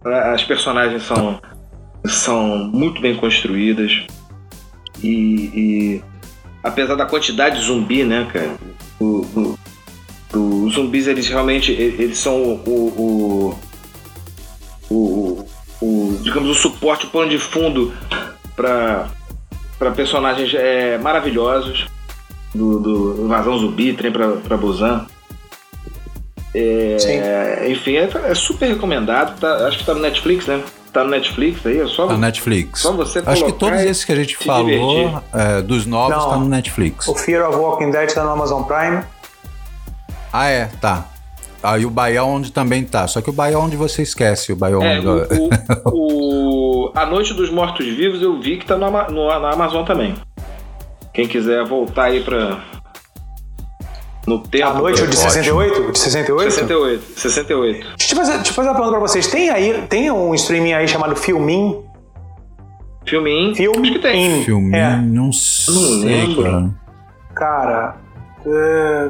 As 0.03 0.43
personagens 0.43 1.03
são, 1.03 1.39
são 2.05 2.57
muito 2.57 3.01
bem 3.01 3.15
construídas. 3.15 4.05
E, 5.03 5.09
e 5.53 6.01
apesar 6.63 6.95
da 6.95 7.05
quantidade 7.05 7.59
de 7.59 7.65
zumbi, 7.65 8.03
né, 8.03 8.27
cara? 8.31 8.55
O, 8.99 9.57
o, 10.33 10.65
os 10.65 10.73
zumbis, 10.73 11.07
eles 11.07 11.27
realmente 11.27 11.71
eles 11.71 12.17
são 12.17 12.41
o, 12.41 12.69
o, 12.69 13.59
o, 14.89 15.45
o 15.81 16.19
digamos, 16.21 16.49
o 16.49 16.55
suporte, 16.55 17.05
o 17.05 17.09
pano 17.09 17.29
de 17.29 17.37
fundo 17.37 17.93
para 18.55 19.91
personagens 19.95 20.53
é, 20.53 20.97
maravilhosos 20.97 21.87
do, 22.53 22.79
do 22.79 23.25
Invasão 23.25 23.57
Zumbi, 23.57 23.93
Trem 23.93 24.11
para 24.11 24.57
Busan. 24.57 25.05
É, 26.55 27.67
enfim, 27.67 27.95
é, 27.95 28.09
é, 28.25 28.35
super 28.35 28.67
recomendado. 28.67 29.39
Tá, 29.39 29.67
acho 29.67 29.79
que 29.79 29.85
tá 29.85 29.93
no 29.93 30.01
Netflix, 30.01 30.45
né? 30.45 30.61
Tá 30.93 31.03
no 31.03 31.09
Netflix 31.09 31.65
aí, 31.65 31.79
é 31.79 31.87
só. 31.87 32.05
Tá 32.05 32.13
no 32.13 32.19
Netflix. 32.19 32.81
Só 32.81 32.91
você 32.93 33.23
Acho 33.25 33.45
que 33.45 33.53
todos 33.53 33.81
esses 33.81 34.05
que 34.05 34.11
a 34.11 34.15
gente 34.15 34.37
falou, 34.37 35.23
é, 35.33 35.59
dos 35.63 35.87
novos, 35.87 36.15
Não, 36.15 36.29
tá 36.29 36.37
no 36.37 36.45
Netflix. 36.45 37.07
O 37.07 37.15
Fear 37.15 37.49
of 37.49 37.57
Walking 37.57 37.89
Dead 37.89 38.13
tá 38.13 38.23
no 38.23 38.29
Amazon 38.29 38.61
Prime. 38.61 39.01
Ah, 40.31 40.47
é, 40.47 40.69
tá. 40.79 41.07
Ah, 41.63 41.79
e 41.79 41.85
o 41.85 41.89
Beyond 41.89 42.51
também 42.51 42.83
tá. 42.83 43.07
Só 43.07 43.21
que 43.21 43.29
o 43.29 43.33
Beyond 43.33 43.75
você 43.75 44.03
esquece, 44.03 44.53
o 44.53 44.55
Beyond. 44.55 44.85
É, 44.85 44.99
o, 44.99 45.49
o, 45.89 46.89
o, 46.89 46.91
A 46.93 47.07
Noite 47.07 47.33
dos 47.33 47.49
Mortos 47.49 47.87
Vivos 47.87 48.21
eu 48.21 48.39
vi 48.39 48.57
que 48.57 48.65
tá 48.65 48.77
no, 48.77 48.91
no, 49.09 49.39
na 49.39 49.51
Amazon 49.51 49.83
também. 49.83 50.13
Quem 51.11 51.27
quiser 51.27 51.65
voltar 51.65 52.05
aí 52.05 52.21
pra, 52.21 52.59
no 54.25 54.39
tempo. 54.39 54.67
A 54.67 54.73
noite, 54.73 55.01
o 55.01 55.07
de 55.07 55.15
68? 55.15 55.81
O 55.81 55.91
de 55.91 55.99
68? 55.99 56.51
68, 56.51 57.19
68. 57.19 57.87
Deixa 57.97 58.13
eu 58.13 58.17
fazer, 58.17 58.33
deixa 58.33 58.49
eu 58.51 58.55
fazer 58.55 58.69
uma 58.69 58.75
pergunta 58.75 58.97
pra 58.97 59.07
vocês. 59.07 59.27
Tem 59.27 59.49
aí, 59.49 59.85
tem 59.87 60.11
um 60.11 60.33
streaming 60.33 60.73
aí 60.73 60.87
chamado 60.87 61.15
Filmin? 61.15 61.83
Filmin? 63.05 63.53
Filmin? 63.53 63.81
Acho 63.81 63.93
que 63.93 63.99
tem. 63.99 64.43
Filmin, 64.43 64.75
é. 64.75 64.95
não 64.97 65.31
sei. 65.31 65.73
Não 65.73 65.99
lembro. 65.99 66.73
Cara, 67.35 67.97
é, 68.45 69.09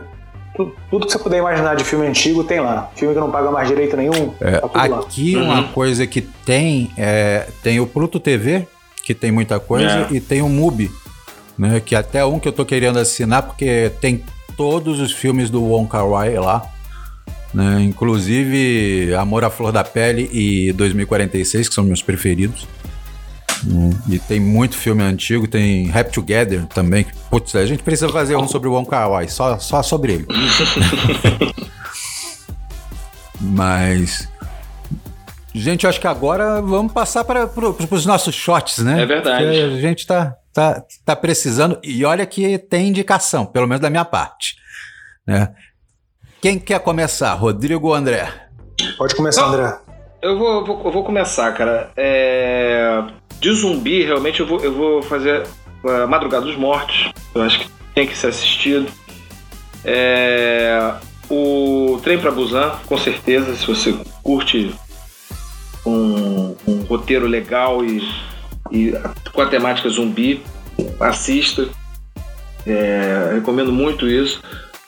tudo, 0.56 0.76
tudo, 0.90 1.06
que 1.06 1.12
você 1.12 1.20
puder 1.20 1.40
imaginar 1.40 1.76
de 1.76 1.84
filme 1.84 2.08
antigo 2.08 2.44
tem 2.44 2.60
lá. 2.60 2.90
Filme 2.96 3.14
que 3.14 3.20
não 3.20 3.30
paga 3.30 3.52
mais 3.52 3.68
direito 3.68 3.96
nenhum. 3.96 4.34
É, 4.40 4.60
tá 4.60 4.84
aqui 4.84 5.36
lá. 5.36 5.44
uma 5.44 5.62
uhum. 5.62 5.68
coisa 5.70 6.08
que 6.08 6.22
tem 6.22 6.92
é 6.98 7.48
tem 7.62 7.80
o 7.80 7.86
Pluto 7.86 8.20
TV, 8.20 8.68
que 9.04 9.14
tem 9.14 9.32
muita 9.32 9.60
coisa, 9.60 10.08
é. 10.12 10.16
e 10.16 10.20
tem 10.20 10.42
o 10.42 10.50
Mubi, 10.50 10.92
né? 11.58 11.80
Que 11.80 11.96
até 11.96 12.26
um 12.26 12.40
que 12.40 12.48
eu 12.48 12.54
tô 12.54 12.66
querendo 12.66 12.98
assinar, 12.98 13.44
porque 13.44 13.92
tem 14.02 14.24
todos 14.58 15.00
os 15.00 15.12
filmes 15.12 15.50
do 15.50 15.64
Wong 15.64 15.90
Kar 15.90 16.08
Wai 16.08 16.36
lá. 16.36 16.70
Né? 17.54 17.82
Inclusive 17.82 19.14
Amor 19.16 19.44
à 19.44 19.50
Flor 19.50 19.72
da 19.72 19.84
Pele 19.84 20.30
e 20.32 20.74
2046, 20.74 21.70
que 21.70 21.76
são 21.76 21.84
meus 21.84 22.02
preferidos. 22.02 22.68
Hum. 23.66 23.92
E 24.10 24.20
tem 24.20 24.40
muito 24.40 24.76
filme 24.76 25.04
antigo, 25.04 25.48
tem 25.48 25.86
Rap 25.88 26.12
Together 26.12 26.66
também. 26.68 27.06
Putz, 27.30 27.56
a 27.56 27.66
gente 27.66 27.84
precisa 27.84 28.10
fazer 28.10 28.36
um 28.36 28.48
sobre 28.48 28.68
o 28.68 28.74
Wong 28.74 28.90
Kar 28.90 29.10
Wai, 29.10 29.28
só, 29.28 29.58
só 29.60 29.82
sobre 29.82 30.14
ele. 30.14 30.28
Mas 33.40 34.28
Gente, 35.56 35.86
acho 35.86 36.02
que 36.02 36.08
agora 36.08 36.60
vamos 36.62 36.92
passar 36.92 37.24
para 37.24 37.46
pro, 37.46 37.78
os 37.92 38.06
nossos 38.08 38.34
shots, 38.34 38.80
né? 38.80 39.04
É 39.04 39.06
verdade. 39.06 39.46
Porque 39.46 39.60
a 39.60 39.80
gente 39.80 40.08
tá, 40.08 40.36
tá, 40.54 40.84
tá 41.06 41.16
precisando. 41.16 41.80
E 41.84 42.04
olha 42.06 42.26
que 42.26 42.58
tem 42.58 42.88
indicação, 42.88 43.46
pelo 43.46 43.68
menos 43.68 43.82
da 43.82 43.90
minha 43.90 44.06
parte. 44.06 44.56
Né? 45.26 45.54
Quem 46.42 46.60
quer 46.60 46.80
começar? 46.80 47.34
Rodrigo 47.34 47.88
ou 47.88 47.94
André? 47.94 48.32
Pode 48.98 49.16
começar, 49.16 49.42
Não. 49.42 49.50
André. 49.50 49.78
Eu 50.22 50.38
vou, 50.38 50.66
vou- 50.66 50.82
eu 50.86 50.92
vou 50.92 51.04
começar, 51.04 51.52
cara. 51.54 51.92
É, 51.98 53.04
De 53.40 53.52
zumbi, 53.54 54.04
realmente, 54.06 54.40
eu 54.40 54.48
vou, 54.48 54.60
eu 54.62 54.74
vou 54.74 55.02
fazer 55.04 55.44
a 55.86 56.08
Madrugada 56.08 56.46
dos 56.46 56.56
Mortos. 56.56 57.12
Eu 57.36 57.42
acho 57.42 57.60
que 57.60 57.70
tem 57.94 58.08
que 58.08 58.18
ser 58.18 58.28
assistido. 58.28 58.90
É, 59.84 60.94
O 61.30 62.00
Trem 62.04 62.20
para 62.20 62.32
Busan, 62.32 62.72
com 62.86 62.98
certeza, 62.98 63.56
se 63.56 63.66
você 63.66 63.94
curte 64.22 64.74
um, 65.86 66.56
um 66.68 66.82
roteiro 66.84 67.26
legal 67.28 67.84
e, 67.84 68.02
e 68.72 68.94
com 69.32 69.42
a 69.42 69.46
temática 69.48 69.90
zumbi, 69.90 70.44
assista. 71.00 71.68
É, 72.66 73.32
recomendo 73.34 73.72
muito 73.72 74.08
isso. 74.08 74.42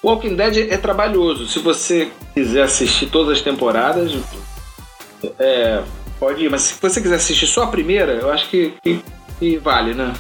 Walking 0.03 0.35
Dead 0.35 0.69
é 0.71 0.77
trabalhoso. 0.77 1.47
Se 1.47 1.59
você 1.59 2.09
quiser 2.33 2.63
assistir 2.63 3.07
todas 3.07 3.37
as 3.37 3.41
temporadas, 3.41 4.11
é, 5.39 5.81
pode 6.19 6.43
ir. 6.45 6.49
Mas 6.49 6.61
se 6.61 6.81
você 6.81 7.01
quiser 7.01 7.15
assistir 7.15 7.47
só 7.47 7.63
a 7.63 7.67
primeira, 7.67 8.13
eu 8.13 8.31
acho 8.31 8.47
que, 8.49 8.73
que- 8.83 9.01
que 9.39 9.57
vale, 9.57 9.93
né? 9.93 10.13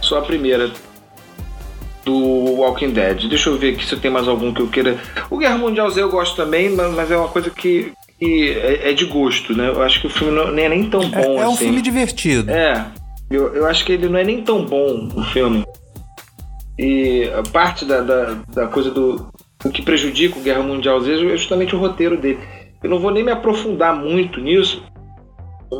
Só 0.00 0.18
a 0.18 0.22
primeira 0.22 0.70
do 2.04 2.14
Walking 2.58 2.90
Dead. 2.90 3.28
Deixa 3.28 3.48
eu 3.50 3.58
ver 3.58 3.74
aqui 3.74 3.84
se 3.84 3.96
tem 3.96 4.10
mais 4.10 4.28
algum 4.28 4.52
que 4.52 4.60
eu 4.60 4.68
queira. 4.68 4.98
O 5.30 5.38
Guerra 5.38 5.58
Mundial 5.58 5.90
Z 5.90 6.02
eu 6.02 6.10
gosto 6.10 6.36
também, 6.36 6.70
mas, 6.70 6.92
mas 6.94 7.10
é 7.10 7.16
uma 7.16 7.28
coisa 7.28 7.50
que, 7.50 7.92
que 8.24 8.50
é, 8.52 8.90
é 8.90 8.92
de 8.92 9.04
gosto, 9.06 9.56
né? 9.56 9.68
Eu 9.68 9.82
acho 9.82 10.00
que 10.00 10.06
o 10.06 10.10
filme 10.10 10.34
não, 10.34 10.48
é 10.58 10.68
nem 10.68 10.88
tão 10.88 11.02
É, 11.02 11.06
bom 11.08 11.40
é 11.42 11.46
um 11.48 11.52
assim. 11.52 11.64
filme 11.66 11.82
divertido. 11.82 12.50
É, 12.50 12.86
eu, 13.30 13.54
eu 13.54 13.66
acho 13.66 13.84
que 13.84 13.92
ele 13.92 14.08
não 14.08 14.18
é 14.18 14.24
nem 14.24 14.42
tão 14.42 14.64
bom, 14.64 15.08
o 15.14 15.22
filme. 15.24 15.64
E 16.78 17.30
a 17.36 17.42
parte 17.52 17.84
da, 17.84 18.00
da, 18.00 18.34
da 18.52 18.66
coisa 18.66 18.90
do, 18.90 19.28
do 19.62 19.70
que 19.70 19.82
prejudica 19.82 20.38
o 20.38 20.42
Guerra 20.42 20.62
Mundial 20.62 21.00
Z 21.00 21.12
é 21.32 21.36
justamente 21.36 21.74
o 21.76 21.78
roteiro 21.78 22.16
dele. 22.16 22.38
Eu 22.82 22.90
não 22.90 22.98
vou 22.98 23.10
nem 23.10 23.22
me 23.24 23.30
aprofundar 23.30 23.94
muito 23.94 24.40
nisso, 24.40 24.82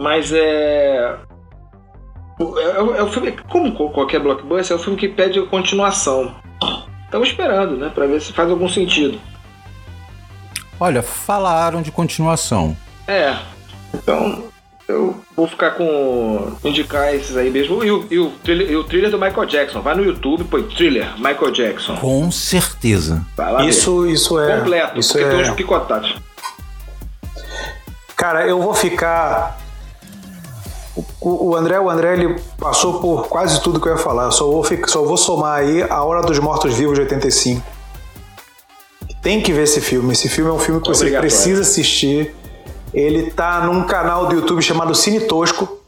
mas 0.00 0.32
é. 0.32 1.16
É, 2.40 2.42
é, 2.42 2.98
é 2.98 3.02
um 3.02 3.08
filme, 3.12 3.32
como 3.48 3.72
co- 3.72 3.90
qualquer 3.90 4.20
blockbuster, 4.20 4.76
é 4.76 4.80
um 4.80 4.82
filme 4.82 4.98
que 4.98 5.08
pede 5.08 5.40
continuação. 5.46 6.34
Estamos 7.04 7.28
esperando, 7.28 7.76
né, 7.76 7.90
pra 7.94 8.06
ver 8.06 8.20
se 8.20 8.32
faz 8.32 8.50
algum 8.50 8.68
sentido. 8.68 9.18
Olha, 10.78 11.02
falaram 11.02 11.82
de 11.82 11.90
continuação. 11.90 12.76
É, 13.06 13.36
então 13.92 14.44
eu 14.86 15.18
vou 15.34 15.46
ficar 15.46 15.72
com. 15.72 16.52
indicar 16.62 17.14
esses 17.14 17.36
aí 17.36 17.50
mesmo. 17.50 17.82
E 17.82 17.90
o, 17.90 18.06
e 18.10 18.18
o, 18.18 18.30
thriller, 18.42 18.70
e 18.70 18.76
o 18.76 18.84
thriller 18.84 19.10
do 19.10 19.18
Michael 19.18 19.46
Jackson. 19.46 19.80
Vai 19.80 19.94
no 19.94 20.04
YouTube, 20.04 20.44
põe 20.44 20.62
thriller 20.62 21.14
Michael 21.16 21.50
Jackson. 21.52 21.96
Com 21.96 22.30
certeza. 22.30 23.24
Vai 23.36 23.52
lá 23.52 23.62
ver. 23.62 23.68
Isso, 23.68 24.06
isso 24.06 24.38
é. 24.38 24.58
completo, 24.58 25.00
isso 25.00 25.12
porque 25.12 25.28
tem 25.28 25.40
uns 25.40 25.48
é. 25.48 25.52
picotados. 25.52 26.14
Cara, 28.14 28.46
eu 28.46 28.60
vou 28.60 28.74
ficar. 28.74 29.58
O, 31.20 31.50
o 31.50 31.56
André, 31.56 31.80
o 31.80 31.90
André, 31.90 32.12
ele 32.12 32.36
passou 32.58 33.00
por 33.00 33.26
quase 33.28 33.60
tudo 33.62 33.80
que 33.80 33.88
eu 33.88 33.92
ia 33.92 33.98
falar. 33.98 34.24
Eu 34.24 34.32
só 34.32 34.44
vou, 34.44 34.62
ficar, 34.62 34.88
só 34.88 35.02
vou 35.02 35.16
somar 35.16 35.60
aí 35.60 35.82
a 35.82 36.04
Hora 36.04 36.22
dos 36.22 36.38
Mortos 36.38 36.74
Vivos 36.74 36.94
de 36.94 37.00
85. 37.00 37.73
Tem 39.24 39.40
que 39.40 39.52
ver 39.54 39.62
esse 39.62 39.80
filme. 39.80 40.12
Esse 40.12 40.28
filme 40.28 40.50
é 40.50 40.52
um 40.52 40.58
filme 40.58 40.80
que 40.82 40.86
você 40.88 41.10
precisa 41.18 41.62
assistir. 41.62 42.34
Ele 42.92 43.30
tá 43.30 43.66
num 43.66 43.84
canal 43.84 44.26
do 44.28 44.36
YouTube 44.36 44.60
chamado 44.62 44.94
Cine 44.94 45.20
Tosco. 45.26 45.80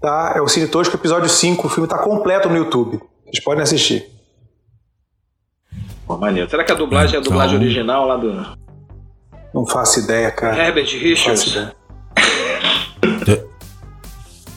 Tá? 0.00 0.32
É 0.34 0.40
o 0.40 0.48
Cine 0.48 0.66
Tosco, 0.66 0.96
episódio 0.96 1.28
5. 1.28 1.66
O 1.66 1.70
filme 1.70 1.86
tá 1.88 1.98
completo 1.98 2.48
no 2.48 2.56
YouTube. 2.56 2.98
Vocês 3.26 3.44
podem 3.44 3.62
assistir. 3.62 4.06
Pô, 6.06 6.16
maneiro. 6.16 6.48
Será 6.48 6.64
que 6.64 6.72
a 6.72 6.74
dublagem 6.74 7.16
é 7.16 7.18
a 7.18 7.22
dublagem 7.22 7.56
Então- 7.56 7.66
original 7.66 8.06
lá 8.06 8.16
do 8.16 8.56
Não 9.52 9.66
faço 9.66 10.00
ideia, 10.00 10.30
cara. 10.30 10.56
Herbert 10.68 10.86
Richards? 10.98 11.54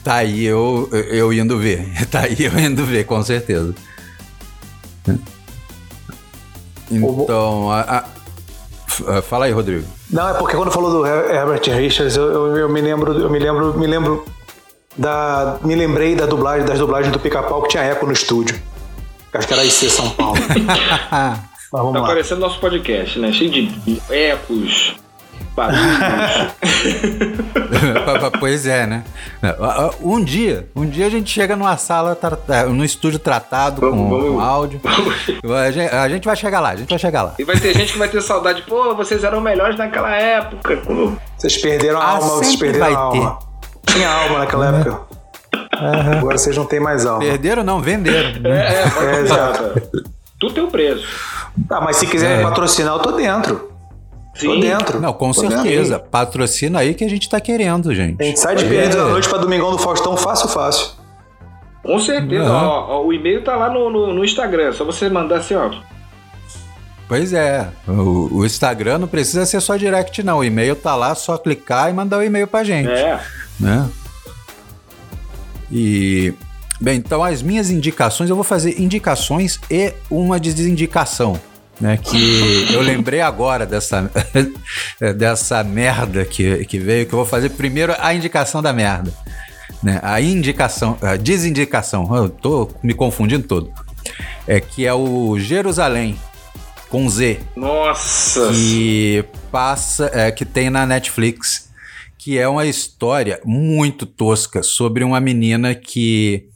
Tá 0.02 0.14
aí 0.14 0.44
eu, 0.46 0.88
eu 1.10 1.30
indo 1.30 1.58
ver. 1.58 1.86
Tá 2.10 2.20
aí 2.20 2.36
eu 2.38 2.58
indo 2.58 2.86
ver, 2.86 3.04
com 3.04 3.22
certeza. 3.22 3.74
Então, 6.90 7.70
a- 7.70 7.80
a- 7.80 8.04
ah, 9.08 9.22
fala 9.22 9.44
aí, 9.46 9.52
Rodrigo. 9.52 9.86
Não, 10.10 10.28
é 10.28 10.34
porque 10.34 10.56
quando 10.56 10.70
falou 10.72 10.90
do 10.90 11.06
Her- 11.06 11.30
Herbert 11.34 11.62
Richards, 11.76 12.16
eu, 12.16 12.24
eu- 12.32 12.56
eu 12.56 12.68
me 12.68 12.80
lembro, 12.80 13.12
eu 13.12 13.30
me 13.30 13.38
lembro, 13.38 13.78
me 13.78 13.86
lembro 13.86 14.24
da, 14.96 15.58
me 15.62 15.74
lembrei 15.74 16.14
da 16.16 16.26
dublagem, 16.26 16.66
das 16.66 16.78
dublagens 16.78 17.12
do 17.12 17.18
Pica-Pau 17.20 17.62
que 17.62 17.68
tinha 17.68 17.82
eco 17.84 18.06
no 18.06 18.12
estúdio. 18.12 18.60
Acho 19.32 19.46
que 19.46 19.52
era 19.52 19.64
IC 19.64 19.88
São 19.88 20.10
Paulo. 20.10 20.34
Mas 21.72 21.82
vamos 21.82 21.92
Tá 21.92 22.00
lá. 22.00 22.06
parecendo 22.08 22.40
nosso 22.40 22.58
podcast, 22.58 23.18
né? 23.20 23.32
Cheio 23.32 23.50
de 23.50 24.02
ecos. 24.10 24.96
pois 28.38 28.66
é, 28.66 28.86
né? 28.86 29.04
Um 30.00 30.22
dia, 30.22 30.68
um 30.74 30.86
dia 30.86 31.06
a 31.06 31.10
gente 31.10 31.30
chega 31.30 31.56
numa 31.56 31.76
sala, 31.76 32.16
é, 32.48 32.64
num 32.64 32.84
estúdio 32.84 33.18
tratado 33.18 33.80
com, 33.80 33.90
Vamos, 33.90 34.10
vamos. 34.10 34.34
com 34.34 34.40
áudio. 34.40 34.80
A 35.64 35.70
gente, 35.70 35.94
a 35.94 36.08
gente 36.08 36.24
vai 36.24 36.36
chegar 36.36 36.60
lá, 36.60 36.70
a 36.70 36.76
gente 36.76 36.90
vai 36.90 36.98
chegar 36.98 37.22
lá. 37.22 37.34
e 37.38 37.44
vai 37.44 37.58
ter 37.58 37.74
gente 37.74 37.92
que 37.92 37.98
vai 37.98 38.08
ter 38.08 38.20
saudade. 38.22 38.62
Pô, 38.62 38.94
vocês 38.94 39.24
eram 39.24 39.40
melhores 39.40 39.76
naquela 39.76 40.10
época. 40.14 40.80
Vocês 41.36 41.56
perderam 41.58 42.00
a 42.00 42.04
Ah, 42.04 42.10
alma, 42.16 42.28
vocês 42.28 42.56
perderam 42.56 42.86
a 42.86 42.98
alma. 42.98 43.38
Tinha 43.86 44.08
alma 44.10 44.38
naquela 44.40 44.66
época. 44.76 45.00
Agora 46.18 46.36
vocês 46.38 46.56
não 46.56 46.64
têm 46.66 46.80
mais 46.80 47.06
alma. 47.06 47.20
Perderam 47.20 47.64
não, 47.64 47.80
venderam. 47.80 48.40
né? 48.40 48.68
É, 48.68 48.84
é, 48.84 49.16
É, 49.16 49.20
exato. 49.20 49.80
tem 50.54 50.62
um 50.64 50.70
preço. 50.70 51.06
Tá, 51.68 51.80
mas 51.80 51.96
se 51.96 52.06
quiserem 52.06 52.40
É. 52.40 52.42
patrocinar, 52.42 52.94
eu 52.94 52.98
tô 53.00 53.12
dentro. 53.12 53.69
Tô 54.40 54.54
Sim. 54.54 54.60
dentro. 54.60 55.00
Não, 55.00 55.12
com 55.12 55.30
Tô 55.32 55.42
dentro. 55.42 55.56
certeza. 55.62 55.98
Patrocina 55.98 56.80
aí 56.80 56.94
que 56.94 57.04
a 57.04 57.08
gente 57.08 57.28
tá 57.28 57.40
querendo, 57.40 57.94
gente. 57.94 58.20
A 58.20 58.24
gente 58.24 58.40
sai 58.40 58.56
de 58.56 58.64
É. 58.64 58.68
Perdidos 58.68 58.96
da 58.96 59.04
Noite 59.04 59.28
pra 59.28 59.38
Domingão 59.38 59.70
do 59.70 59.78
Faustão 59.78 60.16
fácil, 60.16 60.48
fácil. 60.48 60.88
Com 61.82 61.98
certeza. 61.98 62.44
Não. 62.44 62.66
Ó, 62.66 62.86
ó, 62.98 63.04
o 63.06 63.12
e-mail 63.12 63.42
tá 63.42 63.56
lá 63.56 63.70
no, 63.70 63.88
no, 63.90 64.12
no 64.12 64.24
Instagram. 64.24 64.68
É 64.68 64.72
só 64.72 64.84
você 64.84 65.08
mandar 65.08 65.36
assim, 65.38 65.54
ó. 65.54 65.70
Pois 67.08 67.32
é. 67.32 67.68
O, 67.88 68.38
o 68.38 68.46
Instagram 68.46 68.98
não 68.98 69.08
precisa 69.08 69.44
ser 69.46 69.60
só 69.60 69.76
direct, 69.76 70.22
não. 70.22 70.38
O 70.38 70.44
e-mail 70.44 70.76
tá 70.76 70.94
lá, 70.94 71.14
só 71.14 71.36
clicar 71.38 71.90
e 71.90 71.92
mandar 71.92 72.18
o 72.18 72.22
e-mail 72.22 72.46
pra 72.46 72.62
gente. 72.62 72.88
É. 72.90 73.20
né? 73.58 73.88
E 75.72 76.32
bem, 76.80 76.98
então 76.98 77.22
as 77.22 77.42
minhas 77.42 77.70
indicações, 77.70 78.28
eu 78.30 78.36
vou 78.36 78.44
fazer 78.44 78.80
indicações 78.80 79.60
e 79.70 79.92
uma 80.10 80.38
desindicação, 80.40 81.38
né? 81.80 81.96
Que 81.96 82.72
eu 82.72 82.80
lembrei 82.80 83.20
agora 83.20 83.64
dessa 83.64 84.10
dessa 85.16 85.64
merda 85.64 86.24
que, 86.24 86.64
que 86.66 86.78
veio, 86.78 87.06
que 87.06 87.12
eu 87.12 87.18
vou 87.18 87.26
fazer 87.26 87.50
primeiro 87.50 87.94
a 87.98 88.14
indicação 88.14 88.62
da 88.62 88.72
merda, 88.72 89.12
né? 89.82 89.98
A 90.02 90.20
indicação, 90.20 90.98
a 91.00 91.16
desindicação, 91.16 92.14
eu 92.14 92.28
tô 92.28 92.70
me 92.82 92.92
confundindo 92.92 93.46
todo. 93.46 93.72
É 94.46 94.60
que 94.60 94.86
é 94.86 94.92
o 94.92 95.38
Jerusalém 95.38 96.18
com 96.88 97.08
Z 97.08 97.38
Nossa. 97.54 98.50
que 98.50 99.24
passa, 99.52 100.10
é, 100.12 100.30
que 100.30 100.44
tem 100.44 100.68
na 100.68 100.84
Netflix, 100.84 101.70
que 102.18 102.36
é 102.36 102.48
uma 102.48 102.66
história 102.66 103.40
muito 103.44 104.04
tosca 104.04 104.62
sobre 104.62 105.04
uma 105.04 105.20
menina 105.20 105.74
que 105.74 106.48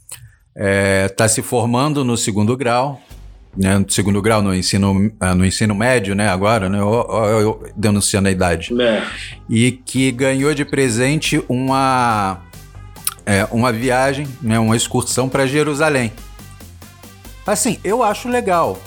está 1.09 1.27
se 1.27 1.41
formando 1.41 2.03
no 2.05 2.15
segundo 2.15 2.55
grau, 2.55 3.01
né, 3.55 3.77
no 3.77 3.89
segundo 3.89 4.21
grau 4.21 4.41
no 4.41 4.53
ensino, 4.53 5.11
ah, 5.19 5.33
no 5.35 5.45
ensino 5.45 5.73
médio, 5.75 6.13
né, 6.15 6.27
agora, 6.29 6.69
né, 6.69 6.81
ó, 6.81 7.05
ó, 7.07 7.25
eu 7.39 7.63
denunciando 7.75 8.27
a 8.27 8.31
idade, 8.31 8.73
É. 8.81 9.03
e 9.49 9.71
que 9.71 10.11
ganhou 10.11 10.53
de 10.53 10.65
presente 10.65 11.43
uma 11.47 12.41
é, 13.25 13.47
uma 13.51 13.71
viagem, 13.71 14.27
né, 14.41 14.59
uma 14.59 14.75
excursão 14.75 15.27
para 15.27 15.47
Jerusalém. 15.47 16.11
Assim, 17.47 17.79
eu 17.83 18.03
acho 18.03 18.27
legal, 18.27 18.79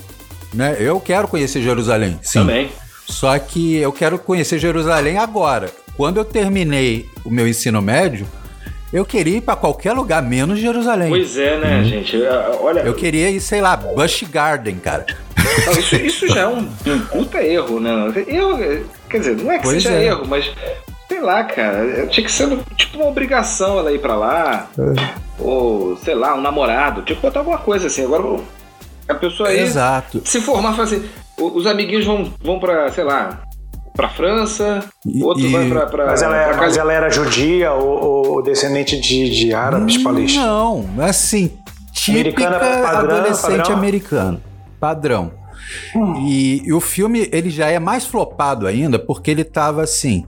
né? 0.52 0.76
Eu 0.78 1.00
quero 1.00 1.26
conhecer 1.28 1.62
Jerusalém, 1.62 2.18
sim. 2.22 2.40
Também. 2.40 2.70
Só 3.06 3.36
que 3.38 3.76
eu 3.76 3.92
quero 3.92 4.18
conhecer 4.18 4.58
Jerusalém 4.58 5.16
agora. 5.18 5.70
Quando 5.96 6.18
eu 6.18 6.24
terminei 6.24 7.08
o 7.24 7.30
meu 7.30 7.48
ensino 7.48 7.80
médio, 7.82 8.26
eu 8.92 9.04
queria 9.04 9.36
ir 9.38 9.40
para 9.40 9.56
qualquer 9.56 9.92
lugar, 9.92 10.22
menos 10.22 10.58
Jerusalém. 10.58 11.08
Pois 11.10 11.36
é, 11.36 11.58
né, 11.58 11.84
gente? 11.84 12.22
É, 12.22 12.56
Olha, 12.60 12.80
Eu 12.80 12.94
queria 12.94 13.30
ir, 13.30 13.40
sei 13.40 13.60
lá, 13.60 13.76
Busch 13.76 14.22
Garden, 14.30 14.76
cara. 14.76 15.06
não, 15.66 15.72
isso, 15.72 15.96
isso 15.96 16.28
já 16.28 16.40
é 16.40 16.46
um, 16.48 16.68
um 16.86 17.00
puta 17.10 17.42
erro, 17.42 17.80
né? 17.80 17.90
Erro, 18.26 18.84
quer 19.08 19.18
dizer, 19.20 19.36
não 19.36 19.50
é 19.52 19.58
que 19.58 19.64
Pois 19.64 19.82
seja 19.82 19.94
é. 19.94 20.06
erro, 20.06 20.26
mas 20.26 20.50
sei 21.08 21.20
lá, 21.20 21.44
cara. 21.44 22.06
Tinha 22.06 22.24
que 22.26 22.32
ser 22.32 22.48
tipo 22.76 22.98
uma 22.98 23.06
obrigação 23.08 23.78
ela 23.78 23.92
ir 23.92 24.00
pra 24.00 24.14
lá. 24.16 24.68
Ou, 25.38 25.96
sei 25.98 26.14
lá, 26.14 26.34
um 26.34 26.40
namorado. 26.40 27.02
Tipo, 27.02 27.20
botar 27.22 27.40
alguma 27.40 27.58
coisa 27.58 27.86
assim. 27.86 28.04
Agora, 28.04 28.40
a 29.08 29.14
pessoa 29.14 29.48
aí 29.48 29.60
Exato. 29.60 30.20
se 30.24 30.40
formar, 30.40 30.72
fala 30.72 30.84
assim, 30.84 31.04
o- 31.38 31.56
os 31.56 31.66
amiguinhos 31.66 32.04
vão, 32.04 32.32
vão 32.42 32.58
pra, 32.58 32.90
sei 32.92 33.04
lá, 33.04 33.40
pra 33.98 34.08
França, 34.08 34.84
outro 35.20 35.44
E- 35.44 35.50
vai 35.50 35.68
pra, 35.68 35.86
pra, 35.86 36.06
Mas 36.06 36.22
ela, 36.22 36.34
pra 36.34 36.42
era, 36.44 36.56
mas 36.56 36.76
ela 36.76 36.92
era 36.92 37.10
judia 37.10 37.72
ou, 37.72 38.34
ou 38.36 38.42
descendente 38.44 38.98
de, 39.00 39.28
de 39.28 39.52
árabes 39.52 39.96
palestinos? 40.00 40.46
Não, 40.46 40.86
assim, 41.00 41.50
típica 41.92 42.46
Americana 42.46 42.58
padrão, 42.86 43.16
adolescente 43.16 43.56
padrão? 43.58 43.76
americano. 43.76 44.42
Padrão. 44.78 45.32
Hum. 45.96 46.14
E, 46.28 46.62
e 46.64 46.72
o 46.72 46.80
filme, 46.80 47.28
ele 47.32 47.50
já 47.50 47.66
é 47.68 47.80
mais 47.80 48.06
flopado 48.06 48.68
ainda, 48.68 49.00
porque 49.00 49.32
ele 49.32 49.42
tava 49.42 49.82
assim... 49.82 50.24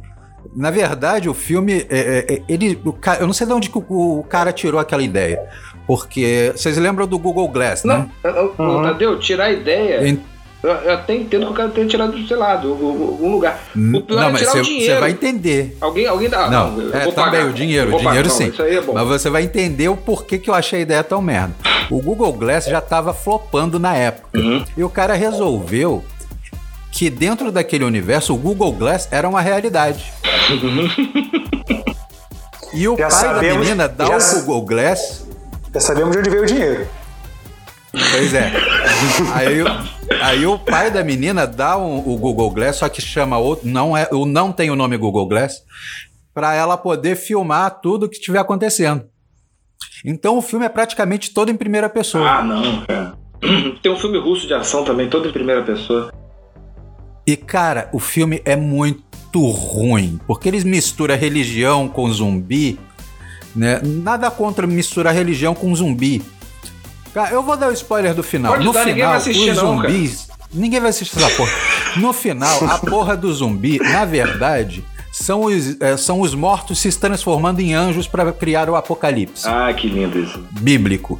Na 0.57 0.71
verdade, 0.71 1.29
o 1.29 1.35
filme, 1.35 1.87
é, 1.89 2.27
é, 2.29 2.35
é, 2.35 2.43
ele, 2.49 2.77
o 2.85 2.93
ca- 2.93 3.19
eu 3.21 3.27
não 3.27 3.33
sei 3.33 3.47
de 3.47 3.53
onde 3.53 3.71
que 3.71 3.79
o, 3.79 3.85
o 4.19 4.25
cara 4.29 4.53
tirou 4.53 4.81
aquela 4.81 5.03
ideia. 5.03 5.39
Porque, 5.87 6.51
vocês 6.57 6.77
lembram 6.77 7.07
do 7.07 7.19
Google 7.19 7.47
Glass, 7.49 7.85
né? 7.85 8.09
Não, 8.25 8.31
eu- 8.31 8.37
eu- 8.37 8.55
Uhum. 8.59 8.83
Tadeu, 8.83 9.19
tirar 9.21 9.45
a 9.45 9.53
ideia. 9.53 10.19
Eu, 10.63 10.71
eu 10.71 10.93
até 10.93 11.15
entendo 11.15 11.47
que 11.47 11.53
o 11.53 11.55
cara 11.55 11.71
tenha 11.71 11.87
tirado, 11.87 12.27
sei 12.29 12.37
lá, 12.37 12.55
do, 12.57 12.75
do- 12.75 12.87
algum 12.87 13.31
lugar. 13.33 13.59
O 13.75 14.01
pior 14.03 14.21
Não, 14.21 14.29
é 14.29 14.33
mas 14.33 14.41
tirar 14.41 14.51
o 14.53 14.57
você 14.57 14.63
dinheiro. 14.63 14.95
você 14.95 15.01
vai 15.01 15.11
entender. 15.11 15.77
Alguém, 15.81 16.07
alguém 16.07 16.29
dá. 16.29 16.51
Não, 16.51 16.79
eu 16.81 16.95
é, 16.95 17.05
vou 17.05 17.13
também 17.15 17.31
pagar. 17.41 17.47
o 17.47 17.53
dinheiro, 17.55 17.95
o 17.95 17.99
dinheiro 17.99 18.29
pagar. 18.29 18.31
sim. 18.31 18.45
Não, 18.45 18.51
Isso 18.53 18.63
aí 18.63 18.77
é 18.77 18.81
bom. 18.83 18.93
Mas 18.93 19.07
você 19.09 19.31
vai 19.31 19.43
entender 19.43 19.89
o 19.89 19.97
porquê 19.97 20.39
que 20.39 20.51
eu 20.51 20.55
achei 20.55 20.81
a 20.81 20.83
ideia 20.83 21.03
tão 21.03 21.23
merda. 21.23 21.55
O 21.91 22.03
Google 22.03 22.33
Glass 22.35 22.67
já 22.67 22.79
estava 22.79 23.15
flopando 23.15 23.79
na 23.79 23.95
época. 23.97 24.39
Uhum. 24.39 24.63
E 24.77 24.85
o 24.85 24.91
cara 24.91 25.15
resolveu 25.15 26.05
que 26.93 27.09
dentro 27.09 27.51
daquele 27.51 27.85
universo 27.85 28.35
o 28.35 28.37
Google 28.37 28.73
Glass 28.73 29.09
era 29.11 29.27
uma 29.27 29.41
realidade. 29.41 30.13
E 32.73 32.87
o 32.87 32.97
Já 32.97 33.09
pai 33.09 33.23
da 33.23 33.35
sabemos- 33.35 33.59
menina 33.67 33.89
dá 33.89 34.05
já 34.07 34.17
o 34.17 34.41
Google 34.43 34.63
Glass. 34.67 35.27
Já 35.75 35.81
sabemos 35.81 36.13
de 36.13 36.19
onde 36.19 36.31
veio 36.31 36.43
o 36.43 36.47
dinheiro. 36.47 36.87
Pois 37.93 38.35
é. 38.35 38.53
aí, 39.35 39.63
o- 39.63 39.67
aí 40.23 40.47
o 40.47 40.59
pai 40.59 40.91
da 40.91 41.03
menina 41.03 41.47
dá 41.47 41.77
um- 41.77 41.99
o 41.99 42.17
Google 42.17 42.51
Glass, 42.51 42.77
só 42.77 42.89
que 42.89 43.01
chama 43.03 43.39
outro, 43.39 43.69
não 43.69 43.97
é, 43.97 44.09
não 44.27 44.53
tem 44.53 44.71
o 44.71 44.77
nome 44.77 44.97
Google 44.97 45.27
Glass, 45.27 45.63
para 46.33 46.55
ela 46.55 46.77
poder 46.77 47.17
filmar 47.17 47.81
tudo 47.81 48.09
que 48.09 48.17
estiver 48.17 48.39
acontecendo. 48.39 49.05
Então 50.05 50.39
o 50.39 50.43
filme 50.43 50.65
é 50.65 50.69
praticamente 50.69 51.33
todo 51.35 51.51
em 51.51 51.57
primeira 51.57 51.89
pessoa. 51.89 52.29
Ah, 52.29 52.43
não, 52.43 52.83
cara. 52.87 53.19
Tem 53.83 53.91
um 53.91 53.97
filme 53.99 54.19
russo 54.19 54.47
de 54.47 54.55
ação 54.55 54.85
também, 54.85 55.09
todo 55.09 55.29
em 55.29 55.33
primeira 55.33 55.63
pessoa. 55.63 56.13
E 57.27 57.37
cara, 57.37 57.89
o 57.93 57.99
filme 57.99 58.41
é 58.45 58.55
muito 58.57 59.41
ruim, 59.51 60.19
porque 60.27 60.49
eles 60.49 60.65
misturam 60.65 61.17
religião 61.17 61.89
com 61.89 62.11
zumbi, 62.13 62.79
né? 63.55 63.81
Nada 63.83 64.31
contra 64.31 64.67
misturar 64.67 65.15
religião 65.15 65.55
com 65.55 65.75
zumbi. 65.75 66.23
Cara, 67.15 67.31
eu 67.33 67.43
vou 67.43 67.57
dar 67.57 67.69
o 67.69 67.73
spoiler 67.73 68.15
do 68.15 68.23
final. 68.23 68.53
Pode 68.53 68.65
no 68.65 68.73
dar, 68.73 68.81
final, 68.81 68.95
ninguém 68.95 69.07
vai 69.09 69.17
assistir 69.17 69.51
os 69.51 69.57
não, 69.57 69.77
cara. 69.79 69.89
zumbis. 69.93 70.29
Ninguém 70.53 70.81
vai 70.81 70.91
assistir 70.91 71.17
essa 71.23 71.31
porra. 71.37 71.51
No 71.97 72.13
final, 72.13 72.65
a 72.65 72.79
porra 72.79 73.17
do 73.17 73.33
zumbi, 73.33 73.79
na 73.79 74.05
verdade, 74.05 74.85
são 75.13 75.45
os, 75.45 75.81
eh, 75.81 75.97
são 75.97 76.21
os 76.21 76.35
mortos 76.35 76.79
se 76.79 76.91
transformando 76.99 77.61
em 77.61 77.73
anjos 77.75 78.07
para 78.07 78.33
criar 78.33 78.69
o 78.71 78.77
apocalipse 78.77 79.47
Ah, 79.49 79.73
que 79.73 79.89
lindo 79.89 80.19
isso. 80.19 80.43
bíblico. 80.53 81.19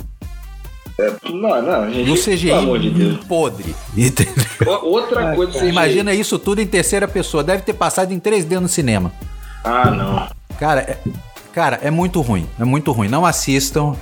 Não, 1.25 1.63
não, 1.63 1.91
gente. 1.91 2.09
No 2.11 2.17
Pelo 2.17 2.59
amor 2.59 2.79
de 2.79 2.91
CGI 2.91 3.05
Deus. 3.05 3.25
podre. 3.25 3.75
Entendeu? 3.97 4.81
Outra 4.83 5.35
coisa 5.35 5.53
CGI. 5.59 5.69
Imagina 5.69 6.13
isso 6.13 6.39
tudo 6.39 6.61
em 6.61 6.67
terceira 6.67 7.09
pessoa. 7.09 7.43
Deve 7.43 7.63
ter 7.63 7.73
passado 7.73 8.13
em 8.13 8.19
3D 8.21 8.59
no 8.61 8.69
cinema. 8.69 9.11
Ah, 9.65 9.91
não. 9.91 10.29
Cara, 10.59 10.81
é, 10.83 10.99
cara, 11.55 11.79
é 11.83 11.91
muito 11.91 12.21
ruim. 12.21 12.47
É 12.59 12.65
muito 12.65 12.93
ruim. 12.93 13.09
Não 13.09 13.25
assistam. 13.25 13.95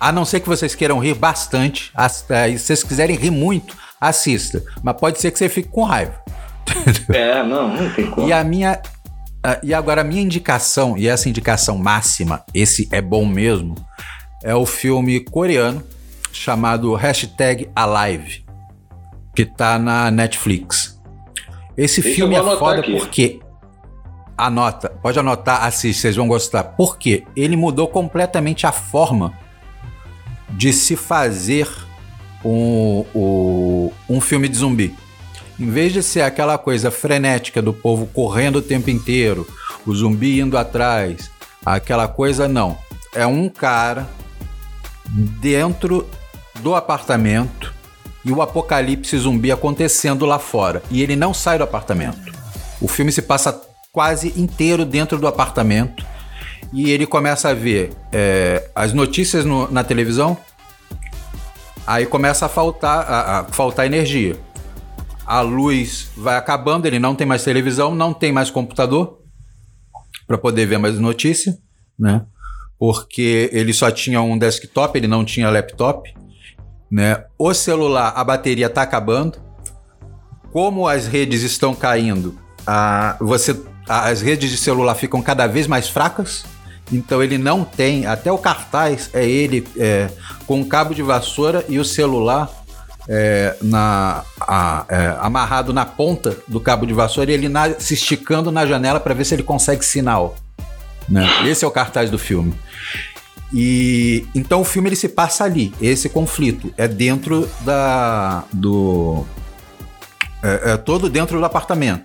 A 0.00 0.12
não 0.12 0.24
ser 0.24 0.40
que 0.40 0.48
vocês 0.48 0.74
queiram 0.74 0.98
rir 0.98 1.14
bastante. 1.14 1.90
As- 1.94 2.24
eh, 2.30 2.52
Se 2.52 2.58
vocês 2.66 2.82
quiserem 2.84 3.16
rir 3.16 3.30
muito, 3.30 3.76
assista. 4.00 4.62
Mas 4.82 4.96
pode 4.96 5.20
ser 5.20 5.30
que 5.30 5.38
você 5.38 5.48
fique 5.48 5.68
com 5.68 5.84
raiva. 5.84 6.14
É, 7.12 7.42
não, 7.42 7.68
não 7.74 7.90
tem 7.94 8.10
como. 8.10 8.28
E 8.28 8.32
a 8.32 8.44
minha. 8.44 8.80
a- 9.44 9.58
E 9.62 9.72
agora 9.74 10.02
a 10.02 10.04
minha 10.04 10.22
indicação, 10.22 10.96
e 10.98 11.08
essa 11.08 11.28
indicação 11.28 11.78
máxima, 11.78 12.44
esse 12.54 12.88
é 12.92 13.00
bom 13.00 13.24
mesmo, 13.26 13.74
é 14.44 14.54
o 14.54 14.66
filme 14.66 15.20
coreano 15.20 15.82
chamado 16.30 16.94
Hashtag 16.94 17.70
Alive, 17.74 18.44
que 19.34 19.44
tá 19.46 19.78
na 19.78 20.10
Netflix. 20.10 21.00
Esse 21.76 22.00
eu 22.06 22.14
filme 22.14 22.34
é 22.36 22.42
foda 22.56 22.80
aqui. 22.80 22.96
porque. 22.98 23.40
Anota, 24.36 24.88
pode 25.02 25.18
anotar, 25.18 25.64
assiste, 25.64 26.00
vocês 26.00 26.14
vão 26.14 26.28
gostar. 26.28 26.62
Porque 26.62 27.24
ele 27.34 27.56
mudou 27.56 27.88
completamente 27.88 28.66
a 28.68 28.72
forma 28.72 29.32
de 30.50 30.72
se 30.72 30.96
fazer 30.96 31.68
um, 32.44 33.04
o- 33.14 33.92
um 34.08 34.20
filme 34.20 34.48
de 34.48 34.56
zumbi. 34.58 34.94
Em 35.58 35.68
vez 35.70 35.92
de 35.92 36.02
ser 36.02 36.22
aquela 36.22 36.56
coisa 36.56 36.90
frenética 36.90 37.60
do 37.60 37.72
povo 37.72 38.06
correndo 38.06 38.56
o 38.56 38.62
tempo 38.62 38.90
inteiro, 38.90 39.46
o 39.86 39.94
zumbi 39.94 40.40
indo 40.40 40.56
atrás, 40.56 41.30
aquela 41.66 42.06
coisa 42.06 42.46
não. 42.46 42.78
É 43.14 43.26
um 43.26 43.48
cara 43.48 44.08
dentro 45.08 46.08
do 46.60 46.74
apartamento 46.74 47.74
e 48.24 48.30
o 48.32 48.42
apocalipse 48.42 49.16
zumbi 49.18 49.50
acontecendo 49.50 50.26
lá 50.26 50.38
fora. 50.38 50.82
E 50.90 51.02
ele 51.02 51.16
não 51.16 51.32
sai 51.32 51.58
do 51.58 51.64
apartamento. 51.64 52.32
O 52.80 52.86
filme 52.86 53.10
se 53.10 53.22
passa 53.22 53.60
quase 53.92 54.32
inteiro 54.36 54.84
dentro 54.84 55.18
do 55.18 55.26
apartamento 55.26 56.04
e 56.72 56.90
ele 56.90 57.06
começa 57.06 57.48
a 57.50 57.54
ver 57.54 57.90
é, 58.12 58.70
as 58.74 58.92
notícias 58.92 59.44
no- 59.44 59.70
na 59.70 59.82
televisão. 59.84 60.36
Aí 61.86 62.04
começa 62.06 62.46
a 62.46 62.48
faltar, 62.48 63.00
a- 63.10 63.40
a 63.40 63.44
faltar 63.44 63.86
energia 63.86 64.36
a 65.26 65.42
luz 65.42 66.08
vai 66.16 66.36
acabando, 66.38 66.86
ele 66.86 66.98
não 66.98 67.14
tem 67.14 67.26
mais 67.26 67.44
televisão, 67.44 67.94
não 67.94 68.14
tem 68.14 68.32
mais 68.32 68.50
computador 68.50 69.18
para 70.26 70.38
poder 70.38 70.64
ver 70.64 70.78
mais 70.78 70.98
notícia, 70.98 71.58
né? 71.98 72.24
Porque 72.78 73.50
ele 73.52 73.74
só 73.74 73.90
tinha 73.90 74.22
um 74.22 74.38
desktop, 74.38 74.96
ele 74.96 75.06
não 75.06 75.26
tinha 75.26 75.50
laptop, 75.50 76.10
né? 76.90 77.24
O 77.38 77.52
celular, 77.52 78.14
a 78.16 78.24
bateria 78.24 78.68
está 78.68 78.80
acabando. 78.80 79.38
Como 80.50 80.88
as 80.88 81.06
redes 81.06 81.42
estão 81.42 81.74
caindo, 81.74 82.38
a, 82.66 83.18
você, 83.20 83.54
as 83.86 84.22
redes 84.22 84.50
de 84.50 84.56
celular 84.56 84.94
ficam 84.94 85.20
cada 85.20 85.46
vez 85.46 85.66
mais 85.66 85.90
fracas. 85.90 86.46
Então 86.90 87.22
ele 87.22 87.36
não 87.38 87.64
tem, 87.64 88.06
até 88.06 88.32
o 88.32 88.38
cartaz 88.38 89.10
é 89.12 89.26
ele 89.28 89.66
é, 89.76 90.08
com 90.46 90.60
um 90.60 90.64
cabo 90.64 90.94
de 90.94 91.02
vassoura 91.02 91.64
e 91.68 91.78
o 91.78 91.84
celular 91.84 92.50
é, 93.08 93.56
na, 93.62 94.22
a- 94.40 94.84
é, 94.88 95.16
amarrado 95.20 95.72
na 95.72 95.84
ponta 95.84 96.36
do 96.46 96.60
cabo 96.60 96.86
de 96.86 96.92
vassoura 96.94 97.30
e 97.30 97.34
ele 97.34 97.48
na- 97.48 97.74
se 97.78 97.94
esticando 97.94 98.50
na 98.50 98.64
janela 98.66 98.98
para 99.00 99.14
ver 99.14 99.24
se 99.24 99.34
ele 99.34 99.42
consegue 99.42 99.84
sinal. 99.84 100.36
né? 101.08 101.26
Esse 101.46 101.64
é 101.64 101.68
o 101.68 101.70
cartaz 101.70 102.10
do 102.10 102.18
filme. 102.18 102.54
E 103.52 104.26
então 104.34 104.60
o 104.60 104.64
filme 104.64 104.88
ele 104.90 104.96
se 104.96 105.08
passa 105.08 105.44
ali. 105.44 105.72
Esse 105.80 106.08
conflito 106.08 106.72
é 106.76 106.86
dentro 106.86 107.48
da 107.62 108.44
do 108.52 109.24
é, 110.42 110.72
é 110.72 110.76
todo 110.76 111.08
dentro 111.08 111.38
do 111.38 111.44
apartamento. 111.46 112.04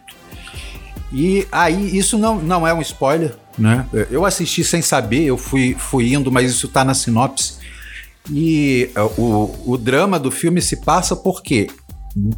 E 1.12 1.46
aí 1.52 1.98
isso 1.98 2.18
não, 2.18 2.36
não 2.40 2.66
é 2.68 2.74
um 2.74 2.82
spoiler, 2.82 3.36
né? 3.58 3.86
Eu 4.10 4.26
assisti 4.26 4.64
sem 4.64 4.82
saber, 4.82 5.24
eu 5.24 5.38
fui 5.38 5.76
fui 5.78 6.14
indo, 6.14 6.32
mas 6.32 6.52
isso 6.52 6.68
tá 6.68 6.84
na 6.84 6.94
sinopse. 6.94 7.56
E 8.32 8.90
é, 8.96 9.02
o, 9.02 9.56
o 9.66 9.78
drama 9.78 10.18
do 10.20 10.32
filme 10.32 10.62
se 10.62 10.78
passa 10.78 11.16
porque 11.16 11.68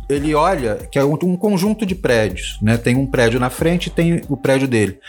ele 0.10 0.34
olha 0.34 0.76
que 0.92 0.98
é 0.98 1.04
um, 1.04 1.18
um 1.24 1.36
conjunto 1.36 1.86
de 1.86 1.94
prédios, 1.94 2.58
né? 2.62 2.78
Tem 2.78 2.96
um 2.96 3.06
prédio 3.06 3.40
na 3.40 3.50
frente 3.50 3.88
e 3.88 3.90
tem 3.90 4.22
o 4.30 4.38
prédio 4.38 4.68
dele. 4.68 5.00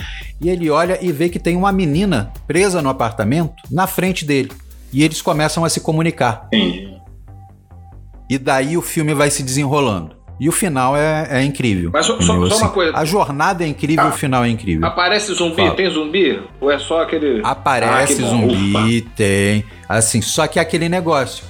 E 0.40 0.48
ele 0.48 0.68
olha 0.68 0.98
e 1.00 1.12
vê 1.12 1.28
que 1.28 1.38
tem 1.38 1.56
uma 1.56 1.72
menina 1.72 2.32
presa 2.46 2.82
no 2.82 2.88
apartamento 2.88 3.54
na 3.70 3.86
frente 3.86 4.24
dele. 4.24 4.50
E 4.92 5.02
eles 5.02 5.22
começam 5.22 5.64
a 5.64 5.68
se 5.68 5.80
comunicar. 5.80 6.48
Entendi. 6.52 6.96
E 8.28 8.38
daí 8.38 8.76
o 8.76 8.82
filme 8.82 9.14
vai 9.14 9.30
se 9.30 9.42
desenrolando. 9.42 10.15
E 10.38 10.48
o 10.48 10.52
final 10.52 10.94
é, 10.96 11.28
é 11.30 11.42
incrível. 11.42 11.90
Mas 11.92 12.04
só- 12.06 12.20
só- 12.20 12.46
só 12.48 12.56
uma 12.58 12.68
coisa. 12.68 12.96
A 12.96 13.04
jornada 13.04 13.64
é 13.64 13.66
incrível, 13.66 14.04
Ah. 14.04 14.08
o 14.08 14.12
final 14.12 14.44
é 14.44 14.48
incrível. 14.48 14.86
Aparece 14.86 15.32
zumbi? 15.32 15.56
Fala. 15.56 15.70
Tem 15.74 15.88
zumbi? 15.90 16.42
Ou 16.60 16.70
é 16.70 16.78
só 16.78 17.02
aquele. 17.02 17.40
Aparece 17.42 18.22
Ah, 18.22 18.26
zumbi, 18.28 19.00
tem. 19.16 19.64
Assim, 19.88 20.20
só 20.20 20.46
que 20.46 20.58
é 20.58 20.62
aquele 20.62 20.88
negócio. 20.88 21.44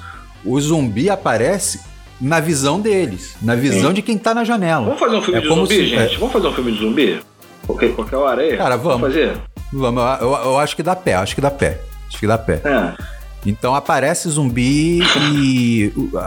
O 0.44 0.60
zumbi 0.60 1.10
aparece 1.10 1.80
na 2.20 2.38
visão 2.38 2.80
deles, 2.80 3.36
na 3.42 3.56
visão 3.56 3.88
Sim. 3.88 3.94
de 3.94 4.02
quem 4.02 4.16
tá 4.16 4.32
na 4.32 4.44
janela. 4.44 4.84
Vamos 4.84 5.00
fazer 5.00 5.16
um 5.16 5.22
filme 5.22 5.38
É 5.38 5.42
de 5.42 5.48
zumbi, 5.48 5.74
se- 5.74 5.86
gente? 5.88 6.16
Vamos 6.18 6.32
fazer 6.32 6.46
um 6.46 6.52
filme 6.52 6.72
de 6.72 6.78
zumbi? 6.78 7.20
Qualquer, 7.66 7.92
qualquer 7.94 8.16
hora 8.16 8.42
aí? 8.42 8.56
Cara, 8.56 8.76
vamos. 8.76 9.00
fazer? 9.00 9.32
Vamos, 9.72 10.02
eu, 10.20 10.28
eu- 10.28 10.44
eu 10.44 10.58
acho 10.60 10.76
que 10.76 10.82
dá 10.84 10.94
pé, 10.94 11.14
acho 11.14 11.34
que 11.34 11.40
dá 11.40 11.50
pé. 11.50 11.80
Acho 12.08 12.18
que 12.20 12.26
dá 12.28 12.38
pé. 12.38 12.60
É. 12.64 13.15
Então 13.46 13.74
aparece 13.74 14.28
zumbi 14.28 15.00
e. 15.32 15.92
a- 16.16 16.20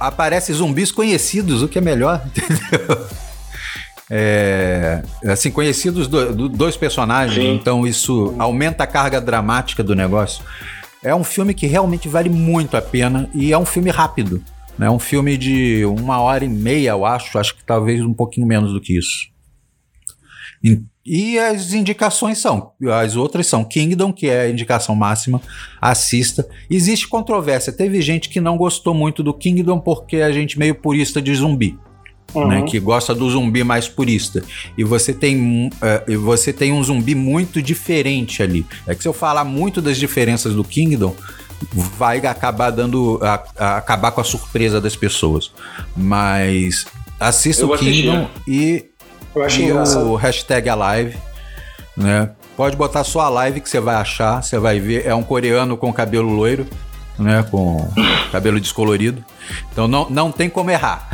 a- 0.00 0.08
aparece 0.08 0.52
zumbis 0.52 0.90
conhecidos, 0.90 1.62
o 1.62 1.68
que 1.68 1.78
é 1.78 1.80
melhor, 1.82 2.22
entendeu? 2.26 3.06
É, 4.10 5.02
assim, 5.26 5.50
conhecidos 5.50 6.06
do- 6.08 6.34
do- 6.34 6.48
dois 6.48 6.76
personagens, 6.76 7.46
Sim. 7.46 7.54
então 7.54 7.86
isso 7.86 8.34
aumenta 8.38 8.84
a 8.84 8.86
carga 8.86 9.20
dramática 9.20 9.82
do 9.82 9.94
negócio. 9.94 10.44
É 11.02 11.14
um 11.14 11.24
filme 11.24 11.54
que 11.54 11.66
realmente 11.66 12.08
vale 12.08 12.28
muito 12.28 12.76
a 12.76 12.82
pena 12.82 13.28
e 13.34 13.52
é 13.52 13.58
um 13.58 13.64
filme 13.64 13.90
rápido. 13.90 14.42
né? 14.78 14.86
É 14.86 14.90
um 14.90 14.98
filme 14.98 15.36
de 15.36 15.84
uma 15.84 16.20
hora 16.20 16.44
e 16.44 16.48
meia, 16.48 16.90
eu 16.90 17.04
acho. 17.04 17.38
Acho 17.38 17.54
que 17.56 17.64
talvez 17.64 18.00
um 18.02 18.14
pouquinho 18.14 18.46
menos 18.46 18.72
do 18.72 18.80
que 18.80 18.96
isso. 18.98 19.31
E 21.04 21.36
as 21.36 21.72
indicações 21.72 22.38
são, 22.38 22.72
as 22.92 23.16
outras 23.16 23.48
são 23.48 23.64
Kingdom, 23.64 24.12
que 24.12 24.28
é 24.28 24.42
a 24.42 24.50
indicação 24.50 24.94
máxima, 24.94 25.42
assista. 25.80 26.46
Existe 26.70 27.08
controvérsia, 27.08 27.72
teve 27.72 28.00
gente 28.00 28.28
que 28.28 28.40
não 28.40 28.56
gostou 28.56 28.94
muito 28.94 29.22
do 29.22 29.34
Kingdom 29.34 29.80
porque 29.80 30.18
a 30.18 30.30
gente 30.30 30.58
meio 30.58 30.74
purista 30.74 31.20
de 31.20 31.34
zumbi. 31.34 31.76
Uhum. 32.34 32.48
Né, 32.48 32.62
que 32.62 32.80
gosta 32.80 33.14
do 33.14 33.28
zumbi 33.28 33.62
mais 33.62 33.88
purista. 33.88 34.42
E 34.78 34.82
você 34.82 35.12
tem, 35.12 35.66
uh, 35.68 36.18
você 36.20 36.50
tem 36.50 36.72
um 36.72 36.82
zumbi 36.82 37.14
muito 37.14 37.60
diferente 37.60 38.42
ali. 38.42 38.64
É 38.86 38.94
que 38.94 39.02
se 39.02 39.08
eu 39.08 39.12
falar 39.12 39.44
muito 39.44 39.82
das 39.82 39.98
diferenças 39.98 40.54
do 40.54 40.64
Kingdom, 40.64 41.14
vai 41.98 42.24
acabar 42.26 42.70
dando. 42.70 43.18
A, 43.22 43.44
a, 43.58 43.76
acabar 43.76 44.12
com 44.12 44.22
a 44.22 44.24
surpresa 44.24 44.80
das 44.80 44.96
pessoas. 44.96 45.52
Mas 45.94 46.86
assista 47.20 47.66
o 47.66 47.76
Kingdom 47.76 48.28
e 48.48 48.86
eu 49.34 49.42
acho 49.42 49.60
e 49.60 49.64
engraçado. 49.64 50.06
o 50.06 50.16
hashtag 50.16 50.68
Alive, 50.68 51.18
né? 51.96 52.30
Pode 52.56 52.76
botar 52.76 53.02
só 53.04 53.20
a 53.20 53.28
live 53.28 53.60
que 53.60 53.68
você 53.68 53.80
vai 53.80 53.94
achar, 53.94 54.42
você 54.42 54.58
vai 54.58 54.78
ver. 54.78 55.06
É 55.06 55.14
um 55.14 55.22
coreano 55.22 55.76
com 55.76 55.92
cabelo 55.92 56.28
loiro, 56.28 56.66
né? 57.18 57.44
Com 57.50 57.88
cabelo 58.30 58.60
descolorido. 58.60 59.24
Então 59.72 59.88
não, 59.88 60.08
não 60.10 60.30
tem 60.30 60.50
como 60.50 60.70
errar. 60.70 61.08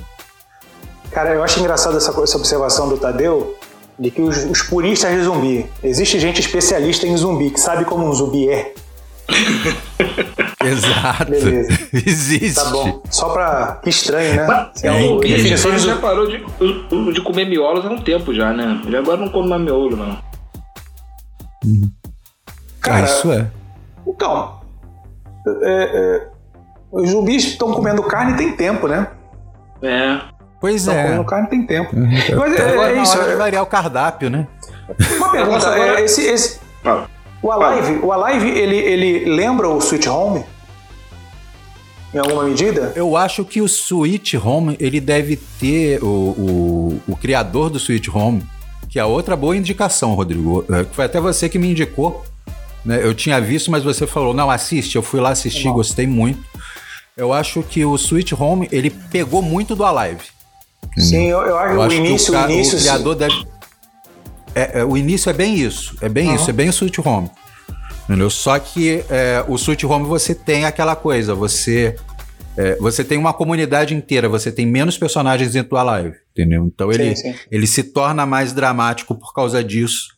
Cara, 1.10 1.34
eu 1.34 1.44
acho 1.44 1.60
engraçado 1.60 1.96
essa, 1.96 2.10
essa 2.22 2.36
observação 2.36 2.88
do 2.88 2.96
Tadeu 2.96 3.56
de 3.98 4.10
que 4.10 4.22
os, 4.22 4.44
os 4.44 4.62
puristas 4.62 5.12
de 5.12 5.22
zumbi. 5.22 5.66
Existe 5.82 6.18
gente 6.18 6.40
especialista 6.40 7.06
em 7.06 7.16
zumbi, 7.16 7.50
que 7.50 7.60
sabe 7.60 7.84
como 7.84 8.08
um 8.08 8.12
zumbi 8.12 8.48
é. 8.48 8.74
Exato. 10.64 11.30
Beleza. 11.30 11.88
Existe. 11.92 12.62
Tá 12.62 12.70
bom. 12.70 13.02
Só 13.10 13.30
pra. 13.30 13.80
Que 13.82 13.90
estranho, 13.90 14.36
né? 14.36 14.46
Mas, 14.46 14.84
é, 14.84 14.90
o 14.90 15.20
defensor 15.20 15.78
já 15.78 15.96
parou 15.96 16.26
de, 16.26 16.44
de 17.12 17.20
comer 17.22 17.46
miolos 17.46 17.84
há 17.84 17.88
um 17.88 17.98
tempo 17.98 18.32
já, 18.32 18.52
né? 18.52 18.80
Ele 18.84 18.96
agora 18.96 19.18
não 19.18 19.28
come 19.28 19.48
mais 19.48 19.62
miolo, 19.62 19.96
não. 19.96 20.18
Uhum. 21.64 21.90
Cara, 22.80 23.04
ah, 23.04 23.04
isso 23.04 23.32
é. 23.32 23.46
Então. 24.06 24.60
É, 25.46 25.82
é, 25.82 26.28
os 26.90 27.10
zumbis 27.10 27.44
estão 27.44 27.72
comendo 27.72 28.02
carne 28.02 28.36
tem 28.36 28.52
tempo, 28.52 28.86
né? 28.86 29.08
É. 29.82 30.20
Pois 30.60 30.86
é. 30.86 30.90
Estão 30.90 31.04
comendo 31.04 31.24
carne 31.24 31.48
tem 31.48 31.66
tempo. 31.66 31.96
Uhum. 31.96 32.10
Mas 32.36 32.54
é, 32.58 32.76
é 32.76 33.02
isso. 33.02 33.20
É 33.20 33.36
variar 33.36 33.62
o 33.62 33.66
cardápio, 33.66 34.30
né? 34.30 34.46
Uma 35.16 35.30
pergunta. 35.30 35.76
É, 35.76 36.04
esse, 36.04 36.22
esse, 36.22 36.60
o 37.42 37.50
Alive, 37.50 37.98
o 38.02 38.12
Alive 38.12 38.48
ele, 38.48 38.76
ele 38.76 39.24
lembra 39.24 39.68
o 39.68 39.78
Sweet 39.78 40.08
Home? 40.08 40.44
Em 42.14 42.18
alguma 42.18 42.44
medida? 42.44 42.92
Eu 42.94 43.16
acho 43.16 43.44
que 43.44 43.60
o 43.60 43.66
Sweet 43.66 44.36
Home 44.36 44.76
ele 44.78 45.00
deve 45.00 45.36
ter 45.58 46.02
o, 46.02 46.06
o, 46.06 47.02
o 47.08 47.16
criador 47.16 47.70
do 47.70 47.78
Sweet 47.78 48.10
Home, 48.10 48.44
que 48.88 48.98
é 48.98 49.04
outra 49.04 49.34
boa 49.34 49.56
indicação, 49.56 50.14
Rodrigo. 50.14 50.64
É, 50.70 50.84
foi 50.92 51.06
até 51.06 51.18
você 51.20 51.48
que 51.48 51.58
me 51.58 51.70
indicou. 51.70 52.24
Né? 52.84 53.00
Eu 53.02 53.14
tinha 53.14 53.40
visto, 53.40 53.70
mas 53.70 53.82
você 53.82 54.06
falou, 54.06 54.34
não, 54.34 54.50
assiste. 54.50 54.94
Eu 54.96 55.02
fui 55.02 55.20
lá 55.20 55.30
assistir, 55.30 55.66
não. 55.66 55.74
gostei 55.74 56.06
muito. 56.06 56.40
Eu 57.16 57.32
acho 57.32 57.62
que 57.62 57.84
o 57.84 57.94
Sweet 57.96 58.34
Home 58.34 58.68
ele 58.70 58.90
pegou 58.90 59.40
muito 59.40 59.74
do 59.74 59.84
Alive. 59.84 60.24
Sim, 60.98 61.28
eu, 61.28 61.40
eu 61.40 61.56
acho, 61.56 61.74
eu 61.74 61.78
o 61.78 61.82
acho 61.82 61.96
início, 61.96 62.32
que 62.32 62.38
o, 62.38 62.42
o 62.42 62.50
início, 62.50 62.78
o 62.78 62.80
criador 62.80 63.12
sim. 63.14 63.18
deve 63.18 63.51
é, 64.54 64.80
é, 64.80 64.84
o 64.84 64.96
início 64.96 65.30
é 65.30 65.32
bem 65.32 65.54
isso. 65.56 65.96
É 66.00 66.08
bem 66.08 66.28
uhum. 66.28 66.34
isso, 66.34 66.50
é 66.50 66.52
bem 66.52 66.68
o 66.68 66.70
Sweet 66.70 67.00
Home. 67.00 67.30
Entendeu? 68.04 68.30
Só 68.30 68.58
que 68.58 69.04
é, 69.08 69.44
o 69.48 69.54
Sweet 69.54 69.86
Home 69.86 70.06
você 70.06 70.34
tem 70.34 70.64
aquela 70.64 70.96
coisa, 70.96 71.34
você. 71.34 71.96
É, 72.56 72.76
você 72.76 73.02
tem 73.02 73.16
uma 73.16 73.32
comunidade 73.32 73.94
inteira, 73.94 74.28
você 74.28 74.52
tem 74.52 74.66
menos 74.66 74.98
personagens 74.98 75.52
dentro 75.52 75.70
do 75.70 75.76
Alive, 75.78 76.16
entendeu? 76.32 76.66
Então 76.66 76.92
ele, 76.92 77.16
sim, 77.16 77.32
sim. 77.32 77.38
ele 77.50 77.66
se 77.66 77.82
torna 77.82 78.26
mais 78.26 78.52
dramático 78.52 79.14
por 79.14 79.32
causa 79.32 79.64
disso, 79.64 80.08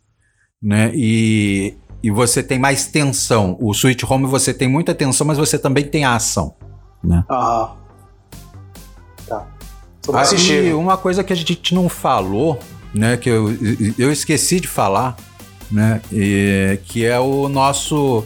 né? 0.61 0.91
E, 0.95 1.75
e 2.03 2.11
você 2.11 2.43
tem 2.43 2.59
mais 2.59 2.87
tensão. 2.87 3.57
O 3.61 3.71
Sweet 3.71 4.05
Home 4.05 4.27
você 4.27 4.53
tem 4.53 4.67
muita 4.67 4.93
tensão, 4.93 5.25
mas 5.25 5.39
você 5.39 5.57
também 5.57 5.85
tem 5.85 6.05
a 6.05 6.17
ação, 6.17 6.57
né? 7.05 7.25
Aham. 7.31 7.77
Tá. 9.29 9.47
Aí, 10.13 10.75
uma 10.75 10.97
coisa 10.97 11.23
que 11.23 11.33
a 11.33 11.37
gente 11.37 11.73
não 11.73 11.89
falou 11.89 12.59
né, 12.95 13.17
que 13.17 13.29
eu, 13.29 13.49
eu 13.99 14.13
esqueci 14.13 14.61
de 14.61 14.69
falar, 14.69 15.17
né, 15.71 16.01
e, 16.13 16.79
que 16.85 17.05
é 17.05 17.19
o 17.19 17.49
nosso 17.49 18.25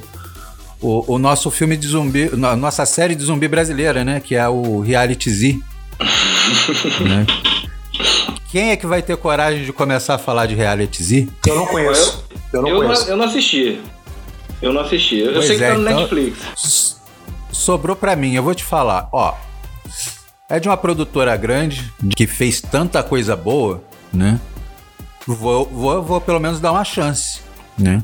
o, 0.80 1.14
o, 1.14 1.18
nosso 1.18 1.50
filme 1.50 1.76
de 1.76 1.88
zumbi, 1.88 2.30
nossa 2.36 2.86
série 2.86 3.14
de 3.14 3.24
zumbi 3.24 3.48
brasileira, 3.48 4.04
né, 4.04 4.20
que 4.20 4.34
é 4.34 4.48
o 4.48 4.80
Reality 4.80 5.30
Z. 5.30 5.58
né? 7.00 7.26
Quem 8.50 8.70
é 8.70 8.76
que 8.76 8.86
vai 8.86 9.02
ter 9.02 9.16
coragem 9.16 9.64
de 9.64 9.72
começar 9.72 10.14
a 10.14 10.18
falar 10.18 10.46
de 10.46 10.54
Reality 10.54 11.02
Z? 11.02 11.28
Eu 11.46 11.56
não 11.56 11.66
conheço. 11.66 12.24
Eu, 12.52 12.60
eu 12.60 12.62
não, 12.62 12.68
eu 12.68 12.76
conheço. 12.78 13.02
Não, 13.02 13.10
eu 13.10 13.16
não 13.16 13.24
assisti. 13.24 13.80
Eu 14.60 14.72
não 14.72 14.80
assisti. 14.80 15.18
Eu 15.18 15.32
pois 15.32 15.46
sei 15.46 15.58
que 15.58 15.64
é, 15.64 15.68
tá 15.68 15.74
no 15.74 15.82
então, 15.82 16.00
Netflix. 16.00 16.96
Sobrou 17.52 17.96
para 17.96 18.14
mim, 18.16 18.34
eu 18.34 18.42
vou 18.42 18.54
te 18.54 18.64
falar, 18.64 19.08
ó. 19.12 19.34
É 20.48 20.58
de 20.58 20.68
uma 20.68 20.76
produtora 20.76 21.36
grande 21.36 21.92
que 22.16 22.26
fez 22.26 22.60
tanta 22.60 23.02
coisa 23.02 23.36
boa, 23.36 23.82
né? 24.12 24.40
Vou, 25.34 25.66
vou, 25.66 26.02
vou 26.02 26.20
pelo 26.20 26.40
menos 26.40 26.60
dar 26.60 26.72
uma 26.72 26.84
chance, 26.84 27.40
né? 27.78 28.02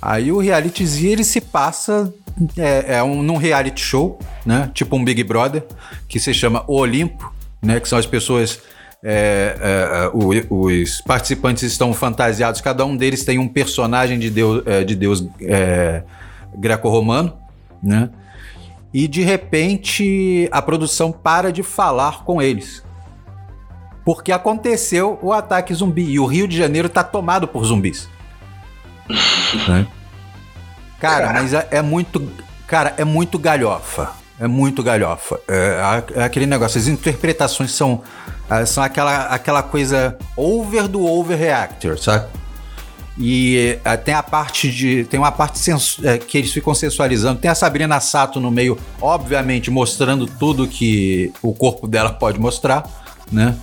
Aí 0.00 0.30
o 0.30 0.38
reality 0.38 0.86
Z 0.86 1.06
ele 1.06 1.24
se 1.24 1.40
passa 1.40 2.12
é, 2.56 2.96
é 2.96 3.02
um 3.02 3.22
num 3.22 3.36
reality 3.36 3.80
show, 3.80 4.18
né? 4.44 4.70
Tipo 4.74 4.96
um 4.96 5.04
Big 5.04 5.22
Brother 5.24 5.64
que 6.08 6.18
se 6.20 6.32
chama 6.32 6.64
O 6.66 6.76
Olimpo, 6.76 7.32
né? 7.62 7.80
Que 7.80 7.88
são 7.88 7.98
as 7.98 8.06
pessoas 8.06 8.60
é, 9.02 9.56
é, 9.60 10.10
o, 10.12 10.30
os 10.70 11.00
participantes 11.02 11.62
estão 11.62 11.92
fantasiados, 11.92 12.60
cada 12.60 12.84
um 12.84 12.96
deles 12.96 13.24
tem 13.24 13.38
um 13.38 13.48
personagem 13.48 14.18
de 14.18 14.30
Deus, 14.30 14.62
é, 14.66 14.82
de 14.82 14.94
Deus 14.94 15.26
é, 15.40 16.02
greco-romano, 16.56 17.36
né? 17.82 18.10
E 18.92 19.06
de 19.06 19.22
repente 19.22 20.48
a 20.50 20.62
produção 20.62 21.12
para 21.12 21.52
de 21.52 21.62
falar 21.62 22.24
com 22.24 22.40
eles 22.40 22.85
porque 24.06 24.30
aconteceu 24.30 25.18
o 25.20 25.32
ataque 25.32 25.74
zumbi 25.74 26.08
e 26.12 26.20
o 26.20 26.26
Rio 26.26 26.46
de 26.46 26.56
Janeiro 26.56 26.88
tá 26.88 27.02
tomado 27.02 27.48
por 27.48 27.64
zumbis. 27.64 28.08
né? 29.66 29.84
Cara, 31.00 31.32
mas 31.32 31.52
é, 31.52 31.66
é, 31.72 31.82
muito. 31.82 32.30
Cara, 32.68 32.94
é 32.96 33.04
muito 33.04 33.36
galhofa. 33.36 34.12
É 34.38 34.46
muito 34.46 34.80
galhofa. 34.80 35.40
É, 35.48 35.80
é 36.14 36.22
aquele 36.22 36.46
negócio, 36.46 36.78
as 36.78 36.86
interpretações 36.86 37.72
são, 37.72 38.02
é, 38.48 38.64
são 38.64 38.84
aquela, 38.84 39.26
aquela 39.26 39.62
coisa 39.62 40.16
over 40.36 40.86
do 40.86 41.04
overreactor, 41.04 41.98
sabe? 41.98 42.28
E 43.18 43.80
é, 43.84 43.96
tem 43.96 44.14
a 44.14 44.22
parte 44.22 44.70
de. 44.70 45.04
Tem 45.06 45.18
uma 45.18 45.32
parte 45.32 45.58
sensu, 45.58 46.06
é, 46.06 46.16
que 46.16 46.38
eles 46.38 46.52
ficam 46.52 46.72
sensualizando. 46.76 47.40
Tem 47.40 47.50
a 47.50 47.56
Sabrina 47.56 47.98
Sato 47.98 48.38
no 48.38 48.52
meio, 48.52 48.78
obviamente, 49.00 49.68
mostrando 49.68 50.26
tudo 50.26 50.68
que 50.68 51.32
o 51.42 51.52
corpo 51.52 51.88
dela 51.88 52.10
pode 52.12 52.38
mostrar, 52.38 52.88
né? 53.32 53.56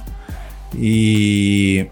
E 0.75 1.87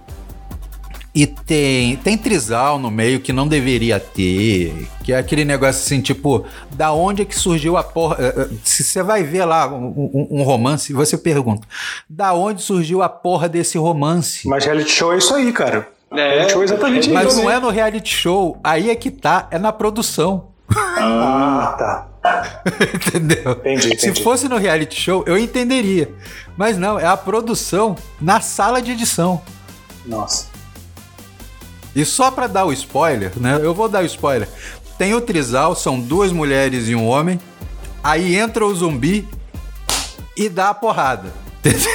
e 1.13 1.27
tem, 1.27 1.97
tem 1.97 2.17
trisal 2.17 2.79
no 2.79 2.89
meio 2.89 3.19
que 3.19 3.33
não 3.33 3.45
deveria 3.45 3.99
ter, 3.99 4.87
que 5.03 5.11
é 5.11 5.17
aquele 5.17 5.43
negócio 5.43 5.83
assim, 5.83 5.99
tipo, 5.99 6.45
da 6.71 6.93
onde 6.93 7.21
é 7.21 7.25
que 7.25 7.37
surgiu 7.37 7.75
a 7.75 7.83
porra. 7.83 8.15
Eh, 8.17 8.33
eh, 8.37 8.49
se 8.63 8.81
você 8.81 9.03
vai 9.03 9.21
ver 9.21 9.43
lá 9.43 9.67
um, 9.67 9.87
um, 9.87 10.27
um, 10.39 10.43
romance, 10.43 10.93
você 10.93 11.17
pergunta, 11.17 11.67
da 12.09 12.33
onde 12.33 12.61
surgiu 12.61 13.01
a 13.01 13.09
porra 13.09 13.49
desse 13.49 13.77
romance? 13.77 14.47
Mas 14.47 14.63
reality 14.63 14.89
show 14.89 15.13
é 15.13 15.17
isso 15.17 15.35
aí, 15.35 15.51
cara. 15.51 15.89
É, 16.11 16.29
reality 16.29 16.53
show 16.53 16.61
é 16.61 16.65
exatamente 16.65 17.09
Mas 17.09 17.27
isso. 17.27 17.35
Mas 17.35 17.43
não 17.43 17.51
é 17.51 17.59
no 17.59 17.69
reality 17.69 18.15
show, 18.15 18.57
aí 18.63 18.89
é 18.89 18.95
que 18.95 19.11
tá, 19.11 19.49
é 19.51 19.59
na 19.59 19.73
produção. 19.73 20.47
Ah, 20.73 21.75
tá. 21.77 22.10
Entendeu? 22.93 23.51
Entendi, 23.51 23.87
entendi. 23.87 23.99
Se 23.99 24.23
fosse 24.23 24.47
no 24.47 24.57
reality 24.57 24.99
show, 24.99 25.23
eu 25.25 25.37
entenderia. 25.37 26.13
Mas 26.55 26.77
não, 26.77 26.99
é 26.99 27.05
a 27.05 27.17
produção 27.17 27.95
na 28.19 28.39
sala 28.39 28.81
de 28.81 28.91
edição. 28.91 29.41
Nossa. 30.05 30.47
E 31.95 32.05
só 32.05 32.31
para 32.31 32.47
dar 32.47 32.65
o 32.65 32.73
spoiler, 32.73 33.31
né? 33.37 33.59
Eu 33.61 33.73
vou 33.73 33.89
dar 33.89 34.03
o 34.03 34.05
spoiler. 34.05 34.47
Tem 34.97 35.13
o 35.13 35.21
trisal, 35.21 35.75
são 35.75 35.99
duas 35.99 36.31
mulheres 36.31 36.87
e 36.87 36.95
um 36.95 37.07
homem. 37.07 37.39
Aí 38.03 38.35
entra 38.35 38.65
o 38.65 38.73
zumbi 38.73 39.27
e 40.37 40.47
dá 40.47 40.69
a 40.69 40.73
porrada. 40.73 41.33
Entendeu? 41.61 41.91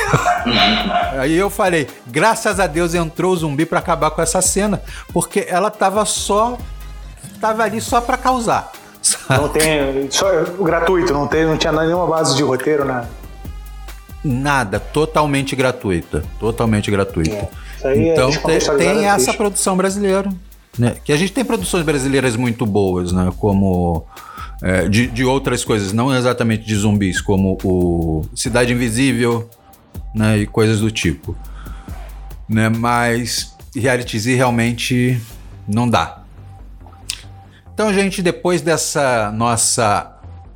Aí 1.18 1.34
eu 1.34 1.50
falei, 1.50 1.88
graças 2.06 2.60
a 2.60 2.66
Deus 2.66 2.94
entrou 2.94 3.32
o 3.32 3.36
zumbi 3.36 3.64
para 3.64 3.78
acabar 3.78 4.10
com 4.10 4.22
essa 4.22 4.40
cena, 4.40 4.82
porque 5.12 5.46
ela 5.48 5.70
tava 5.70 6.04
só 6.04 6.58
tava 7.40 7.64
ali 7.64 7.80
só 7.80 8.00
para 8.00 8.16
causar. 8.16 8.72
Não 9.28 9.48
tem. 9.48 10.10
Só 10.10 10.26
gratuito, 10.60 11.12
não, 11.12 11.26
tem, 11.26 11.44
não 11.44 11.56
tinha 11.56 11.72
nenhuma 11.72 12.06
base 12.06 12.36
de 12.36 12.42
roteiro, 12.42 12.84
nada. 12.84 13.08
Nada, 14.22 14.80
totalmente 14.80 15.54
gratuita. 15.54 16.24
Totalmente 16.38 16.90
gratuita. 16.90 17.48
É. 17.84 18.12
então 18.12 18.30
tem, 18.30 18.58
tem 18.58 19.06
essa 19.06 19.32
produção 19.32 19.76
brasileira. 19.76 20.28
Né? 20.78 20.96
Que 21.04 21.12
a 21.12 21.16
gente 21.16 21.32
tem 21.32 21.44
produções 21.44 21.84
brasileiras 21.84 22.36
muito 22.36 22.66
boas, 22.66 23.12
né? 23.12 23.32
Como. 23.38 24.04
É, 24.62 24.88
de, 24.88 25.06
de 25.08 25.22
outras 25.22 25.62
coisas, 25.64 25.92
não 25.92 26.14
exatamente 26.16 26.64
de 26.64 26.74
zumbis, 26.74 27.20
como 27.20 27.58
o 27.62 28.24
Cidade 28.34 28.72
Invisível, 28.72 29.48
né? 30.14 30.38
E 30.38 30.46
coisas 30.46 30.80
do 30.80 30.90
tipo. 30.90 31.36
Né? 32.48 32.68
Mas 32.70 33.54
reality 33.74 34.18
Z 34.18 34.34
realmente 34.34 35.20
não 35.68 35.88
dá. 35.88 36.22
Então, 37.76 37.92
gente, 37.92 38.22
depois 38.22 38.62
dessa 38.62 39.30
nossa 39.32 40.10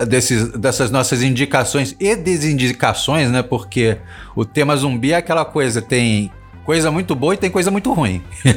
desses, 0.09 0.49
dessas 0.53 0.91
nossas 0.91 1.23
indicações 1.23 1.95
e 2.01 2.17
desindicações, 2.17 3.31
né? 3.31 3.43
Porque 3.43 3.99
o 4.35 4.43
tema 4.43 4.75
zumbi 4.75 5.13
é 5.13 5.17
aquela 5.17 5.45
coisa, 5.45 5.83
tem 5.83 6.33
coisa 6.65 6.91
muito 6.91 7.15
boa 7.15 7.35
e 7.35 7.37
tem 7.37 7.51
coisa 7.51 7.71
muito 7.71 7.93
ruim. 7.93 8.23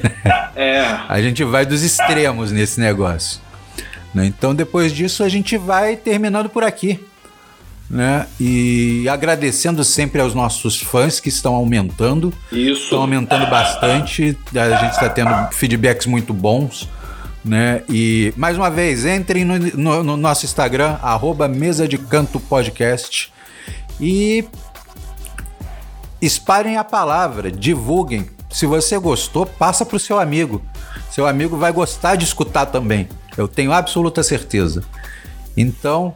É. 0.55 0.81
a 1.09 1.19
gente 1.19 1.43
vai 1.43 1.65
dos 1.65 1.81
extremos 1.81 2.51
nesse 2.51 2.79
negócio. 2.79 3.41
Né? 4.13 4.27
Então, 4.27 4.53
depois 4.53 4.93
disso, 4.93 5.23
a 5.23 5.27
gente 5.27 5.57
vai 5.57 5.97
terminando 5.97 6.47
por 6.47 6.63
aqui. 6.63 7.03
Né? 7.89 8.27
E 8.39 9.09
agradecendo 9.09 9.83
sempre 9.83 10.21
aos 10.21 10.35
nossos 10.35 10.79
fãs 10.79 11.19
que 11.19 11.27
estão 11.27 11.55
aumentando. 11.55 12.31
Isso. 12.51 12.83
Estão 12.83 13.01
aumentando 13.01 13.47
bastante. 13.47 14.37
A 14.55 14.77
gente 14.77 14.91
está 14.93 15.09
tendo 15.09 15.51
feedbacks 15.51 16.05
muito 16.05 16.33
bons. 16.33 16.87
Né? 17.43 17.83
E 17.89 18.33
mais 18.37 18.57
uma 18.57 18.69
vez, 18.69 19.05
entrem 19.05 19.43
no, 19.43 19.59
no, 19.59 20.03
no 20.03 20.17
nosso 20.17 20.45
Instagram, 20.45 20.97
arroba 21.01 21.47
Mesa 21.47 21.87
de 21.87 21.97
Canto 21.97 22.39
Podcast. 22.39 23.33
E 23.99 24.47
espalhem 26.21 26.77
a 26.77 26.83
palavra, 26.83 27.51
divulguem. 27.51 28.29
Se 28.49 28.65
você 28.65 28.97
gostou, 28.97 29.45
passa 29.45 29.85
para 29.85 29.97
o 29.97 29.99
seu 29.99 30.19
amigo. 30.19 30.61
Seu 31.11 31.27
amigo 31.27 31.57
vai 31.57 31.71
gostar 31.71 32.15
de 32.15 32.23
escutar 32.23 32.67
também. 32.67 33.09
Eu 33.37 33.47
tenho 33.47 33.73
absoluta 33.73 34.23
certeza. 34.23 34.83
Então, 35.55 36.15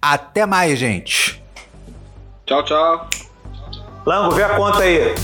até 0.00 0.46
mais, 0.46 0.78
gente. 0.78 1.42
Tchau, 2.46 2.64
tchau. 2.64 3.08
Lango, 4.04 4.34
vê 4.34 4.42
a 4.42 4.56
conta 4.56 4.78
aí. 4.80 5.14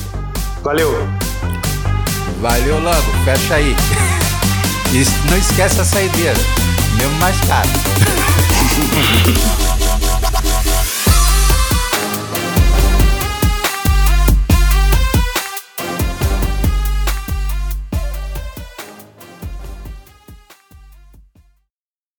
Valeu. 0.62 0.90
Valeu, 2.40 2.82
Lango. 2.82 3.24
Fecha 3.24 3.55
aí. 3.55 3.74
E 4.93 5.05
não 5.30 5.36
esquece 5.36 5.80
a 5.80 5.84
saideira. 5.84 6.39
Mesmo 6.97 7.14
mais 7.18 7.39
caro. 7.43 7.68